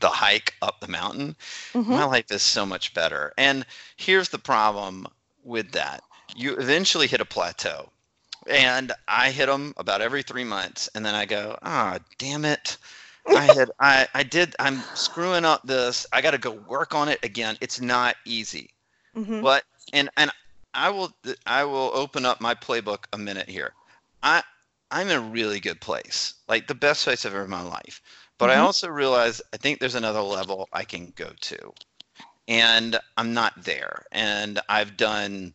the 0.00 0.10
hike 0.10 0.54
up 0.62 0.80
the 0.80 0.88
mountain, 0.88 1.36
Mhm. 1.74 1.86
my 1.88 2.04
life 2.04 2.30
is 2.30 2.42
so 2.42 2.66
much 2.66 2.94
better. 2.94 3.32
And 3.38 3.66
here's 3.96 4.28
the 4.30 4.38
problem 4.38 5.06
with 5.44 5.72
that 5.72 6.02
you 6.36 6.56
eventually 6.56 7.06
hit 7.06 7.20
a 7.20 7.24
plateau 7.26 7.90
and 8.46 8.92
I 9.08 9.30
hit 9.30 9.46
them 9.46 9.74
about 9.76 10.00
every 10.02 10.22
three 10.22 10.44
months, 10.44 10.88
and 10.94 11.04
then 11.04 11.14
I 11.14 11.26
go, 11.26 11.58
ah, 11.62 11.98
damn 12.18 12.44
it. 12.44 12.76
I 13.32 13.46
had 13.46 13.70
I 13.80 14.06
I 14.14 14.22
did 14.22 14.54
I'm 14.58 14.88
screwing 14.94 15.44
up 15.44 15.62
this. 15.64 16.06
I 16.12 16.20
got 16.20 16.32
to 16.32 16.38
go 16.38 16.52
work 16.52 16.94
on 16.94 17.08
it 17.08 17.18
again. 17.22 17.56
It's 17.60 17.80
not 17.80 18.16
easy. 18.24 18.74
Mhm. 19.14 19.42
But 19.42 19.64
and 19.92 20.10
and 20.16 20.30
I 20.74 20.90
will 20.90 21.12
I 21.46 21.64
will 21.64 21.90
open 21.94 22.24
up 22.26 22.40
my 22.40 22.54
playbook 22.54 23.04
a 23.12 23.18
minute 23.18 23.48
here. 23.48 23.74
I 24.22 24.42
I'm 24.90 25.08
in 25.10 25.16
a 25.16 25.20
really 25.20 25.60
good 25.60 25.80
place, 25.80 26.34
like 26.48 26.66
the 26.66 26.74
best 26.74 27.04
place 27.04 27.24
I've 27.26 27.34
ever 27.34 27.44
in 27.44 27.50
my 27.50 27.62
life. 27.62 28.02
But 28.38 28.50
I 28.50 28.56
Mhm. 28.56 28.58
also 28.58 28.88
realize 28.88 29.42
I 29.52 29.56
think 29.58 29.80
there's 29.80 29.94
another 29.96 30.22
level 30.22 30.68
I 30.72 30.84
can 30.84 31.12
go 31.16 31.32
to, 31.42 31.74
and 32.48 32.98
I'm 33.16 33.34
not 33.34 33.52
there. 33.64 34.04
And 34.12 34.60
I've 34.68 34.96
done 34.96 35.54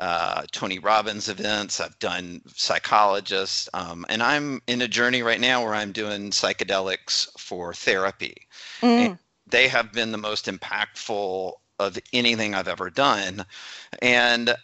uh, 0.00 0.44
Tony 0.50 0.80
Robbins 0.80 1.28
events. 1.28 1.80
I've 1.80 1.98
done 2.00 2.42
psychologists, 2.56 3.68
um, 3.74 4.04
and 4.08 4.22
I'm 4.22 4.60
in 4.66 4.82
a 4.82 4.88
journey 4.88 5.22
right 5.22 5.40
now 5.40 5.62
where 5.62 5.74
I'm 5.74 5.92
doing 5.92 6.30
psychedelics 6.30 7.28
for 7.38 7.74
therapy 7.74 8.48
Mm. 8.82 9.18
they 9.46 9.68
have 9.68 9.92
been 9.92 10.12
the 10.12 10.18
most 10.18 10.46
impactful 10.46 11.52
of 11.78 11.98
anything 12.12 12.54
I've 12.54 12.68
ever 12.68 12.90
done. 12.90 13.44
And 14.02 14.54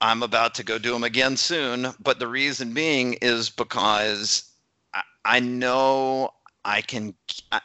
I'm 0.00 0.22
about 0.22 0.54
to 0.56 0.64
go 0.64 0.78
do 0.78 0.92
them 0.92 1.04
again 1.04 1.36
soon. 1.36 1.94
But 2.00 2.18
the 2.18 2.28
reason 2.28 2.74
being 2.74 3.14
is 3.14 3.50
because 3.50 4.50
I, 4.92 5.02
I 5.24 5.40
know 5.40 6.30
I 6.64 6.82
can, 6.82 7.14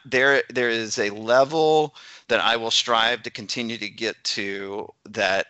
there, 0.04 0.42
there 0.50 0.70
is 0.70 0.98
a 0.98 1.10
level 1.10 1.94
that 2.28 2.40
I 2.40 2.56
will 2.56 2.70
strive 2.70 3.22
to 3.24 3.30
continue 3.30 3.78
to 3.78 3.88
get 3.88 4.22
to 4.24 4.92
that 5.10 5.46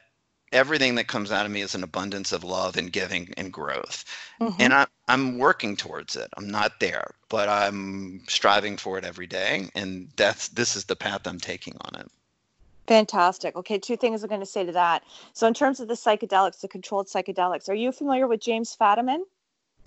everything 0.52 0.94
that 0.96 1.08
comes 1.08 1.32
out 1.32 1.46
of 1.46 1.52
me 1.52 1.60
is 1.62 1.74
an 1.74 1.82
abundance 1.84 2.32
of 2.32 2.44
love 2.44 2.76
and 2.76 2.92
giving 2.92 3.32
and 3.36 3.52
growth 3.52 4.04
Mhm. 4.40 4.54
and 4.58 4.74
I, 4.74 4.86
I'm 5.08 5.38
working 5.38 5.76
towards 5.76 6.16
it. 6.16 6.28
I'm 6.36 6.48
not 6.50 6.80
there, 6.80 7.14
but 7.28 7.48
I'm 7.48 8.22
striving 8.28 8.76
for 8.76 8.98
it 8.98 9.04
every 9.04 9.26
day, 9.26 9.70
and 9.74 10.10
that's 10.16 10.48
this 10.48 10.76
is 10.76 10.84
the 10.84 10.96
path 10.96 11.26
I'm 11.26 11.40
taking 11.40 11.76
on 11.80 12.00
it. 12.00 12.08
Fantastic. 12.86 13.56
Okay, 13.56 13.78
two 13.78 13.96
things 13.96 14.22
I'm 14.22 14.28
going 14.28 14.40
to 14.40 14.46
say 14.46 14.64
to 14.66 14.72
that. 14.72 15.04
So, 15.32 15.46
in 15.46 15.54
terms 15.54 15.80
of 15.80 15.88
the 15.88 15.94
psychedelics, 15.94 16.60
the 16.60 16.68
controlled 16.68 17.06
psychedelics, 17.08 17.68
are 17.68 17.74
you 17.74 17.92
familiar 17.92 18.26
with 18.26 18.40
James 18.40 18.76
Fadiman? 18.76 19.20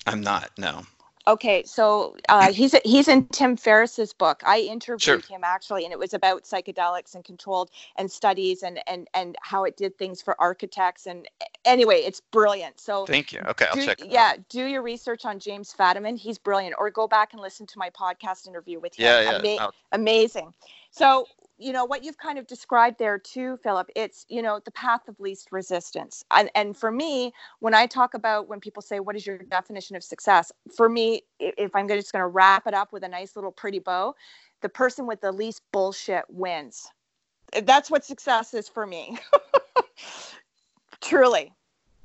I'm 0.08 0.22
not. 0.22 0.52
No. 0.58 0.84
Okay, 1.26 1.64
so 1.64 2.18
uh, 2.28 2.52
he's 2.52 2.76
he's 2.84 3.08
in 3.08 3.26
Tim 3.28 3.56
Ferriss's 3.56 4.12
book. 4.12 4.42
I 4.46 4.60
interviewed 4.60 5.02
Sure. 5.02 5.20
him 5.20 5.42
actually, 5.44 5.86
and 5.86 5.94
it 5.94 6.00
was 6.00 6.14
about 6.14 6.44
psychedelics 6.44 7.16
and 7.16 7.24
controlled 7.24 7.72
and 7.96 8.12
studies 8.12 8.62
and 8.62 8.80
and 8.88 9.08
and 9.14 9.38
how 9.42 9.64
it 9.64 9.78
did 9.78 9.98
things 9.98 10.22
for 10.22 10.40
architects. 10.42 11.08
And 11.08 11.30
anyway, 11.64 12.02
it's 12.02 12.20
brilliant. 12.20 12.78
So 12.80 13.06
Thank 13.06 13.32
you. 13.32 13.40
Okay, 13.40 13.68
I'll 13.70 13.76
do, 13.76 13.86
check. 13.86 14.02
It 14.02 14.12
yeah, 14.12 14.34
Out. 14.34 14.50
do 14.50 14.66
your 14.66 14.82
research 14.82 15.24
on 15.24 15.40
James 15.40 15.74
Fadiman. 15.74 16.18
He's 16.18 16.38
brilliant. 16.38 16.76
Or 16.78 16.90
go 16.90 17.08
back 17.08 17.32
and 17.32 17.42
listen 17.42 17.68
to 17.68 17.80
my 17.80 17.90
podcast 17.90 18.46
interview 18.46 18.82
with 18.82 18.94
him. 18.96 19.06
Yeah. 19.06 19.40
Yeah. 19.42 19.52
Ama- 19.62 19.72
amazing. 19.94 20.54
So 20.92 21.26
you 21.64 21.72
know 21.72 21.86
what 21.86 22.04
you've 22.04 22.18
kind 22.18 22.38
of 22.38 22.46
described 22.46 23.00
there 23.00 23.18
too 23.18 23.58
philip 23.64 23.90
it's 23.96 24.26
you 24.30 24.42
know 24.42 24.60
the 24.66 24.72
path 24.72 25.08
of 25.08 25.20
least 25.20 25.50
resistance. 25.52 26.24
And 26.32 26.50
and 26.56 26.76
for 26.76 26.92
me 26.92 27.34
when 27.60 27.74
i 27.74 27.86
talk 27.86 28.14
about 28.14 28.48
when 28.48 28.60
people 28.60 28.82
say 28.82 29.00
what 29.00 29.16
is 29.16 29.26
your 29.26 29.38
definition 29.38 29.96
of 29.96 30.04
success? 30.04 30.52
For 30.76 30.90
me 30.90 31.24
if 31.40 31.76
i'm 31.76 31.88
just 31.88 32.12
going 32.12 32.22
to 32.22 32.28
wrap 32.28 32.68
it 32.68 32.74
up 32.74 32.92
with 32.92 33.04
a 33.04 33.08
nice 33.08 33.36
little 33.36 33.52
pretty 33.52 33.80
bow 33.80 34.16
the 34.62 34.70
person 34.70 35.06
with 35.06 35.20
the 35.20 35.32
least 35.32 35.62
bullshit 35.74 36.24
wins. 36.30 36.90
That's 37.64 37.92
what 37.92 38.06
success 38.06 38.54
is 38.54 38.70
for 38.70 38.88
me. 38.88 39.18
Truly 41.02 41.54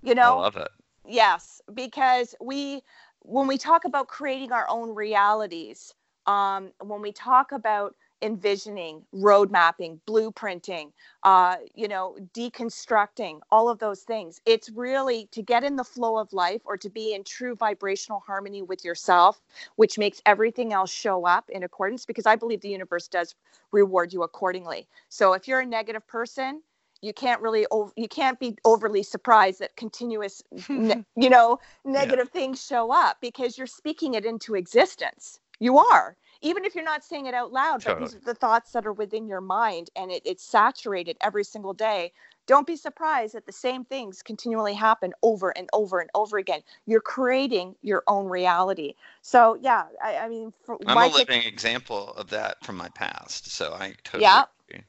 you 0.03 0.15
know? 0.15 0.39
I 0.39 0.43
love 0.43 0.57
it. 0.57 0.69
yes 1.07 1.61
because 1.75 2.35
we 2.41 2.83
when 3.23 3.47
we 3.47 3.59
talk 3.59 3.85
about 3.85 4.09
creating 4.09 4.53
our 4.53 4.67
own 4.69 4.95
realities 4.95 5.95
um, 6.27 6.73
when 6.83 7.01
we 7.01 7.11
talk 7.11 7.53
about 7.53 7.95
envisioning 8.23 9.03
road 9.13 9.51
mapping 9.51 10.01
blueprinting 10.07 10.93
uh, 11.23 11.57
you 11.75 11.89
know 11.89 12.17
deconstructing 12.35 13.41
all 13.51 13.69
of 13.69 13.79
those 13.79 14.03
things. 14.03 14.41
It's 14.47 14.71
really 14.71 15.29
to 15.33 15.43
get 15.43 15.65
in 15.65 15.77
the 15.77 15.85
flow 15.85 16.19
of 16.19 16.33
life 16.33 16.63
or 16.65 16.77
to 16.77 16.91
be 16.91 17.15
in 17.15 17.25
true 17.25 17.55
vibrational 17.55 18.23
harmony 18.27 18.63
with 18.63 18.85
yourself 18.85 19.41
which 19.77 19.99
makes 19.99 20.21
everything 20.27 20.73
else 20.73 20.91
show 20.91 21.27
up 21.27 21.49
in 21.51 21.63
accordance 21.63 22.05
because 22.07 22.27
i 22.27 22.37
believe 22.37 22.61
the 22.61 22.69
universe 22.69 23.09
does 23.09 23.35
reward 23.73 24.13
you 24.13 24.23
accordingly. 24.23 24.89
So 25.09 25.33
if 25.35 25.47
you're 25.47 25.61
a 25.61 25.67
negative 25.67 26.07
person 26.07 26.63
you 27.01 27.13
can't 27.13 27.41
really 27.41 27.67
you 27.97 28.09
can't 28.09 28.41
be 28.41 28.57
overly 28.65 29.03
surprised 29.03 29.61
that 29.61 29.77
continuous 29.77 30.43
ne- 30.69 31.05
you 31.17 31.31
know 31.31 31.59
negative 31.85 32.29
things 32.31 32.65
show 32.65 32.93
up 32.93 33.19
because 33.21 33.57
you're 33.57 33.67
speaking 33.67 34.15
it 34.15 34.25
into 34.25 34.55
existence. 34.55 35.39
You 35.61 35.79
are 35.79 36.17
even 36.41 36.65
if 36.65 36.75
you're 36.75 36.85
not 36.85 37.05
saying 37.05 37.27
it 37.27 37.35
out 37.35 37.53
loud 37.53 37.83
but 37.85 37.97
these 37.97 38.15
are 38.15 38.21
the 38.21 38.35
thoughts 38.35 38.73
that 38.73 38.87
are 38.87 38.93
within 38.93 39.27
your 39.27 39.41
mind 39.41 39.91
and 39.97 40.11
it, 40.11 40.23
it's 40.25 40.45
saturated 40.45 41.17
every 41.21 41.45
single 41.45 41.73
day 41.75 42.13
don't 42.47 42.67
be 42.67 42.77
surprised 42.77 43.35
that 43.35 43.45
the 43.47 43.53
same 43.53 43.85
things 43.85 44.23
continually 44.23 44.75
happen 44.75 45.13
over 45.23 45.51
and 45.57 45.69
over 45.73 46.01
and 46.01 46.11
over 46.15 46.39
again 46.39 46.61
you're 46.87 47.01
creating 47.01 47.75
your 47.83 48.03
own 48.07 48.27
reality 48.27 48.95
so 49.23 49.59
yeah 49.61 49.85
i, 50.03 50.17
I 50.17 50.29
mean 50.29 50.53
for 50.65 50.79
I'm 50.87 51.03
a 51.03 51.07
living 51.09 51.43
example 51.43 52.13
of 52.15 52.31
that 52.31 52.65
from 52.65 52.77
my 52.77 52.89
past. 52.91 53.51
So 53.51 53.73
I 53.75 53.95
totally 54.05 54.23
Yeah. 54.23 54.45
agree. 54.71 54.85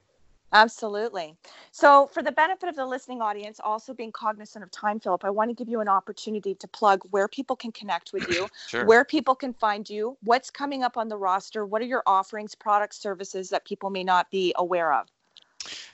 Absolutely. 0.51 1.35
So, 1.71 2.07
for 2.07 2.23
the 2.23 2.31
benefit 2.31 2.69
of 2.69 2.75
the 2.75 2.85
listening 2.85 3.21
audience, 3.21 3.59
also 3.63 3.93
being 3.93 4.11
cognizant 4.11 4.63
of 4.63 4.71
time, 4.71 4.99
Philip, 4.99 5.23
I 5.23 5.29
want 5.29 5.49
to 5.49 5.55
give 5.55 5.69
you 5.69 5.79
an 5.79 5.87
opportunity 5.87 6.55
to 6.55 6.67
plug 6.67 7.03
where 7.11 7.27
people 7.27 7.55
can 7.55 7.71
connect 7.71 8.13
with 8.13 8.27
you, 8.29 8.47
Sure. 8.67 8.85
where 8.85 9.05
people 9.05 9.35
can 9.35 9.53
find 9.53 9.87
you, 9.87 10.17
what's 10.23 10.49
coming 10.49 10.81
up 10.83 10.97
on 10.97 11.07
the 11.07 11.17
roster, 11.17 11.67
what 11.67 11.83
are 11.83 11.85
your 11.85 12.01
offerings, 12.07 12.55
products, 12.55 12.99
services 12.99 13.49
that 13.49 13.63
people 13.65 13.91
may 13.91 14.03
not 14.03 14.31
be 14.31 14.53
aware 14.57 14.91
of. 14.91 15.07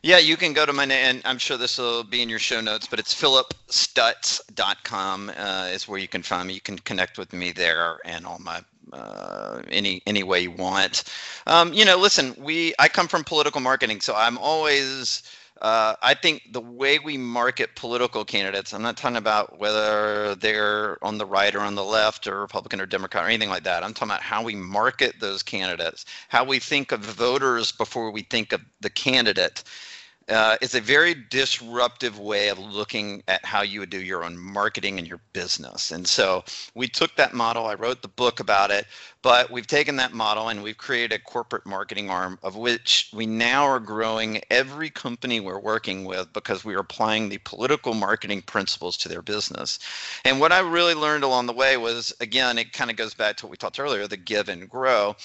Yeah, 0.03 0.19
you 0.19 0.37
can 0.37 0.53
go 0.53 0.65
to 0.65 0.71
my 0.71 0.85
name, 0.85 1.03
and 1.03 1.21
I'm 1.25 1.39
sure 1.39 1.57
this 1.57 1.77
will 1.77 2.03
be 2.03 2.21
in 2.21 2.29
your 2.29 2.39
show 2.39 2.61
notes, 2.61 2.87
but 2.87 2.99
it's 2.99 3.13
philipstutts.com 3.13 5.31
uh, 5.35 5.69
is 5.73 5.85
where 5.87 5.99
you 5.99 6.07
can 6.07 6.21
find 6.21 6.47
me. 6.47 6.53
You 6.53 6.61
can 6.61 6.79
connect 6.79 7.17
with 7.17 7.33
me 7.33 7.51
there 7.51 7.97
and 8.05 8.25
all 8.25 8.39
my 8.39 8.61
uh, 8.93 9.61
any 9.69 10.01
any 10.05 10.23
way 10.23 10.41
you 10.41 10.51
want. 10.51 11.03
Um, 11.47 11.73
you 11.73 11.86
know, 11.86 11.97
listen, 11.97 12.36
we 12.39 12.73
I 12.79 12.88
come 12.88 13.07
from 13.07 13.23
political 13.23 13.61
marketing, 13.61 14.01
so 14.01 14.15
I'm 14.15 14.38
always 14.38 15.23
uh, 15.61 15.95
I 16.01 16.13
think 16.13 16.51
the 16.51 16.59
way 16.59 16.99
we 16.99 17.17
market 17.17 17.75
political 17.75 18.25
candidates, 18.25 18.73
I'm 18.73 18.81
not 18.81 18.97
talking 18.97 19.15
about 19.15 19.57
whether 19.57 20.36
they're 20.36 21.03
on 21.03 21.17
the 21.17 21.25
right 21.25 21.55
or 21.55 21.61
on 21.61 21.75
the 21.75 21.83
left 21.83 22.27
or 22.27 22.41
Republican 22.41 22.81
or 22.81 22.86
Democrat 22.86 23.23
or 23.23 23.27
anything 23.27 23.49
like 23.49 23.63
that. 23.63 23.83
I'm 23.83 23.93
talking 23.93 24.11
about 24.11 24.21
how 24.21 24.43
we 24.43 24.55
market 24.55 25.15
those 25.19 25.41
candidates, 25.43 26.05
how 26.27 26.43
we 26.43 26.59
think 26.59 26.91
of 26.91 26.99
voters 26.99 27.71
before 27.71 28.11
we 28.11 28.23
think 28.23 28.51
of 28.51 28.61
the 28.81 28.89
candidate. 28.89 29.63
Uh, 30.28 30.57
it's 30.59 30.73
a 30.73 30.82
very 30.82 31.13
disruptive 31.13 32.17
way 32.17 32.49
of 32.49 32.57
looking 32.57 33.21
at 33.28 33.45
how 33.45 33.61
you 33.61 33.80
would 33.80 33.91
do 33.91 34.01
your 34.01 34.23
own 34.23 34.36
marketing 34.36 34.97
and 34.97 35.07
your 35.07 35.19
business. 35.34 35.91
And 35.91 36.07
so 36.07 36.43
we 36.73 36.88
took 36.88 37.15
that 37.15 37.34
model. 37.34 37.67
I 37.67 37.76
wrote 37.76 38.01
the 38.01 38.07
book 38.07 38.39
about 38.39 38.71
it, 38.71 38.88
but 39.21 39.51
we've 39.51 39.67
taken 39.67 39.97
that 39.97 40.13
model 40.13 40.49
and 40.49 40.63
we've 40.63 40.80
created 40.80 41.11
a 41.13 41.19
corporate 41.19 41.67
marketing 41.67 42.09
arm 42.09 42.39
of 42.41 42.55
which 42.55 43.09
we 43.13 43.28
now 43.28 43.65
are 43.65 43.80
growing 43.80 44.41
every 44.49 44.89
company 44.89 45.39
we're 45.39 45.59
working 45.59 46.05
with 46.05 46.34
because 46.34 46.65
we 46.65 46.73
are 46.73 46.80
applying 46.80 47.30
the 47.30 47.38
political 47.39 47.93
marketing 47.93 48.41
principles 48.41 48.97
to 48.97 49.09
their 49.09 49.21
business. 49.21 49.78
And 50.23 50.39
what 50.39 50.51
I 50.51 50.59
really 50.59 50.95
learned 50.95 51.23
along 51.23 51.45
the 51.45 51.53
way 51.53 51.78
was 51.78 52.15
again, 52.19 52.57
it 52.57 52.73
kind 52.73 52.89
of 52.89 52.97
goes 52.97 53.13
back 53.13 53.38
to 53.38 53.45
what 53.45 53.51
we 53.51 53.57
talked 53.57 53.80
earlier 53.80 54.07
the 54.07 54.17
give 54.17 54.49
and 54.49 54.67
grow. 54.67 55.15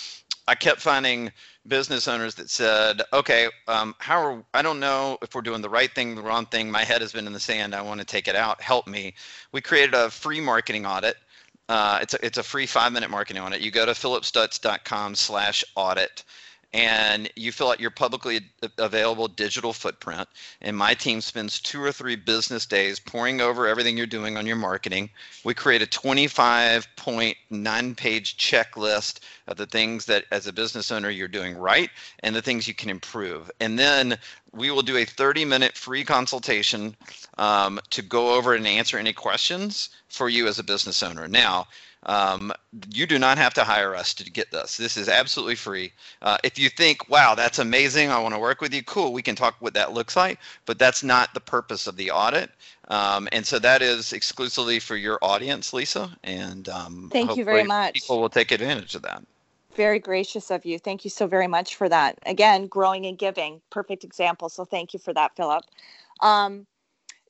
I 0.46 0.57
kept 0.57 0.80
finding 0.80 1.30
business 1.66 2.06
owners 2.08 2.34
that 2.36 2.48
said, 2.50 3.02
"Okay, 3.12 3.48
um, 3.68 3.94
how 3.98 4.22
are 4.22 4.42
I 4.54 4.62
don't 4.62 4.80
know 4.80 5.18
if 5.22 5.34
we're 5.34 5.42
doing 5.42 5.62
the 5.62 5.68
right 5.68 5.92
thing, 5.94 6.14
the 6.14 6.22
wrong 6.22 6.46
thing. 6.46 6.70
My 6.70 6.84
head 6.84 7.00
has 7.00 7.12
been 7.12 7.26
in 7.26 7.32
the 7.32 7.40
sand. 7.40 7.74
I 7.74 7.82
want 7.82 8.00
to 8.00 8.06
take 8.06 8.28
it 8.28 8.36
out. 8.36 8.62
Help 8.62 8.86
me." 8.86 9.14
We 9.52 9.61
created 9.61 9.94
a 9.94 10.11
free 10.11 10.40
marketing 10.40 10.86
audit. 10.86 11.16
Uh, 11.68 11.98
it's 12.02 12.14
a, 12.14 12.26
it's 12.26 12.38
a 12.38 12.42
free 12.42 12.66
five 12.66 12.92
minute 12.92 13.11
marketing 13.11 13.42
audit. 13.42 13.61
You 13.61 13.70
go 13.70 13.86
to 13.86 13.92
philipstutts.com/audit 13.92 16.24
and 16.72 17.28
you 17.34 17.50
fill 17.50 17.70
out 17.70 17.80
your 17.80 17.90
publicly 17.90 18.40
available 18.78 19.26
digital 19.26 19.72
footprint. 19.72 20.28
And 20.60 20.76
my 20.76 20.94
team 20.94 21.20
spends 21.20 21.58
two 21.58 21.82
or 21.82 21.90
three 21.90 22.14
business 22.16 22.64
days 22.64 23.00
pouring 23.00 23.40
over 23.40 23.66
everything 23.66 23.96
you're 23.96 24.06
doing 24.06 24.36
on 24.36 24.46
your 24.46 24.56
marketing. 24.56 25.10
We 25.42 25.54
create 25.54 25.82
a 25.82 25.86
25 25.86 26.86
point 26.96 27.36
nine 27.50 27.94
page 27.94 28.36
checklist 28.36 29.20
of 29.48 29.56
the 29.56 29.66
things 29.66 30.04
that, 30.06 30.26
as 30.30 30.46
a 30.46 30.52
business 30.52 30.92
owner, 30.92 31.10
you're 31.10 31.28
doing 31.28 31.56
right 31.56 31.90
and 32.20 32.36
the 32.36 32.42
things 32.42 32.68
you 32.68 32.74
can 32.74 32.88
improve. 32.88 33.50
And 33.58 33.78
then 33.78 34.16
we 34.52 34.70
will 34.70 34.82
do 34.82 34.96
a 34.96 35.04
30 35.04 35.44
minute 35.44 35.76
free 35.76 36.04
consultation 36.04 36.96
um, 37.38 37.80
to 37.90 38.02
go 38.02 38.34
over 38.34 38.54
and 38.54 38.66
answer 38.66 38.96
any 38.96 39.12
questions 39.12 39.90
for 40.08 40.28
you 40.28 40.46
as 40.46 40.58
a 40.58 40.64
business 40.64 41.02
owner. 41.02 41.26
Now, 41.26 41.66
um, 42.05 42.53
you 42.92 43.07
do 43.07 43.18
not 43.18 43.36
have 43.38 43.55
to 43.55 43.64
hire 43.64 43.94
us 43.94 44.14
to 44.14 44.30
get 44.30 44.51
this. 44.51 44.76
This 44.76 44.96
is 44.96 45.09
absolutely 45.09 45.55
free. 45.55 45.92
Uh, 46.22 46.38
if 46.42 46.59
you 46.59 46.68
think, 46.70 47.09
wow, 47.09 47.34
that's 47.34 47.59
amazing, 47.59 48.11
I 48.11 48.18
want 48.18 48.34
to 48.34 48.40
work 48.40 48.61
with 48.61 48.72
you, 48.72 48.82
cool, 48.82 49.12
we 49.12 49.22
can 49.22 49.36
talk 49.36 49.57
what 49.61 49.74
that 49.74 49.92
looks 49.92 50.16
like, 50.16 50.38
but 50.64 50.78
that's 50.78 51.03
not 51.03 51.34
the 51.34 51.40
purpose 51.40 51.86
of 51.86 51.96
the 51.96 52.11
audit. 52.11 52.51
Um, 52.88 53.28
and 53.32 53.46
so 53.46 53.59
that 53.59 53.82
is 53.82 54.12
exclusively 54.12 54.80
for 54.80 54.96
your 54.96 55.18
audience, 55.22 55.72
Lisa. 55.72 56.16
And 56.24 56.68
um, 56.68 57.09
Thank 57.12 57.36
you 57.36 57.44
very 57.44 57.64
much. 57.64 57.94
People 57.94 58.20
will 58.20 58.30
take 58.30 58.51
advantage 58.51 58.94
of 58.94 59.03
that. 59.03 59.22
Very 59.76 60.01
gracious 60.01 60.51
of 60.51 60.64
you. 60.64 60.78
Thank 60.78 61.05
you 61.05 61.11
so 61.11 61.26
very 61.26 61.46
much 61.46 61.76
for 61.76 61.88
that. 61.88 62.18
Again, 62.26 62.66
growing 62.66 63.07
and 63.07 63.16
giving, 63.16 63.61
perfect 63.70 64.03
example. 64.03 64.48
So 64.48 64.64
thank 64.64 64.92
you 64.92 64.98
for 64.98 65.14
that, 65.14 65.36
Philip. 65.36 65.64
Um, 66.20 66.66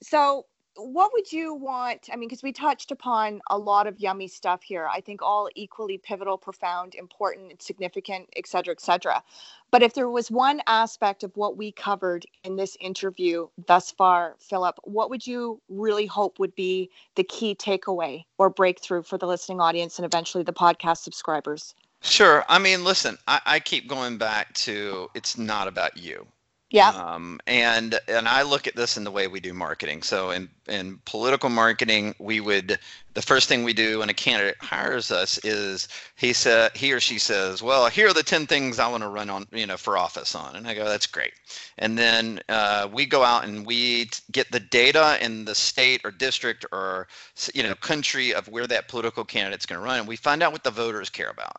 so, 0.02 0.46
what 0.76 1.12
would 1.12 1.32
you 1.32 1.54
want? 1.54 2.08
I 2.12 2.16
mean, 2.16 2.28
because 2.28 2.42
we 2.42 2.52
touched 2.52 2.90
upon 2.90 3.40
a 3.50 3.58
lot 3.58 3.86
of 3.86 3.98
yummy 3.98 4.28
stuff 4.28 4.62
here. 4.62 4.88
I 4.90 5.00
think 5.00 5.22
all 5.22 5.48
equally 5.54 5.98
pivotal, 5.98 6.38
profound, 6.38 6.94
important, 6.94 7.62
significant, 7.62 8.28
et 8.36 8.46
cetera, 8.46 8.72
et 8.72 8.80
cetera. 8.80 9.22
But 9.70 9.82
if 9.82 9.94
there 9.94 10.08
was 10.08 10.30
one 10.30 10.62
aspect 10.66 11.22
of 11.22 11.36
what 11.36 11.56
we 11.56 11.72
covered 11.72 12.26
in 12.44 12.56
this 12.56 12.76
interview 12.80 13.48
thus 13.66 13.90
far, 13.90 14.36
Philip, 14.40 14.78
what 14.84 15.10
would 15.10 15.26
you 15.26 15.60
really 15.68 16.06
hope 16.06 16.38
would 16.38 16.54
be 16.54 16.90
the 17.14 17.24
key 17.24 17.54
takeaway 17.54 18.24
or 18.38 18.50
breakthrough 18.50 19.02
for 19.02 19.18
the 19.18 19.26
listening 19.26 19.60
audience 19.60 19.98
and 19.98 20.06
eventually 20.06 20.44
the 20.44 20.52
podcast 20.52 20.98
subscribers? 20.98 21.74
Sure. 22.02 22.44
I 22.48 22.58
mean, 22.58 22.82
listen, 22.82 23.18
I, 23.28 23.40
I 23.44 23.60
keep 23.60 23.86
going 23.86 24.16
back 24.18 24.54
to 24.54 25.10
it's 25.14 25.36
not 25.36 25.68
about 25.68 25.96
you. 25.96 26.26
Yeah. 26.70 26.90
Um, 26.90 27.40
and 27.48 27.98
and 28.06 28.28
I 28.28 28.42
look 28.42 28.68
at 28.68 28.76
this 28.76 28.96
in 28.96 29.02
the 29.02 29.10
way 29.10 29.26
we 29.26 29.40
do 29.40 29.52
marketing. 29.52 30.02
So 30.02 30.30
in 30.30 30.48
in 30.68 31.00
political 31.04 31.48
marketing, 31.50 32.14
we 32.20 32.38
would 32.38 32.78
the 33.14 33.22
first 33.22 33.48
thing 33.48 33.64
we 33.64 33.72
do 33.72 33.98
when 33.98 34.08
a 34.08 34.14
candidate 34.14 34.56
hires 34.60 35.10
us 35.10 35.36
is 35.44 35.88
he 36.14 36.32
said 36.32 36.70
he 36.76 36.92
or 36.92 37.00
she 37.00 37.18
says, 37.18 37.60
well, 37.60 37.88
here 37.88 38.08
are 38.08 38.14
the 38.14 38.22
ten 38.22 38.46
things 38.46 38.78
I 38.78 38.86
want 38.86 39.02
to 39.02 39.08
run 39.08 39.28
on, 39.30 39.48
you 39.50 39.66
know, 39.66 39.76
for 39.76 39.98
office 39.98 40.36
on, 40.36 40.54
and 40.54 40.68
I 40.68 40.74
go, 40.74 40.84
that's 40.84 41.08
great. 41.08 41.32
And 41.76 41.98
then 41.98 42.40
uh, 42.48 42.88
we 42.92 43.04
go 43.04 43.24
out 43.24 43.44
and 43.44 43.66
we 43.66 44.04
t- 44.04 44.22
get 44.30 44.52
the 44.52 44.60
data 44.60 45.18
in 45.20 45.46
the 45.46 45.56
state 45.56 46.02
or 46.04 46.12
district 46.12 46.64
or 46.70 47.08
you 47.52 47.64
know 47.64 47.74
country 47.74 48.32
of 48.32 48.46
where 48.46 48.68
that 48.68 48.86
political 48.86 49.24
candidate's 49.24 49.66
going 49.66 49.80
to 49.80 49.84
run, 49.84 49.98
and 49.98 50.08
we 50.08 50.14
find 50.14 50.40
out 50.40 50.52
what 50.52 50.62
the 50.62 50.70
voters 50.70 51.10
care 51.10 51.30
about. 51.30 51.56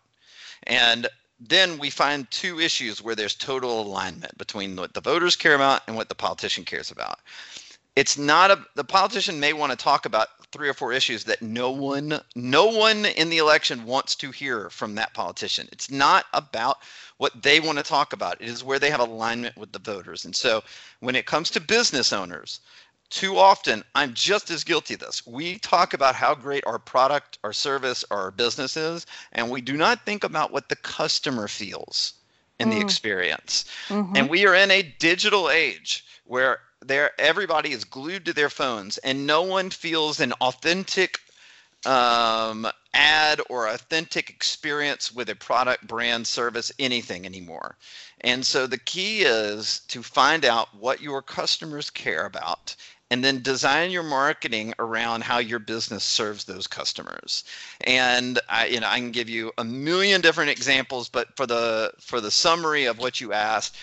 And 0.64 1.10
then 1.42 1.80
we 1.80 1.90
find 1.90 2.30
two 2.30 2.60
issues 2.60 3.02
where 3.02 3.16
there's 3.16 3.36
total 3.36 3.82
alignment 3.82 4.38
between 4.38 4.76
what 4.76 4.94
the 4.94 5.02
voters 5.02 5.36
care 5.36 5.56
about 5.56 5.82
and 5.88 5.96
what 5.96 6.08
the 6.08 6.16
politician 6.16 6.64
cares 6.64 6.92
about. 6.92 7.20
It's 7.96 8.18
not 8.18 8.52
a 8.52 8.64
the 8.76 8.84
politician 8.84 9.40
may 9.40 9.52
want 9.52 9.72
to 9.72 9.76
talk 9.76 10.06
about 10.06 10.30
three 10.52 10.70
or 10.70 10.74
four 10.74 10.94
issues 10.94 11.24
that 11.26 11.42
no 11.42 11.72
one 11.72 12.22
no 12.36 12.68
one 12.68 13.06
in 13.06 13.30
the 13.30 13.40
election 13.40 13.86
wants 13.86 14.16
to 14.16 14.32
hear 14.32 14.70
from 14.70 14.96
that 14.96 15.14
politician. 15.14 15.68
It's 15.72 15.90
not 15.90 16.26
about 16.34 16.78
what 17.18 17.42
they 17.42 17.60
want 17.60 17.80
to 17.80 17.84
talk 17.84 18.14
about. 18.14 18.40
It 18.40 18.48
is 18.48 18.64
where 18.64 18.80
they 18.80 18.92
have 18.92 19.00
alignment 19.00 19.58
with 19.58 19.72
the 19.72 19.80
voters. 19.80 20.26
And 20.26 20.36
so 20.36 20.64
when 21.00 21.16
it 21.16 21.26
comes 21.26 21.50
to 21.52 21.60
business 21.60 22.14
owners, 22.14 22.62
too 23.12 23.38
often 23.38 23.84
i'm 23.94 24.14
just 24.14 24.50
as 24.50 24.64
guilty 24.64 24.96
of 24.96 25.00
this 25.02 25.28
we 25.28 25.60
talk 25.60 25.94
about 25.94 26.16
how 26.16 26.34
great 26.34 26.64
our 26.66 26.80
product 26.80 27.38
our 27.44 27.54
service 27.54 28.04
or 28.10 28.18
our 28.18 28.32
business 28.32 28.76
is 28.76 29.06
and 29.34 29.50
we 29.50 29.62
do 29.62 29.78
not 29.78 30.04
think 30.06 30.24
about 30.24 30.52
what 30.52 30.70
the 30.70 30.76
customer 30.78 31.48
feels 31.48 32.14
in 32.62 32.70
the 32.70 32.80
experience. 32.80 33.66
And 34.16 34.30
we 34.30 34.46
are 34.46 34.56
in 34.56 34.72
a 34.72 34.82
digital 34.82 35.50
age 35.50 36.06
where 36.26 36.60
there 36.82 37.12
everybody 37.20 37.72
is 37.72 37.84
glued 37.84 38.26
to 38.26 38.34
their 38.34 38.50
phones 38.50 38.98
and 39.00 39.28
no 39.28 39.42
one 39.42 39.70
feels 39.70 40.20
an 40.20 40.34
authentic 40.34 41.20
um, 41.86 42.68
ad 42.94 43.42
or 43.50 43.68
authentic 43.68 44.30
experience 44.30 45.12
with 45.12 45.30
a 45.30 45.36
product, 45.36 45.88
brand, 45.88 46.28
service, 46.28 46.72
anything 46.78 47.26
anymore. 47.26 47.76
And 48.22 48.46
so 48.46 48.68
the 48.68 48.78
key 48.78 49.22
is 49.22 49.82
to 49.88 50.04
find 50.04 50.46
out 50.46 50.76
what 50.76 51.02
your 51.02 51.22
customers 51.22 51.90
care 51.90 52.26
about 52.26 52.76
and 53.12 53.22
then 53.26 53.42
design 53.42 53.92
your 53.92 54.04
marketing 54.04 54.74
around 54.80 55.22
how 55.22 55.38
your 55.38 55.60
business 55.60 56.02
serves 56.02 56.46
those 56.46 56.66
customers. 56.66 57.44
And 57.82 58.40
I, 58.48 58.68
you 58.68 58.80
know, 58.80 58.88
I 58.88 58.98
can 59.00 59.12
give 59.12 59.30
you 59.30 59.52
a 59.58 59.66
million 59.66 60.22
different 60.22 60.50
examples, 60.50 61.10
but 61.10 61.36
for 61.36 61.46
the 61.46 61.92
for 62.00 62.22
the 62.22 62.32
summary 62.32 62.86
of 62.86 63.00
what 63.00 63.20
you 63.20 63.34
asked, 63.34 63.76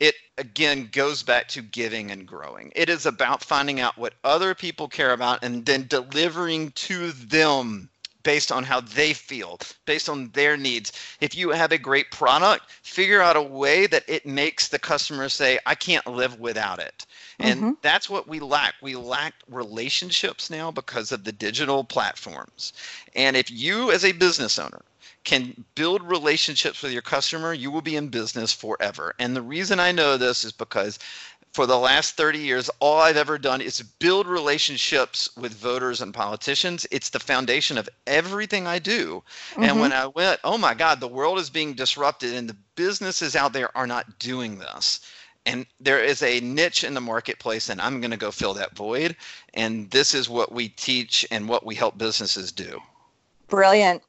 it 0.00 0.16
again 0.36 0.88
goes 0.90 1.22
back 1.22 1.46
to 1.48 1.62
giving 1.62 2.10
and 2.10 2.26
growing. 2.26 2.72
It 2.74 2.90
is 2.90 3.06
about 3.06 3.44
finding 3.44 3.78
out 3.78 3.96
what 3.96 4.14
other 4.24 4.52
people 4.52 4.88
care 4.88 5.12
about 5.12 5.44
and 5.44 5.64
then 5.64 5.86
delivering 5.86 6.72
to 6.72 7.12
them 7.12 7.88
based 8.24 8.50
on 8.50 8.64
how 8.64 8.80
they 8.80 9.12
feel, 9.12 9.60
based 9.84 10.08
on 10.08 10.30
their 10.30 10.56
needs. 10.56 10.90
If 11.20 11.36
you 11.36 11.50
have 11.50 11.70
a 11.70 11.78
great 11.78 12.10
product, 12.10 12.68
figure 12.82 13.22
out 13.22 13.36
a 13.36 13.40
way 13.42 13.86
that 13.86 14.02
it 14.08 14.26
makes 14.26 14.66
the 14.66 14.80
customer 14.80 15.28
say, 15.28 15.60
I 15.64 15.76
can't 15.76 16.04
live 16.08 16.40
without 16.40 16.80
it. 16.80 17.06
And 17.40 17.64
Mhm. 17.64 17.76
that's 17.82 18.08
what 18.08 18.28
we 18.28 18.40
lack. 18.40 18.74
We 18.80 18.96
lack 18.96 19.34
relationships 19.48 20.50
now 20.50 20.70
because 20.70 21.12
of 21.12 21.24
the 21.24 21.32
digital 21.32 21.84
platforms. 21.84 22.72
And 23.14 23.36
if 23.36 23.50
you, 23.50 23.90
as 23.92 24.04
a 24.04 24.12
business 24.12 24.58
owner, 24.58 24.82
can 25.24 25.64
build 25.74 26.02
relationships 26.02 26.82
with 26.82 26.92
your 26.92 27.02
customer, 27.02 27.52
you 27.52 27.70
will 27.70 27.82
be 27.82 27.96
in 27.96 28.08
business 28.08 28.52
forever. 28.52 29.14
And 29.18 29.36
the 29.36 29.42
reason 29.42 29.80
I 29.80 29.92
know 29.92 30.16
this 30.16 30.44
is 30.44 30.52
because 30.52 30.98
for 31.52 31.66
the 31.66 31.78
last 31.78 32.16
30 32.16 32.38
years, 32.38 32.70
all 32.80 33.00
I've 33.00 33.16
ever 33.16 33.38
done 33.38 33.60
is 33.62 33.80
build 33.80 34.26
relationships 34.26 35.28
with 35.36 35.54
voters 35.54 36.00
and 36.02 36.12
politicians. 36.12 36.86
It's 36.90 37.10
the 37.10 37.18
foundation 37.18 37.78
of 37.78 37.88
everything 38.06 38.66
I 38.66 38.78
do. 38.78 39.22
And 39.62 39.80
when 39.80 39.92
I 39.92 40.06
went, 40.06 40.40
oh 40.44 40.58
my 40.58 40.74
God, 40.74 41.00
the 41.00 41.08
world 41.08 41.38
is 41.38 41.50
being 41.50 41.74
disrupted 41.74 42.34
and 42.34 42.48
the 42.48 42.56
businesses 42.76 43.34
out 43.34 43.52
there 43.52 43.74
are 43.76 43.86
not 43.86 44.18
doing 44.18 44.58
this. 44.58 45.00
And 45.46 45.64
there 45.78 46.02
is 46.02 46.22
a 46.22 46.40
niche 46.40 46.84
in 46.84 46.94
the 46.94 47.00
marketplace, 47.00 47.68
and 47.68 47.80
I'm 47.80 48.00
going 48.00 48.10
to 48.10 48.16
go 48.16 48.32
fill 48.32 48.54
that 48.54 48.76
void. 48.76 49.16
And 49.54 49.88
this 49.90 50.12
is 50.12 50.28
what 50.28 50.52
we 50.52 50.68
teach 50.68 51.24
and 51.30 51.48
what 51.48 51.64
we 51.64 51.74
help 51.76 51.96
businesses 51.96 52.52
do. 52.52 52.80
Brilliant. 53.48 54.02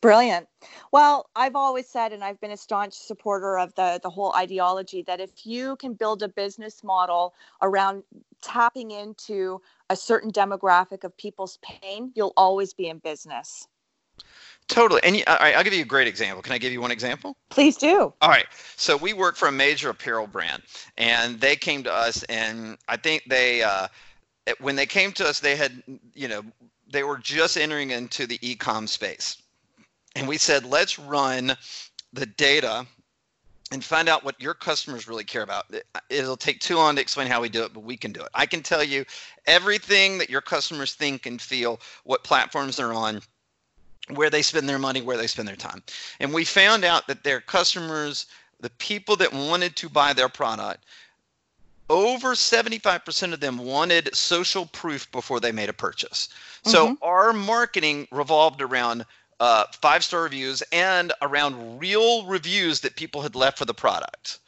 Brilliant. 0.00 0.46
Well, 0.92 1.28
I've 1.34 1.56
always 1.56 1.88
said, 1.88 2.12
and 2.12 2.22
I've 2.22 2.40
been 2.40 2.52
a 2.52 2.56
staunch 2.56 2.94
supporter 2.94 3.58
of 3.58 3.74
the, 3.74 3.98
the 4.00 4.10
whole 4.10 4.32
ideology 4.36 5.02
that 5.02 5.20
if 5.20 5.44
you 5.44 5.74
can 5.76 5.94
build 5.94 6.22
a 6.22 6.28
business 6.28 6.84
model 6.84 7.34
around 7.62 8.04
tapping 8.42 8.92
into 8.92 9.60
a 9.90 9.96
certain 9.96 10.30
demographic 10.30 11.02
of 11.02 11.16
people's 11.16 11.58
pain, 11.62 12.12
you'll 12.14 12.34
always 12.36 12.72
be 12.74 12.88
in 12.88 12.98
business. 12.98 13.66
Totally. 14.68 15.00
And 15.04 15.22
all 15.26 15.36
right, 15.36 15.54
I'll 15.54 15.64
give 15.64 15.74
you 15.74 15.82
a 15.82 15.86
great 15.86 16.08
example. 16.08 16.42
Can 16.42 16.52
I 16.52 16.58
give 16.58 16.72
you 16.72 16.80
one 16.80 16.90
example? 16.90 17.36
Please 17.50 17.76
do. 17.76 18.12
All 18.20 18.28
right. 18.28 18.46
So 18.76 18.96
we 18.96 19.12
work 19.12 19.36
for 19.36 19.48
a 19.48 19.52
major 19.52 19.90
apparel 19.90 20.26
brand, 20.26 20.62
and 20.98 21.40
they 21.40 21.54
came 21.54 21.84
to 21.84 21.92
us, 21.92 22.24
and 22.24 22.76
I 22.88 22.96
think 22.96 23.22
they, 23.28 23.62
uh, 23.62 23.86
when 24.60 24.74
they 24.74 24.86
came 24.86 25.12
to 25.12 25.26
us, 25.26 25.40
they 25.40 25.56
had, 25.56 25.82
you 26.14 26.28
know, 26.28 26.42
they 26.90 27.04
were 27.04 27.18
just 27.18 27.56
entering 27.56 27.90
into 27.90 28.26
the 28.26 28.38
e-com 28.42 28.86
space, 28.86 29.40
and 30.16 30.26
we 30.26 30.36
said, 30.36 30.64
let's 30.64 30.98
run 30.98 31.56
the 32.12 32.26
data 32.26 32.86
and 33.72 33.84
find 33.84 34.08
out 34.08 34.24
what 34.24 34.40
your 34.40 34.54
customers 34.54 35.08
really 35.08 35.24
care 35.24 35.42
about. 35.42 35.64
It'll 36.08 36.36
take 36.36 36.60
too 36.60 36.76
long 36.76 36.94
to 36.94 37.00
explain 37.00 37.26
how 37.26 37.40
we 37.40 37.48
do 37.48 37.64
it, 37.64 37.72
but 37.72 37.82
we 37.82 37.96
can 37.96 38.12
do 38.12 38.20
it. 38.20 38.28
I 38.34 38.46
can 38.46 38.62
tell 38.62 38.84
you 38.84 39.04
everything 39.46 40.18
that 40.18 40.30
your 40.30 40.40
customers 40.40 40.94
think 40.94 41.26
and 41.26 41.40
feel, 41.40 41.80
what 42.04 42.22
platforms 42.24 42.76
they're 42.76 42.92
on, 42.92 43.20
where 44.10 44.30
they 44.30 44.42
spend 44.42 44.68
their 44.68 44.78
money, 44.78 45.00
where 45.02 45.16
they 45.16 45.26
spend 45.26 45.48
their 45.48 45.56
time. 45.56 45.82
And 46.20 46.32
we 46.32 46.44
found 46.44 46.84
out 46.84 47.06
that 47.08 47.24
their 47.24 47.40
customers, 47.40 48.26
the 48.60 48.70
people 48.70 49.16
that 49.16 49.32
wanted 49.32 49.76
to 49.76 49.88
buy 49.88 50.12
their 50.12 50.28
product, 50.28 50.84
over 51.88 52.34
75% 52.34 53.32
of 53.32 53.40
them 53.40 53.58
wanted 53.58 54.14
social 54.14 54.66
proof 54.66 55.10
before 55.12 55.40
they 55.40 55.52
made 55.52 55.68
a 55.68 55.72
purchase. 55.72 56.28
So 56.64 56.98
our 57.00 57.32
marketing 57.32 58.08
revolved 58.10 58.60
around 58.60 59.06
uh, 59.38 59.64
five 59.80 60.02
star 60.02 60.22
reviews 60.22 60.62
and 60.72 61.12
around 61.22 61.78
real 61.78 62.26
reviews 62.26 62.80
that 62.80 62.96
people 62.96 63.22
had 63.22 63.36
left 63.36 63.58
for 63.58 63.64
the 63.64 63.74
product. 63.74 64.38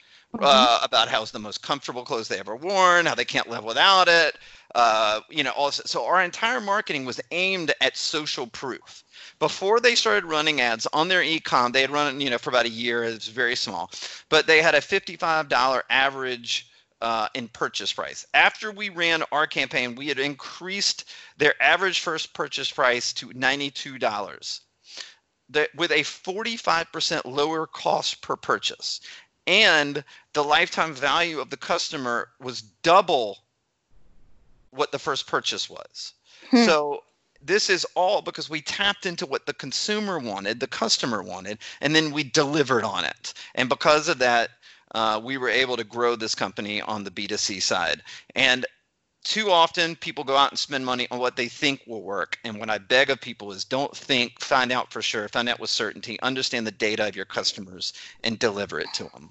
Uh, 0.40 0.78
about 0.82 1.08
how 1.08 1.22
it's 1.22 1.30
the 1.30 1.38
most 1.38 1.62
comfortable 1.62 2.04
clothes 2.04 2.28
they 2.28 2.38
ever 2.38 2.54
worn, 2.54 3.06
how 3.06 3.14
they 3.14 3.24
can't 3.24 3.48
live 3.48 3.64
without 3.64 4.08
it, 4.08 4.36
uh, 4.74 5.20
you 5.30 5.42
know, 5.42 5.50
all. 5.52 5.72
So 5.72 6.04
our 6.04 6.22
entire 6.22 6.60
marketing 6.60 7.06
was 7.06 7.18
aimed 7.30 7.72
at 7.80 7.96
social 7.96 8.46
proof. 8.46 9.04
Before 9.38 9.80
they 9.80 9.94
started 9.94 10.24
running 10.24 10.60
ads 10.60 10.86
on 10.92 11.08
their 11.08 11.22
e-com, 11.22 11.72
they 11.72 11.82
had 11.82 11.90
run, 11.90 12.20
you 12.20 12.30
know, 12.30 12.38
for 12.38 12.50
about 12.50 12.66
a 12.66 12.70
year. 12.70 13.04
It 13.04 13.14
was 13.14 13.28
very 13.28 13.54
small, 13.54 13.90
but 14.28 14.46
they 14.46 14.60
had 14.62 14.74
a 14.74 14.80
$55 14.80 15.82
average 15.90 16.68
uh, 17.00 17.28
in 17.34 17.48
purchase 17.48 17.92
price. 17.92 18.26
After 18.34 18.72
we 18.72 18.88
ran 18.88 19.22
our 19.30 19.46
campaign, 19.46 19.94
we 19.94 20.08
had 20.08 20.18
increased 20.18 21.04
their 21.36 21.54
average 21.62 22.00
first 22.00 22.34
purchase 22.34 22.70
price 22.70 23.12
to 23.14 23.28
$92 23.28 24.60
that 25.50 25.74
with 25.74 25.90
a 25.92 26.00
45% 26.00 27.24
lower 27.24 27.66
cost 27.66 28.20
per 28.20 28.36
purchase 28.36 29.00
and 29.46 30.04
the 30.34 30.44
lifetime 30.44 30.92
value 30.92 31.40
of 31.40 31.48
the 31.50 31.56
customer 31.56 32.28
was 32.38 32.60
double 32.82 33.38
what 34.70 34.92
the 34.92 34.98
first 34.98 35.26
purchase 35.26 35.70
was 35.70 36.12
Hmm. 36.50 36.64
so 36.64 37.04
this 37.40 37.70
is 37.70 37.86
all 37.94 38.22
because 38.22 38.50
we 38.50 38.60
tapped 38.60 39.06
into 39.06 39.26
what 39.26 39.46
the 39.46 39.54
consumer 39.54 40.18
wanted 40.18 40.60
the 40.60 40.66
customer 40.66 41.22
wanted 41.22 41.58
and 41.80 41.94
then 41.94 42.12
we 42.12 42.24
delivered 42.24 42.84
on 42.84 43.04
it. 43.04 43.34
And 43.54 43.68
because 43.68 44.08
of 44.08 44.18
that 44.18 44.50
uh, 44.94 45.20
we 45.22 45.36
were 45.36 45.48
able 45.48 45.76
to 45.76 45.84
grow 45.84 46.16
this 46.16 46.34
company 46.34 46.80
on 46.80 47.04
the 47.04 47.10
b2c 47.10 47.62
side. 47.62 48.02
And 48.34 48.66
too 49.24 49.50
often 49.50 49.96
people 49.96 50.24
go 50.24 50.36
out 50.36 50.50
and 50.50 50.58
spend 50.58 50.86
money 50.86 51.06
on 51.10 51.18
what 51.18 51.36
they 51.36 51.48
think 51.48 51.82
will 51.86 52.02
work. 52.02 52.38
And 52.44 52.58
what 52.58 52.70
i 52.70 52.78
beg 52.78 53.10
of 53.10 53.20
people 53.20 53.52
is 53.52 53.64
don't 53.64 53.96
think 53.96 54.40
find 54.40 54.72
out 54.72 54.92
for 54.92 55.02
sure 55.02 55.28
find 55.28 55.48
out 55.48 55.60
with 55.60 55.70
certainty 55.70 56.20
understand 56.20 56.66
the 56.66 56.72
data 56.72 57.06
of 57.06 57.16
your 57.16 57.26
customers 57.26 57.92
and 58.24 58.38
deliver 58.38 58.80
it 58.80 58.92
to 58.94 59.04
them 59.04 59.30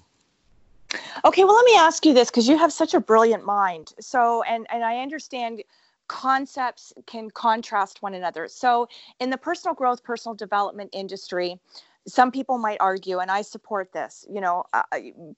Okay, 1.24 1.44
well, 1.44 1.54
let 1.54 1.66
me 1.66 1.76
ask 1.76 2.06
you 2.06 2.14
this 2.14 2.30
because 2.30 2.48
you 2.48 2.56
have 2.56 2.72
such 2.72 2.94
a 2.94 3.00
brilliant 3.00 3.44
mind. 3.44 3.92
So, 4.00 4.42
and 4.44 4.66
and 4.70 4.84
I 4.84 5.00
understand 5.00 5.62
concepts 6.08 6.92
can 7.06 7.30
contrast 7.30 8.02
one 8.02 8.14
another. 8.14 8.48
So, 8.48 8.88
in 9.20 9.30
the 9.30 9.36
personal 9.36 9.74
growth, 9.74 10.02
personal 10.02 10.34
development 10.34 10.90
industry, 10.92 11.60
some 12.06 12.32
people 12.32 12.58
might 12.58 12.78
argue, 12.80 13.18
and 13.18 13.30
I 13.30 13.42
support 13.42 13.92
this. 13.92 14.26
You 14.30 14.40
know, 14.40 14.64
uh, 14.72 14.82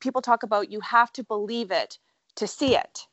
people 0.00 0.22
talk 0.22 0.42
about 0.42 0.70
you 0.70 0.80
have 0.80 1.12
to 1.14 1.24
believe 1.24 1.70
it 1.70 1.98
to 2.36 2.46
see 2.46 2.76
it. 2.76 3.06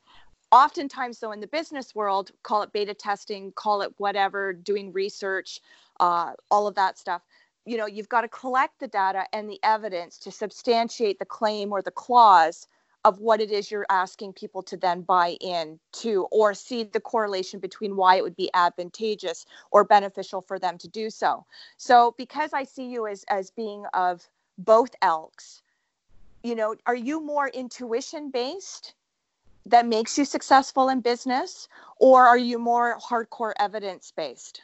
Oftentimes, 0.52 1.20
though, 1.20 1.34
in 1.34 1.42
the 1.42 1.48
business 1.48 1.94
world, 1.94 2.32
call 2.44 2.62
it 2.62 2.72
beta 2.72 2.94
testing, 2.94 3.52
call 3.52 3.82
it 3.82 3.94
whatever, 3.98 4.54
doing 4.54 4.94
research, 4.94 5.60
uh, 6.00 6.32
all 6.50 6.68
of 6.68 6.76
that 6.76 6.98
stuff 6.98 7.22
you 7.68 7.76
know 7.76 7.86
you've 7.86 8.10
got 8.10 8.22
to 8.22 8.30
collect 8.30 8.80
the 8.80 8.88
data 8.88 9.26
and 9.34 9.50
the 9.50 9.60
evidence 9.62 10.18
to 10.18 10.32
substantiate 10.32 11.20
the 11.20 11.26
claim 11.26 11.72
or 11.72 11.82
the 11.82 11.92
clause 11.92 12.68
of 13.08 13.20
what 13.20 13.40
it 13.40 13.52
is 13.52 13.72
you're 13.72 13.86
asking 13.90 14.34
people 14.34 14.62
to 14.62 14.76
then 14.76 15.02
buy 15.02 15.38
in 15.40 15.80
to 15.94 16.28
or 16.30 16.54
see 16.54 16.84
the 16.84 17.00
correlation 17.00 17.58
between 17.58 17.96
why 17.96 18.18
it 18.18 18.22
would 18.22 18.36
be 18.36 18.50
advantageous 18.54 19.46
or 19.72 19.86
beneficial 19.86 20.42
for 20.42 20.60
them 20.60 20.78
to 20.78 20.90
do 20.90 21.10
so. 21.10 21.46
So 21.78 22.14
because 22.18 22.52
i 22.52 22.64
see 22.66 22.88
you 22.88 23.08
as 23.08 23.24
as 23.30 23.50
being 23.52 23.86
of 23.94 24.28
both 24.58 24.90
elks 25.02 25.62
you 26.44 26.56
know 26.56 26.76
are 26.86 26.96
you 26.96 27.24
more 27.24 27.48
intuition 27.48 28.30
based 28.30 28.94
that 29.66 29.86
makes 29.86 30.18
you 30.18 30.26
successful 30.26 30.90
in 30.90 31.00
business 31.00 31.70
or 31.98 32.26
are 32.26 32.38
you 32.38 32.60
more 32.60 32.98
hardcore 33.00 33.54
evidence 33.60 34.12
based 34.16 34.62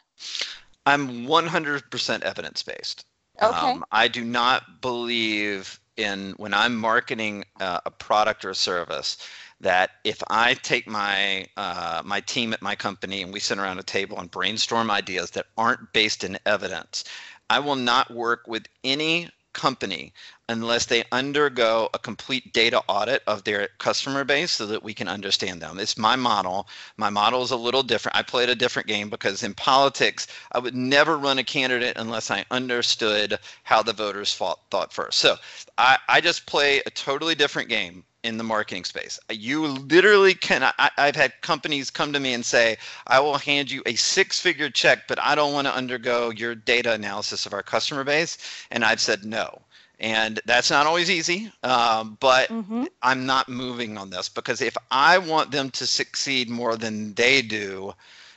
i'm 0.85 1.25
100% 1.25 2.21
evidence 2.23 2.63
based 2.63 3.05
okay. 3.41 3.71
Um, 3.71 3.85
I 3.91 4.07
do 4.07 4.23
not 4.23 4.81
believe 4.81 5.79
in 5.97 6.33
when 6.37 6.53
I'm 6.53 6.75
marketing 6.75 7.45
uh, 7.59 7.79
a 7.85 7.91
product 7.91 8.45
or 8.45 8.51
a 8.51 8.55
service 8.55 9.17
that 9.61 9.91
if 10.03 10.21
I 10.29 10.55
take 10.55 10.87
my 10.87 11.45
uh, 11.57 12.01
my 12.05 12.19
team 12.21 12.53
at 12.53 12.61
my 12.61 12.75
company 12.75 13.21
and 13.21 13.33
we 13.33 13.39
sit 13.39 13.57
around 13.57 13.79
a 13.79 13.83
table 13.83 14.19
and 14.19 14.29
brainstorm 14.29 14.91
ideas 14.91 15.31
that 15.31 15.47
aren't 15.57 15.93
based 15.93 16.23
in 16.23 16.37
evidence, 16.45 17.03
I 17.49 17.59
will 17.59 17.75
not 17.75 18.13
work 18.13 18.47
with 18.47 18.67
any 18.83 19.29
company 19.53 20.13
unless 20.49 20.85
they 20.85 21.03
undergo 21.11 21.89
a 21.93 21.99
complete 21.99 22.51
data 22.53 22.81
audit 22.87 23.23
of 23.27 23.43
their 23.43 23.69
customer 23.77 24.23
base 24.23 24.51
so 24.51 24.65
that 24.65 24.83
we 24.83 24.93
can 24.93 25.07
understand 25.07 25.61
them. 25.61 25.79
It's 25.79 25.97
my 25.97 26.15
model. 26.15 26.67
My 26.97 27.09
model 27.09 27.43
is 27.43 27.51
a 27.51 27.55
little 27.55 27.83
different. 27.83 28.17
I 28.17 28.23
played 28.23 28.49
a 28.49 28.55
different 28.55 28.87
game 28.87 29.09
because 29.09 29.43
in 29.43 29.53
politics, 29.53 30.27
I 30.51 30.59
would 30.59 30.75
never 30.75 31.17
run 31.17 31.39
a 31.39 31.43
candidate 31.43 31.97
unless 31.97 32.29
I 32.29 32.45
understood 32.51 33.39
how 33.63 33.81
the 33.81 33.93
voters 33.93 34.35
thought 34.35 34.91
first. 34.91 35.19
So 35.19 35.37
I, 35.77 35.97
I 36.09 36.19
just 36.19 36.45
play 36.45 36.81
a 36.85 36.89
totally 36.89 37.35
different 37.35 37.69
game 37.69 38.03
in 38.23 38.37
the 38.37 38.43
marketing 38.43 38.85
space. 38.85 39.19
You 39.29 39.67
literally 39.67 40.33
can. 40.33 40.63
I, 40.63 40.89
have 40.97 41.15
had 41.15 41.41
companies 41.41 41.89
come 41.89 42.13
to 42.13 42.19
me 42.19 42.33
and 42.33 42.45
say, 42.45 42.77
I 43.07 43.19
will 43.19 43.37
hand 43.37 43.69
you 43.69 43.83
a 43.85 43.95
six 43.95 44.39
figure 44.39 44.69
check, 44.69 45.07
but 45.07 45.19
I 45.21 45.35
don't 45.35 45.53
want 45.53 45.67
to 45.67 45.75
undergo 45.75 46.29
your 46.31 46.55
data 46.55 46.93
analysis 46.93 47.45
of 47.45 47.53
our 47.53 47.63
customer 47.63 48.03
base. 48.03 48.37
And 48.71 48.83
I've 48.83 49.01
said 49.01 49.25
no. 49.25 49.61
And 49.99 50.39
that's 50.45 50.69
not 50.69 50.85
always 50.85 51.09
easy, 51.09 51.51
um, 51.63 52.17
but 52.19 52.49
mm-hmm. 52.49 52.85
I'm 53.01 53.25
not 53.25 53.47
moving 53.47 53.97
on 53.97 54.09
this 54.09 54.27
because 54.27 54.61
if 54.61 54.75
I 54.91 55.17
want 55.17 55.51
them 55.51 55.69
to 55.71 55.85
succeed 55.85 56.49
more 56.49 56.75
than 56.75 57.13
they 57.13 57.41
do, 57.41 57.93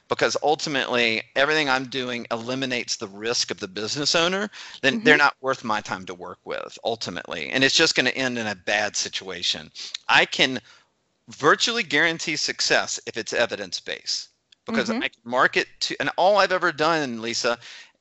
because 0.09 0.36
ultimately 0.42 1.22
everything 1.34 1.68
I'm 1.68 1.86
doing 1.86 2.26
eliminates 2.30 2.96
the 2.96 3.09
risk 3.09 3.50
of 3.50 3.61
the 3.61 3.68
business 3.68 4.14
owner, 4.14 4.50
then 4.82 4.96
mm-hmm. 4.96 5.04
they're 5.04 5.16
not 5.16 5.36
worth 5.40 5.64
my 5.64 5.80
time 5.80 6.07
to 6.07 6.14
work 6.14 6.38
with 6.44 6.78
ultimately. 6.84 7.50
And 7.50 7.64
it's 7.64 7.74
just 7.74 7.94
going 7.94 8.07
to 8.07 8.16
end 8.16 8.38
in 8.38 8.46
a 8.46 8.54
bad 8.54 8.96
situation. 8.96 9.70
I 10.09 10.24
can 10.24 10.61
virtually 11.28 11.82
guarantee 11.82 12.36
success 12.36 13.00
if 13.07 13.16
it's 13.16 13.32
evidence 13.32 13.80
based 13.80 14.28
because 14.64 14.88
mm-hmm. 14.88 15.02
I 15.02 15.09
can 15.09 15.22
market 15.24 15.68
to, 15.80 15.96
and 16.00 16.11
all 16.16 16.38
I've 16.38 16.52
ever 16.52 16.72
done, 16.72 17.20
Lisa, 17.20 17.59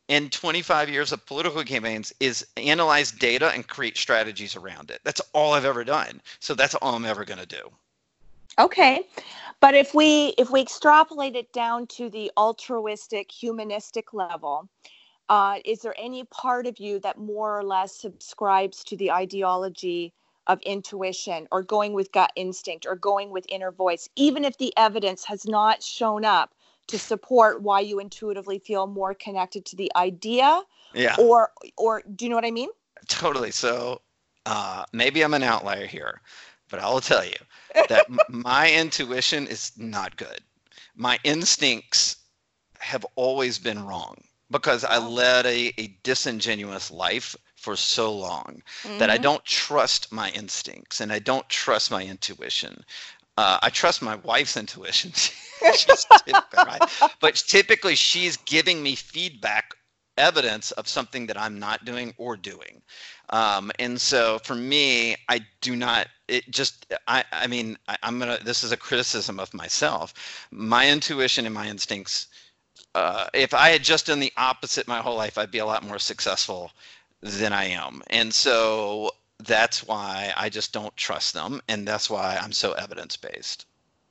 in 0.07 0.29
25 0.29 0.89
years 0.89 1.11
of 1.11 1.25
political 1.25 1.63
campaigns 1.63 2.13
is 2.19 2.45
analyze 2.57 3.11
data 3.11 3.49
and 3.49 3.67
create 3.67 3.97
strategies 3.97 4.55
around 4.55 4.91
it. 4.91 4.99
That's 5.03 5.21
all 5.33 5.53
I've 5.53 5.65
ever 5.65 5.83
done. 5.83 6.21
So 6.39 6.53
that's 6.53 6.75
all 6.75 6.95
I'm 6.95 7.05
ever 7.05 7.25
going 7.25 7.39
to 7.39 7.45
do. 7.45 7.71
Okay. 8.59 9.07
But 9.61 9.73
if 9.73 9.93
we 9.93 10.33
if 10.37 10.51
we 10.51 10.61
extrapolate 10.61 11.35
it 11.35 11.51
down 11.53 11.87
to 11.87 12.09
the 12.09 12.31
altruistic 12.37 13.31
humanistic 13.31 14.13
level, 14.13 14.69
uh, 15.29 15.59
is 15.65 15.81
there 15.81 15.95
any 15.97 16.23
part 16.25 16.67
of 16.67 16.79
you 16.79 16.99
that 16.99 17.17
more 17.17 17.57
or 17.57 17.63
less 17.63 17.95
subscribes 17.99 18.83
to 18.85 18.97
the 18.97 19.11
ideology 19.11 20.13
of 20.47 20.61
intuition 20.61 21.47
or 21.51 21.63
going 21.63 21.93
with 21.93 22.11
gut 22.11 22.31
instinct 22.35 22.85
or 22.85 22.95
going 22.95 23.31
with 23.31 23.45
inner 23.49 23.71
voice, 23.71 24.07
even 24.15 24.45
if 24.45 24.57
the 24.57 24.71
evidence 24.77 25.25
has 25.25 25.45
not 25.45 25.81
shown 25.81 26.23
up 26.23 26.53
to 26.87 26.99
support 26.99 27.63
why 27.63 27.79
you 27.79 27.99
intuitively 27.99 28.59
feel 28.59 28.85
more 28.85 29.15
connected 29.15 29.65
to 29.65 29.75
the 29.75 29.91
idea? 29.95 30.61
Yeah. 30.93 31.15
Or 31.17 31.51
or 31.77 32.03
do 32.15 32.25
you 32.25 32.29
know 32.29 32.35
what 32.35 32.45
I 32.45 32.51
mean? 32.51 32.69
Totally. 33.07 33.51
So 33.51 34.01
uh, 34.45 34.85
maybe 34.93 35.23
I'm 35.23 35.33
an 35.33 35.43
outlier 35.43 35.87
here, 35.87 36.21
but 36.69 36.79
I 36.79 36.89
will 36.89 37.01
tell 37.01 37.25
you 37.25 37.35
that 37.89 38.07
my 38.29 38.71
intuition 38.71 39.47
is 39.47 39.71
not 39.77 40.17
good. 40.17 40.39
My 40.95 41.19
instincts 41.23 42.17
have 42.79 43.05
always 43.15 43.59
been 43.59 43.85
wrong 43.85 44.23
because 44.51 44.83
I 44.83 44.97
led 44.97 45.45
a, 45.45 45.73
a 45.77 45.87
disingenuous 46.03 46.91
life 46.91 47.35
for 47.55 47.75
so 47.75 48.13
long 48.13 48.61
mm-hmm. 48.83 48.99
that 48.99 49.09
I 49.09 49.15
mm-hmm. 49.15 49.23
don't 49.23 49.45
trust 49.45 50.11
my 50.11 50.29
instincts 50.31 51.01
and 51.01 51.11
I 51.11 51.19
don't 51.19 51.47
trust 51.49 51.91
my 51.91 52.03
intuition. 52.03 52.83
Uh, 53.37 53.59
I 53.61 53.69
trust 53.69 54.01
my 54.01 54.15
wife's 54.15 54.55
intuition. 54.55 55.11
right? 55.61 56.81
But 57.19 57.35
typically, 57.35 57.95
she's 57.95 58.37
giving 58.37 58.81
me 58.83 58.95
feedback, 58.95 59.75
evidence 60.17 60.71
of 60.71 60.87
something 60.87 61.27
that 61.27 61.39
I'm 61.39 61.59
not 61.59 61.85
doing 61.85 62.13
or 62.17 62.37
doing. 62.37 62.81
Um, 63.29 63.71
and 63.79 63.99
so 63.99 64.39
for 64.39 64.55
me, 64.55 65.15
I 65.29 65.41
do 65.61 65.75
not, 65.75 66.07
it 66.27 66.49
just, 66.49 66.93
I, 67.07 67.23
I 67.31 67.47
mean, 67.47 67.77
I, 67.87 67.97
am 68.03 68.19
going 68.19 68.37
to, 68.37 68.43
this 68.43 68.63
is 68.63 68.71
a 68.71 68.77
criticism 68.77 69.39
of 69.39 69.53
myself. 69.53 70.13
My 70.51 70.89
intuition 70.89 71.45
and 71.45 71.53
my 71.53 71.67
instincts, 71.67 72.27
uh, 72.93 73.27
if 73.33 73.53
I 73.53 73.69
had 73.69 73.83
just 73.83 74.07
done 74.07 74.19
the 74.19 74.33
opposite 74.37 74.87
my 74.87 74.99
whole 74.99 75.15
life, 75.15 75.37
I'd 75.37 75.51
be 75.51 75.59
a 75.59 75.65
lot 75.65 75.83
more 75.83 75.99
successful 75.99 76.71
than 77.21 77.51
I 77.51 77.65
am. 77.65 78.01
And 78.07 78.33
so 78.33 79.11
that's 79.39 79.85
why 79.85 80.33
I 80.37 80.49
just 80.49 80.71
don't 80.71 80.95
trust 80.95 81.33
them. 81.33 81.61
And 81.67 81.87
that's 81.87 82.09
why 82.09 82.39
I'm 82.41 82.51
so 82.51 82.73
evidence 82.73 83.17
based. 83.17 83.65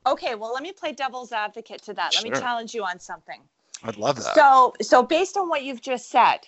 Okay, 0.07 0.35
well, 0.35 0.53
let 0.53 0.63
me 0.63 0.73
play 0.73 0.93
devil's 0.93 1.33
advocate 1.33 1.83
to 1.85 1.95
that. 1.95 2.15
Let 2.15 2.25
me 2.25 2.31
challenge 2.31 2.75
you 2.75 2.85
on 2.85 3.01
something. 3.01 3.41
I'd 3.85 3.99
love 3.99 4.17
that. 4.17 4.35
So, 4.35 4.75
so 4.81 5.03
based 5.03 5.37
on 5.37 5.49
what 5.49 5.63
you've 5.63 5.83
just 5.83 6.11
said, 6.11 6.39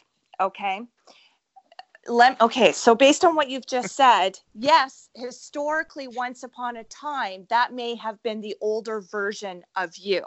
okay, 0.41 0.81
let 2.09 2.41
okay 2.41 2.73
so 2.73 2.95
based 2.95 3.25
on 3.25 3.35
what 3.35 3.49
you've 3.49 3.67
just 3.67 3.95
said 3.97 4.39
yes 4.55 5.09
historically 5.15 6.09
once 6.09 6.43
upon 6.43 6.77
a 6.77 6.85
time 6.85 7.47
that 7.49 7.73
may 7.73 7.95
have 7.95 8.23
been 8.23 8.41
the 8.41 8.57
older 8.61 9.01
version 9.01 9.63
of 9.75 9.97
you 9.97 10.23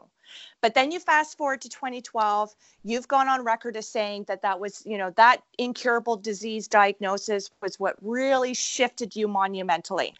but 0.62 0.76
then 0.76 0.92
you 0.92 1.00
fast 1.00 1.38
forward 1.38 1.62
to 1.62 1.70
2012 1.70 2.54
you've 2.84 3.08
gone 3.08 3.28
on 3.28 3.44
record 3.44 3.76
as 3.78 3.88
saying 3.88 4.26
that 4.28 4.42
that 4.42 4.60
was 4.60 4.84
you 4.86 4.98
know 4.98 5.12
that 5.16 5.42
incurable 5.58 6.18
disease 6.18 6.68
diagnosis 6.68 7.50
was 7.62 7.80
what 7.80 7.96
really 8.02 8.54
shifted 8.54 9.16
you 9.16 9.28
monumentally 9.28 10.14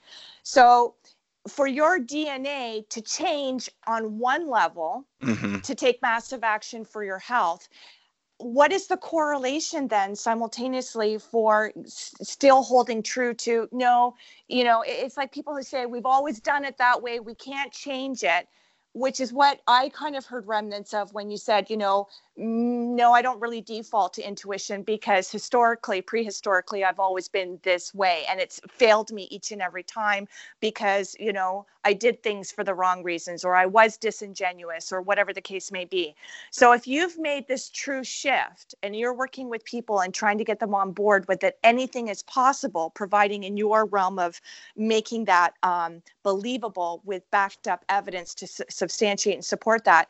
so 0.44 0.96
for 1.50 1.68
your 1.68 2.00
dna 2.00 2.88
to 2.90 3.02
change 3.02 3.70
on 3.88 4.18
one 4.20 4.50
level 4.50 5.06
mm-hmm. 5.22 5.60
to 5.60 5.76
take 5.76 6.02
massive 6.02 6.44
action 6.44 6.86
for 6.86 7.04
your 7.04 7.20
health 7.20 7.68
what 8.38 8.72
is 8.72 8.88
the 8.88 8.98
correlation 8.98 9.88
then 9.88 10.16
simultaneously 10.16 11.18
for 11.18 11.74
s- 11.84 12.16
still 12.22 12.64
holding 12.64 13.04
true 13.04 13.34
to 13.34 13.68
no 13.72 14.16
you 14.48 14.64
know 14.64 14.84
it's 14.88 15.18
like 15.18 15.32
people 15.32 15.54
who 15.56 15.64
say 15.64 15.86
we've 15.86 16.06
always 16.06 16.40
done 16.40 16.64
it 16.64 16.78
that 16.78 17.02
way 17.02 17.20
we 17.20 17.36
can't 17.36 17.72
change 17.72 18.24
it 18.24 18.48
which 18.94 19.20
is 19.20 19.32
what 19.32 19.62
I 19.68 19.90
kind 19.90 20.16
of 20.16 20.26
heard 20.26 20.48
remnants 20.48 20.94
of 20.94 21.14
when 21.14 21.30
you 21.30 21.38
said, 21.38 21.70
you 21.70 21.78
know, 21.78 22.08
no, 22.36 23.12
I 23.12 23.22
don't 23.22 23.40
really 23.42 23.62
default 23.62 24.14
to 24.14 24.28
intuition 24.28 24.82
because 24.82 25.30
historically, 25.30 26.02
prehistorically, 26.02 26.86
I've 26.86 27.00
always 27.00 27.28
been 27.28 27.60
this 27.64 27.94
way. 27.94 28.24
And 28.30 28.40
it's 28.40 28.62
failed 28.70 29.12
me 29.12 29.28
each 29.30 29.52
and 29.52 29.62
every 29.62 29.84
time 29.84 30.28
because, 30.62 31.16
you 31.20 31.34
know, 31.34 31.66
I 31.86 31.94
did 31.94 32.24
things 32.24 32.52
for 32.52 32.64
the 32.64 32.74
wrong 32.74 33.04
reasons 33.04 33.44
or 33.44 33.56
I 33.56 33.66
was 33.66 33.98
disingenuous 33.98 34.92
or 34.92 35.02
whatever 35.02 35.34
the 35.34 35.42
case 35.42 35.72
may 35.72 35.86
be. 35.86 36.16
So 36.52 36.72
if 36.72 36.88
you've 36.88 37.18
made 37.18 37.48
this 37.48 37.70
true 37.70 38.04
shift 38.04 38.76
and 38.84 38.96
you're 38.96 39.14
working 39.14 39.50
with 39.50 39.64
people 39.66 40.00
and 40.02 40.14
trying 40.14 40.38
to 40.38 40.44
get 40.44 40.60
them 40.60 40.76
on 40.76 40.92
board 40.92 41.28
with 41.28 41.40
that 41.42 41.58
anything 41.64 42.08
is 42.08 42.24
possible, 42.24 42.90
providing 42.90 43.44
in 43.44 43.58
your 43.58 43.86
realm 43.86 44.20
of 44.20 44.42
making 44.76 45.26
that 45.26 45.54
um, 45.64 46.02
believable 46.24 47.02
with 47.06 47.30
backed 47.32 47.68
up 47.68 47.86
evidence 47.90 48.34
to 48.36 48.48
substantiate 48.80 49.36
and 49.36 49.46
support 49.46 49.84
that 49.86 50.08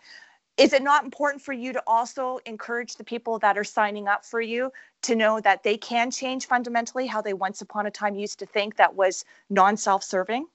is 0.60 0.74
it 0.74 0.84
not 0.84 1.06
important 1.06 1.42
for 1.42 1.54
you 1.54 1.72
to 1.72 1.82
also 1.88 2.40
encourage 2.46 2.96
the 2.96 3.04
people 3.04 3.40
that 3.40 3.58
are 3.58 3.64
signing 3.64 4.10
up 4.10 4.26
for 4.26 4.42
you 4.42 4.72
to 5.04 5.16
know 5.16 5.40
that 5.40 5.64
they 5.64 5.78
can 5.78 6.12
change 6.12 6.48
fundamentally 6.48 7.08
how 7.08 7.22
they 7.22 7.34
once 7.34 7.62
upon 7.62 7.86
a 7.86 7.92
time 7.92 8.16
used 8.16 8.40
to 8.40 8.46
think 8.46 8.76
that 8.76 8.94
was 8.94 9.24
non 9.50 9.78
self 9.78 10.04
serving? 10.04 10.46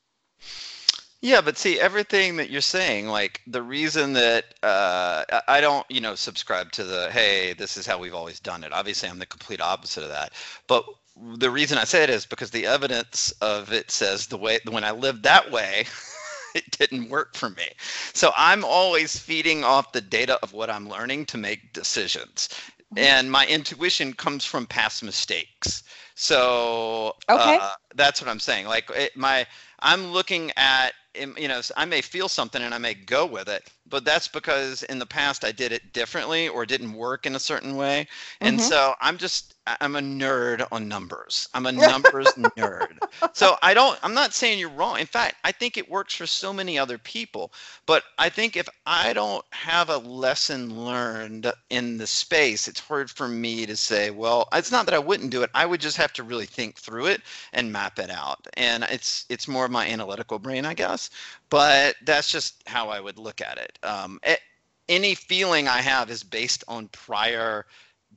Yeah, 1.22 1.40
but 1.40 1.56
see, 1.56 1.80
everything 1.80 2.36
that 2.36 2.50
you're 2.50 2.60
saying, 2.60 3.08
like 3.08 3.40
the 3.46 3.62
reason 3.62 4.12
that 4.12 4.44
uh, 4.62 5.24
I 5.48 5.62
don't, 5.62 5.86
you 5.90 6.02
know, 6.02 6.14
subscribe 6.14 6.70
to 6.72 6.84
the, 6.84 7.10
hey, 7.10 7.54
this 7.54 7.78
is 7.78 7.86
how 7.86 7.98
we've 7.98 8.14
always 8.14 8.40
done 8.40 8.62
it. 8.62 8.74
Obviously, 8.74 9.08
I'm 9.08 9.18
the 9.18 9.24
complete 9.24 9.62
opposite 9.62 10.02
of 10.02 10.10
that. 10.10 10.34
But 10.66 10.84
the 11.16 11.50
reason 11.50 11.78
I 11.78 11.84
say 11.84 12.02
it 12.02 12.10
is 12.10 12.26
because 12.26 12.50
the 12.50 12.66
evidence 12.66 13.32
of 13.40 13.72
it 13.72 13.90
says 13.90 14.26
the 14.26 14.36
way, 14.36 14.58
when 14.68 14.84
I 14.84 14.90
lived 14.90 15.22
that 15.22 15.50
way, 15.50 15.86
it 16.64 16.70
didn't 16.78 17.08
work 17.08 17.36
for 17.36 17.50
me. 17.50 17.68
So 18.12 18.32
I'm 18.36 18.64
always 18.64 19.18
feeding 19.18 19.64
off 19.64 19.92
the 19.92 20.00
data 20.00 20.38
of 20.42 20.52
what 20.52 20.70
I'm 20.70 20.88
learning 20.88 21.26
to 21.26 21.38
make 21.38 21.72
decisions. 21.72 22.48
Mm-hmm. 22.94 22.98
And 22.98 23.30
my 23.30 23.46
intuition 23.46 24.12
comes 24.12 24.44
from 24.44 24.66
past 24.66 25.02
mistakes. 25.02 25.82
So 26.14 27.16
okay. 27.28 27.58
uh, 27.60 27.72
that's 27.94 28.20
what 28.22 28.30
I'm 28.30 28.40
saying. 28.40 28.66
Like 28.66 28.88
it, 28.90 29.16
my, 29.16 29.46
I'm 29.80 30.12
looking 30.12 30.52
at, 30.56 30.92
you 31.14 31.48
know, 31.48 31.60
I 31.76 31.84
may 31.84 32.00
feel 32.00 32.28
something 32.28 32.62
and 32.62 32.72
I 32.72 32.78
may 32.78 32.94
go 32.94 33.26
with 33.26 33.48
it, 33.48 33.68
but 33.88 34.04
that's 34.04 34.28
because 34.28 34.82
in 34.84 34.98
the 34.98 35.06
past 35.06 35.44
I 35.44 35.52
did 35.52 35.72
it 35.72 35.92
differently 35.92 36.48
or 36.48 36.64
didn't 36.64 36.94
work 36.94 37.26
in 37.26 37.34
a 37.34 37.40
certain 37.40 37.76
way. 37.76 38.06
And 38.40 38.58
mm-hmm. 38.58 38.68
so 38.68 38.94
I'm 39.00 39.18
just 39.18 39.54
I'm 39.66 39.96
a 39.96 40.00
nerd 40.00 40.66
on 40.72 40.88
numbers. 40.88 41.48
I'm 41.54 41.66
a 41.66 41.72
numbers 41.72 42.28
nerd. 42.56 42.98
So 43.32 43.56
I 43.62 43.74
don't 43.74 43.98
I'm 44.02 44.14
not 44.14 44.34
saying 44.34 44.58
you're 44.58 44.70
wrong. 44.70 44.98
In 44.98 45.06
fact, 45.06 45.36
I 45.44 45.52
think 45.52 45.76
it 45.76 45.90
works 45.90 46.14
for 46.14 46.26
so 46.26 46.52
many 46.52 46.78
other 46.78 46.98
people. 46.98 47.52
But 47.86 48.04
I 48.18 48.28
think 48.30 48.56
if 48.56 48.68
I 48.86 49.12
don't 49.12 49.44
have 49.50 49.90
a 49.90 49.98
lesson 49.98 50.84
learned 50.84 51.52
in 51.70 51.98
the 51.98 52.06
space, 52.06 52.68
it's 52.68 52.80
hard 52.80 53.10
for 53.10 53.28
me 53.28 53.66
to 53.66 53.76
say, 53.76 54.10
well, 54.10 54.48
it's 54.52 54.72
not 54.72 54.86
that 54.86 54.94
I 54.94 54.98
wouldn't 54.98 55.30
do 55.30 55.42
it. 55.42 55.50
I 55.54 55.66
would 55.66 55.80
just 55.80 55.96
have 55.98 56.12
to 56.14 56.22
really 56.22 56.46
think 56.46 56.78
through 56.78 57.06
it 57.06 57.22
and 57.52 57.72
map 57.72 57.98
it 57.98 58.10
out. 58.10 58.46
And 58.54 58.84
it's 58.84 59.26
it's 59.28 59.48
more 59.48 59.66
of 59.66 59.70
my 59.70 59.86
analytical 59.86 60.38
brain, 60.38 60.64
I 60.64 60.74
guess. 60.74 61.10
But 61.54 61.96
that's 62.04 62.30
just 62.30 62.62
how 62.66 62.90
I 62.90 63.00
would 63.00 63.18
look 63.18 63.40
at 63.40 63.58
it. 63.58 63.78
Um, 63.84 64.20
it 64.22 64.40
any 64.88 65.14
feeling 65.14 65.68
I 65.68 65.80
have 65.82 66.10
is 66.10 66.22
based 66.24 66.64
on 66.68 66.88
prior 66.88 67.66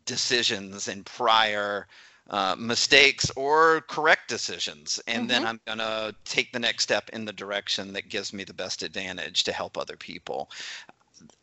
decisions 0.05 0.87
and 0.87 1.05
prior 1.05 1.87
uh, 2.29 2.55
mistakes 2.57 3.31
or 3.37 3.81
correct 3.89 4.27
decisions, 4.29 4.99
and 5.07 5.29
Mm-hmm. 5.29 5.29
then 5.29 5.45
I'm 5.45 5.61
gonna 5.67 6.13
take 6.25 6.51
the 6.53 6.59
next 6.59 6.83
step 6.83 7.09
in 7.13 7.25
the 7.25 7.33
direction 7.33 7.93
that 7.93 8.09
gives 8.09 8.33
me 8.33 8.43
the 8.43 8.53
best 8.53 8.83
advantage 8.83 9.43
to 9.45 9.53
help 9.53 9.77
other 9.77 9.97
people. 9.97 10.49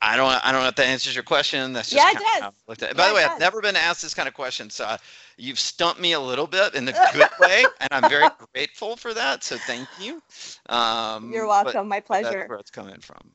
I 0.01 0.17
don't. 0.17 0.29
I 0.29 0.53
don't 0.53 0.63
know 0.63 0.69
if 0.69 0.77
that 0.77 0.87
answers 0.87 1.15
your 1.15 1.25
question. 1.25 1.73
That's 1.73 1.91
just 1.91 2.05
Yeah, 2.15 2.19
it 2.19 2.43
does. 2.43 2.53
Looked 2.69 2.83
at 2.83 2.91
it. 2.91 2.97
Yeah, 2.97 3.03
By 3.03 3.09
the 3.09 3.15
way. 3.15 3.25
I've 3.25 3.41
never 3.41 3.61
been 3.61 3.77
asked 3.77 4.03
this 4.03 4.15
kind 4.15 4.29
of 4.29 4.35
question, 4.35 4.71
so 4.71 4.85
uh, 4.85 4.99
you've 5.37 5.59
stumped 5.59 6.01
me 6.01 6.13
a 6.13 6.21
little 6.21 6.47
bit 6.47 6.75
in 6.75 6.89
a 6.89 6.93
good 7.13 7.29
way, 7.41 7.65
and 7.81 7.89
I'm 7.91 8.09
very 8.09 8.29
grateful 8.53 8.97
for 8.97 9.15
that. 9.15 9.43
So 9.43 9.57
thank 9.59 9.89
you. 10.01 10.23
Um, 10.69 11.33
You're 11.33 11.47
welcome. 11.47 11.89
My 11.89 12.01
pleasure. 12.01 12.31
That's 12.31 12.49
where 12.49 12.59
it's 12.59 12.71
coming 12.71 13.01
from. 13.01 13.31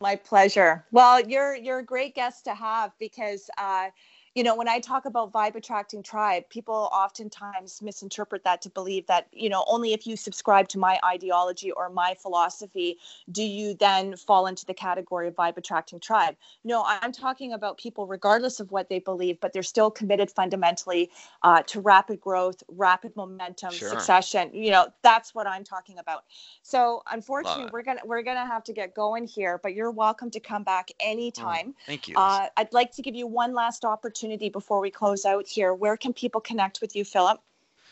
My 0.00 0.16
pleasure. 0.16 0.84
Well, 0.90 1.20
you're 1.20 1.54
you're 1.54 1.78
a 1.78 1.84
great 1.84 2.14
guest 2.14 2.44
to 2.46 2.54
have 2.54 2.92
because 2.98 3.48
uh, 3.56 3.90
you 4.34 4.42
know 4.42 4.56
when 4.56 4.68
I 4.68 4.78
talk 4.78 5.04
about 5.04 5.32
vibe 5.32 5.56
attracting 5.56 6.02
tribe, 6.02 6.48
people 6.48 6.88
oftentimes 6.92 7.82
misinterpret 7.82 8.44
that 8.44 8.62
to 8.62 8.70
believe 8.70 9.06
that 9.06 9.28
you 9.32 9.48
know 9.48 9.64
only 9.68 9.92
if 9.92 10.06
you 10.06 10.16
subscribe 10.16 10.68
to 10.68 10.78
my 10.78 10.98
ideology 11.04 11.70
or 11.70 11.90
my 11.90 12.14
philosophy 12.20 12.98
do 13.30 13.42
you 13.42 13.74
then 13.74 14.16
fall 14.16 14.46
into 14.46 14.64
the 14.64 14.72
category 14.72 15.28
of 15.28 15.34
vibe 15.34 15.56
attracting 15.58 16.00
tribe. 16.00 16.34
No, 16.64 16.84
I'm 16.86 17.12
talking 17.12 17.52
about 17.52 17.76
people 17.76 18.06
regardless 18.06 18.58
of 18.58 18.72
what 18.72 18.88
they 18.88 19.00
believe, 19.00 19.38
but 19.40 19.52
they're 19.52 19.62
still 19.62 19.90
committed 19.90 20.30
fundamentally 20.30 21.10
uh, 21.42 21.62
to 21.64 21.80
rapid 21.80 22.20
growth, 22.20 22.62
rapid 22.68 23.14
momentum, 23.16 23.72
Sure. 23.72 23.90
succession. 23.90 24.50
You 24.54 24.70
know 24.70 24.86
that's 25.02 25.34
what 25.34 25.46
I'm 25.46 25.64
talking 25.64 25.98
about. 25.98 26.24
So 26.62 27.02
unfortunately, 27.10 27.68
we're 27.70 27.82
gonna 27.82 28.00
we're 28.04 28.22
gonna 28.22 28.46
have 28.46 28.64
to 28.64 28.72
get 28.72 28.94
going 28.94 29.26
here, 29.26 29.60
but 29.62 29.74
you're 29.74 29.90
welcome 29.90 30.30
to 30.30 30.40
come 30.40 30.62
back 30.62 30.90
anytime. 31.00 31.74
Thank 31.84 32.08
you. 32.08 32.16
Uh, 32.16 32.46
I'd 32.56 32.72
like 32.72 32.92
to 32.92 33.02
give 33.02 33.14
you 33.14 33.26
one 33.26 33.52
last 33.52 33.84
opportunity 33.84 34.21
before 34.52 34.80
we 34.80 34.90
close 34.90 35.24
out 35.24 35.46
here. 35.46 35.74
Where 35.74 35.96
can 35.96 36.12
people 36.12 36.40
connect 36.40 36.80
with 36.80 36.94
you, 36.94 37.04
Philip? 37.04 37.40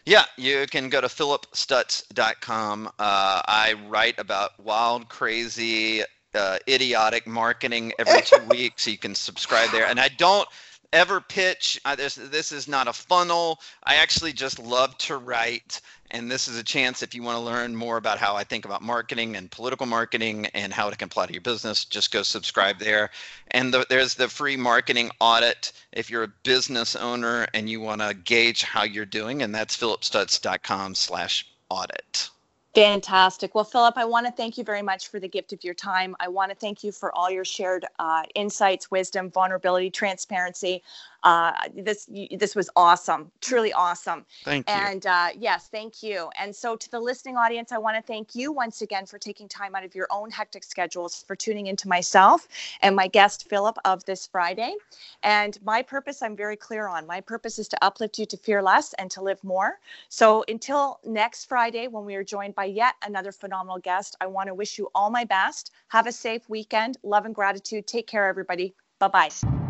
Yeah, 0.07 0.25
you 0.37 0.67
can 0.71 0.89
go 0.89 1.01
to 1.01 1.09
philipstutts.com. 1.09 2.87
Uh, 2.87 2.91
I 2.99 3.75
write 3.89 4.19
about 4.19 4.59
wild, 4.59 5.09
crazy, 5.09 6.03
uh, 6.35 6.59
idiotic 6.69 7.27
marketing 7.27 7.93
every 7.99 8.23
two 8.23 8.43
weeks. 8.51 8.85
So 8.85 8.91
you 8.91 8.99
can 8.99 9.15
subscribe 9.15 9.71
there. 9.71 9.87
And 9.87 10.01
I 10.01 10.09
don't 10.09 10.49
ever 10.93 11.21
pitch. 11.21 11.81
This, 11.97 12.15
this 12.15 12.53
is 12.53 12.69
not 12.69 12.89
a 12.89 12.93
funnel. 12.93 13.61
I 13.85 13.97
actually 13.97 14.33
just 14.33 14.59
love 14.59 14.97
to 14.99 15.17
write. 15.17 15.81
And 16.11 16.29
this 16.31 16.49
is 16.49 16.59
a 16.59 16.65
chance 16.65 17.03
if 17.03 17.15
you 17.15 17.23
want 17.23 17.37
to 17.37 17.45
learn 17.45 17.77
more 17.77 17.97
about 17.97 18.19
how 18.19 18.35
I 18.35 18.43
think 18.43 18.65
about 18.65 18.83
marketing 18.83 19.37
and 19.37 19.51
political 19.51 19.87
marketing 19.87 20.47
and 20.55 20.73
how 20.73 20.89
it 20.89 20.99
can 20.99 21.07
apply 21.07 21.27
to 21.27 21.33
your 21.33 21.43
business, 21.43 21.85
just 21.85 22.13
go 22.13 22.23
subscribe 22.23 22.79
there. 22.79 23.11
And 23.53 23.73
the, 23.73 23.87
there's 23.89 24.15
the 24.15 24.29
free 24.29 24.57
marketing 24.57 25.11
audit 25.21 25.73
if 25.93 26.11
you're 26.11 26.25
a 26.25 26.33
business 26.43 26.97
owner 26.97 27.47
and 27.55 27.71
you 27.71 27.81
want 27.81 28.01
to 28.01 28.15
gauge 28.15 28.63
how 28.63 28.83
you're 28.83 29.05
doing, 29.05 29.43
and 29.43 29.55
that's 29.55 29.77
philipstutts.com 29.77 30.97
slash 30.97 31.47
audit. 31.69 32.31
Fantastic. 32.75 33.53
Well, 33.57 33.65
Philip, 33.65 33.95
I 33.97 34.05
want 34.05 34.27
to 34.27 34.33
thank 34.33 34.57
you 34.57 34.63
very 34.63 34.83
much 34.83 35.09
for 35.09 35.19
the 35.19 35.27
gift 35.27 35.53
of 35.53 35.65
your 35.65 35.75
time. 35.75 36.15
I 36.21 36.29
want 36.29 36.53
to 36.53 36.57
thank 36.57 36.85
you 36.85 36.93
for 36.93 37.13
all 37.17 37.29
your 37.29 37.45
shared 37.45 37.85
uh, 37.99 38.23
insights, 38.37 38.93
wisdom, 38.93 39.29
vulnerability, 39.29 39.91
transparency. 39.91 40.81
Uh, 41.23 41.53
this 41.75 42.09
this 42.31 42.57
was 42.57 42.71
awesome, 42.77 43.31
truly 43.41 43.73
awesome. 43.73 44.25
Thank 44.45 44.69
you. 44.69 44.75
And 44.75 45.07
uh, 45.07 45.29
yes, 45.37 45.69
thank 45.69 46.03
you. 46.03 46.31
And 46.39 46.55
so, 46.55 46.77
to 46.77 46.91
the 46.91 47.01
listening 47.01 47.37
audience, 47.37 47.73
I 47.73 47.79
want 47.79 47.97
to 47.97 48.03
thank 48.03 48.35
you 48.35 48.53
once 48.53 48.83
again 48.83 49.07
for 49.07 49.19
taking 49.19 49.49
time 49.49 49.75
out 49.75 49.85
of 49.85 49.95
your 49.95 50.07
own 50.11 50.31
hectic 50.31 50.65
schedules 50.65 51.25
for 51.27 51.37
tuning 51.37 51.67
into 51.67 51.89
myself 51.89 52.49
and 52.83 52.97
my 52.97 53.07
guest, 53.09 53.49
Philip, 53.49 53.77
of 53.85 54.05
this 54.05 54.27
Friday. 54.27 54.75
And 55.23 55.59
my 55.63 55.83
purpose, 55.83 56.23
I'm 56.23 56.37
very 56.37 56.57
clear 56.57 56.89
on. 56.89 57.07
My 57.07 57.21
purpose 57.21 57.59
is 57.59 57.69
to 57.69 57.85
uplift 57.85 58.19
you 58.19 58.27
to 58.27 58.37
fear 58.37 58.63
less 58.63 58.95
and 58.95 59.11
to 59.11 59.23
live 59.23 59.43
more. 59.45 59.79
So, 60.09 60.45
until 60.49 61.01
next 61.05 61.47
Friday, 61.47 61.89
when 61.89 62.05
we 62.05 62.15
are 62.15 62.25
joined 62.25 62.55
by 62.55 62.65
yet 62.67 62.95
another 63.05 63.33
phenomenal 63.33 63.79
guest, 63.79 64.17
I 64.21 64.27
want 64.27 64.49
to 64.49 64.55
wish 64.55 64.79
you 64.79 64.89
all 64.95 65.11
my 65.11 65.25
best. 65.25 65.73
Have 65.89 66.07
a 66.07 66.13
safe 66.13 66.49
weekend. 66.49 66.97
Love 67.03 67.27
and 67.27 67.35
gratitude. 67.35 67.87
Take 67.87 68.07
care, 68.07 68.27
everybody. 68.27 68.75
Bye 68.99 69.09
bye. 69.09 69.70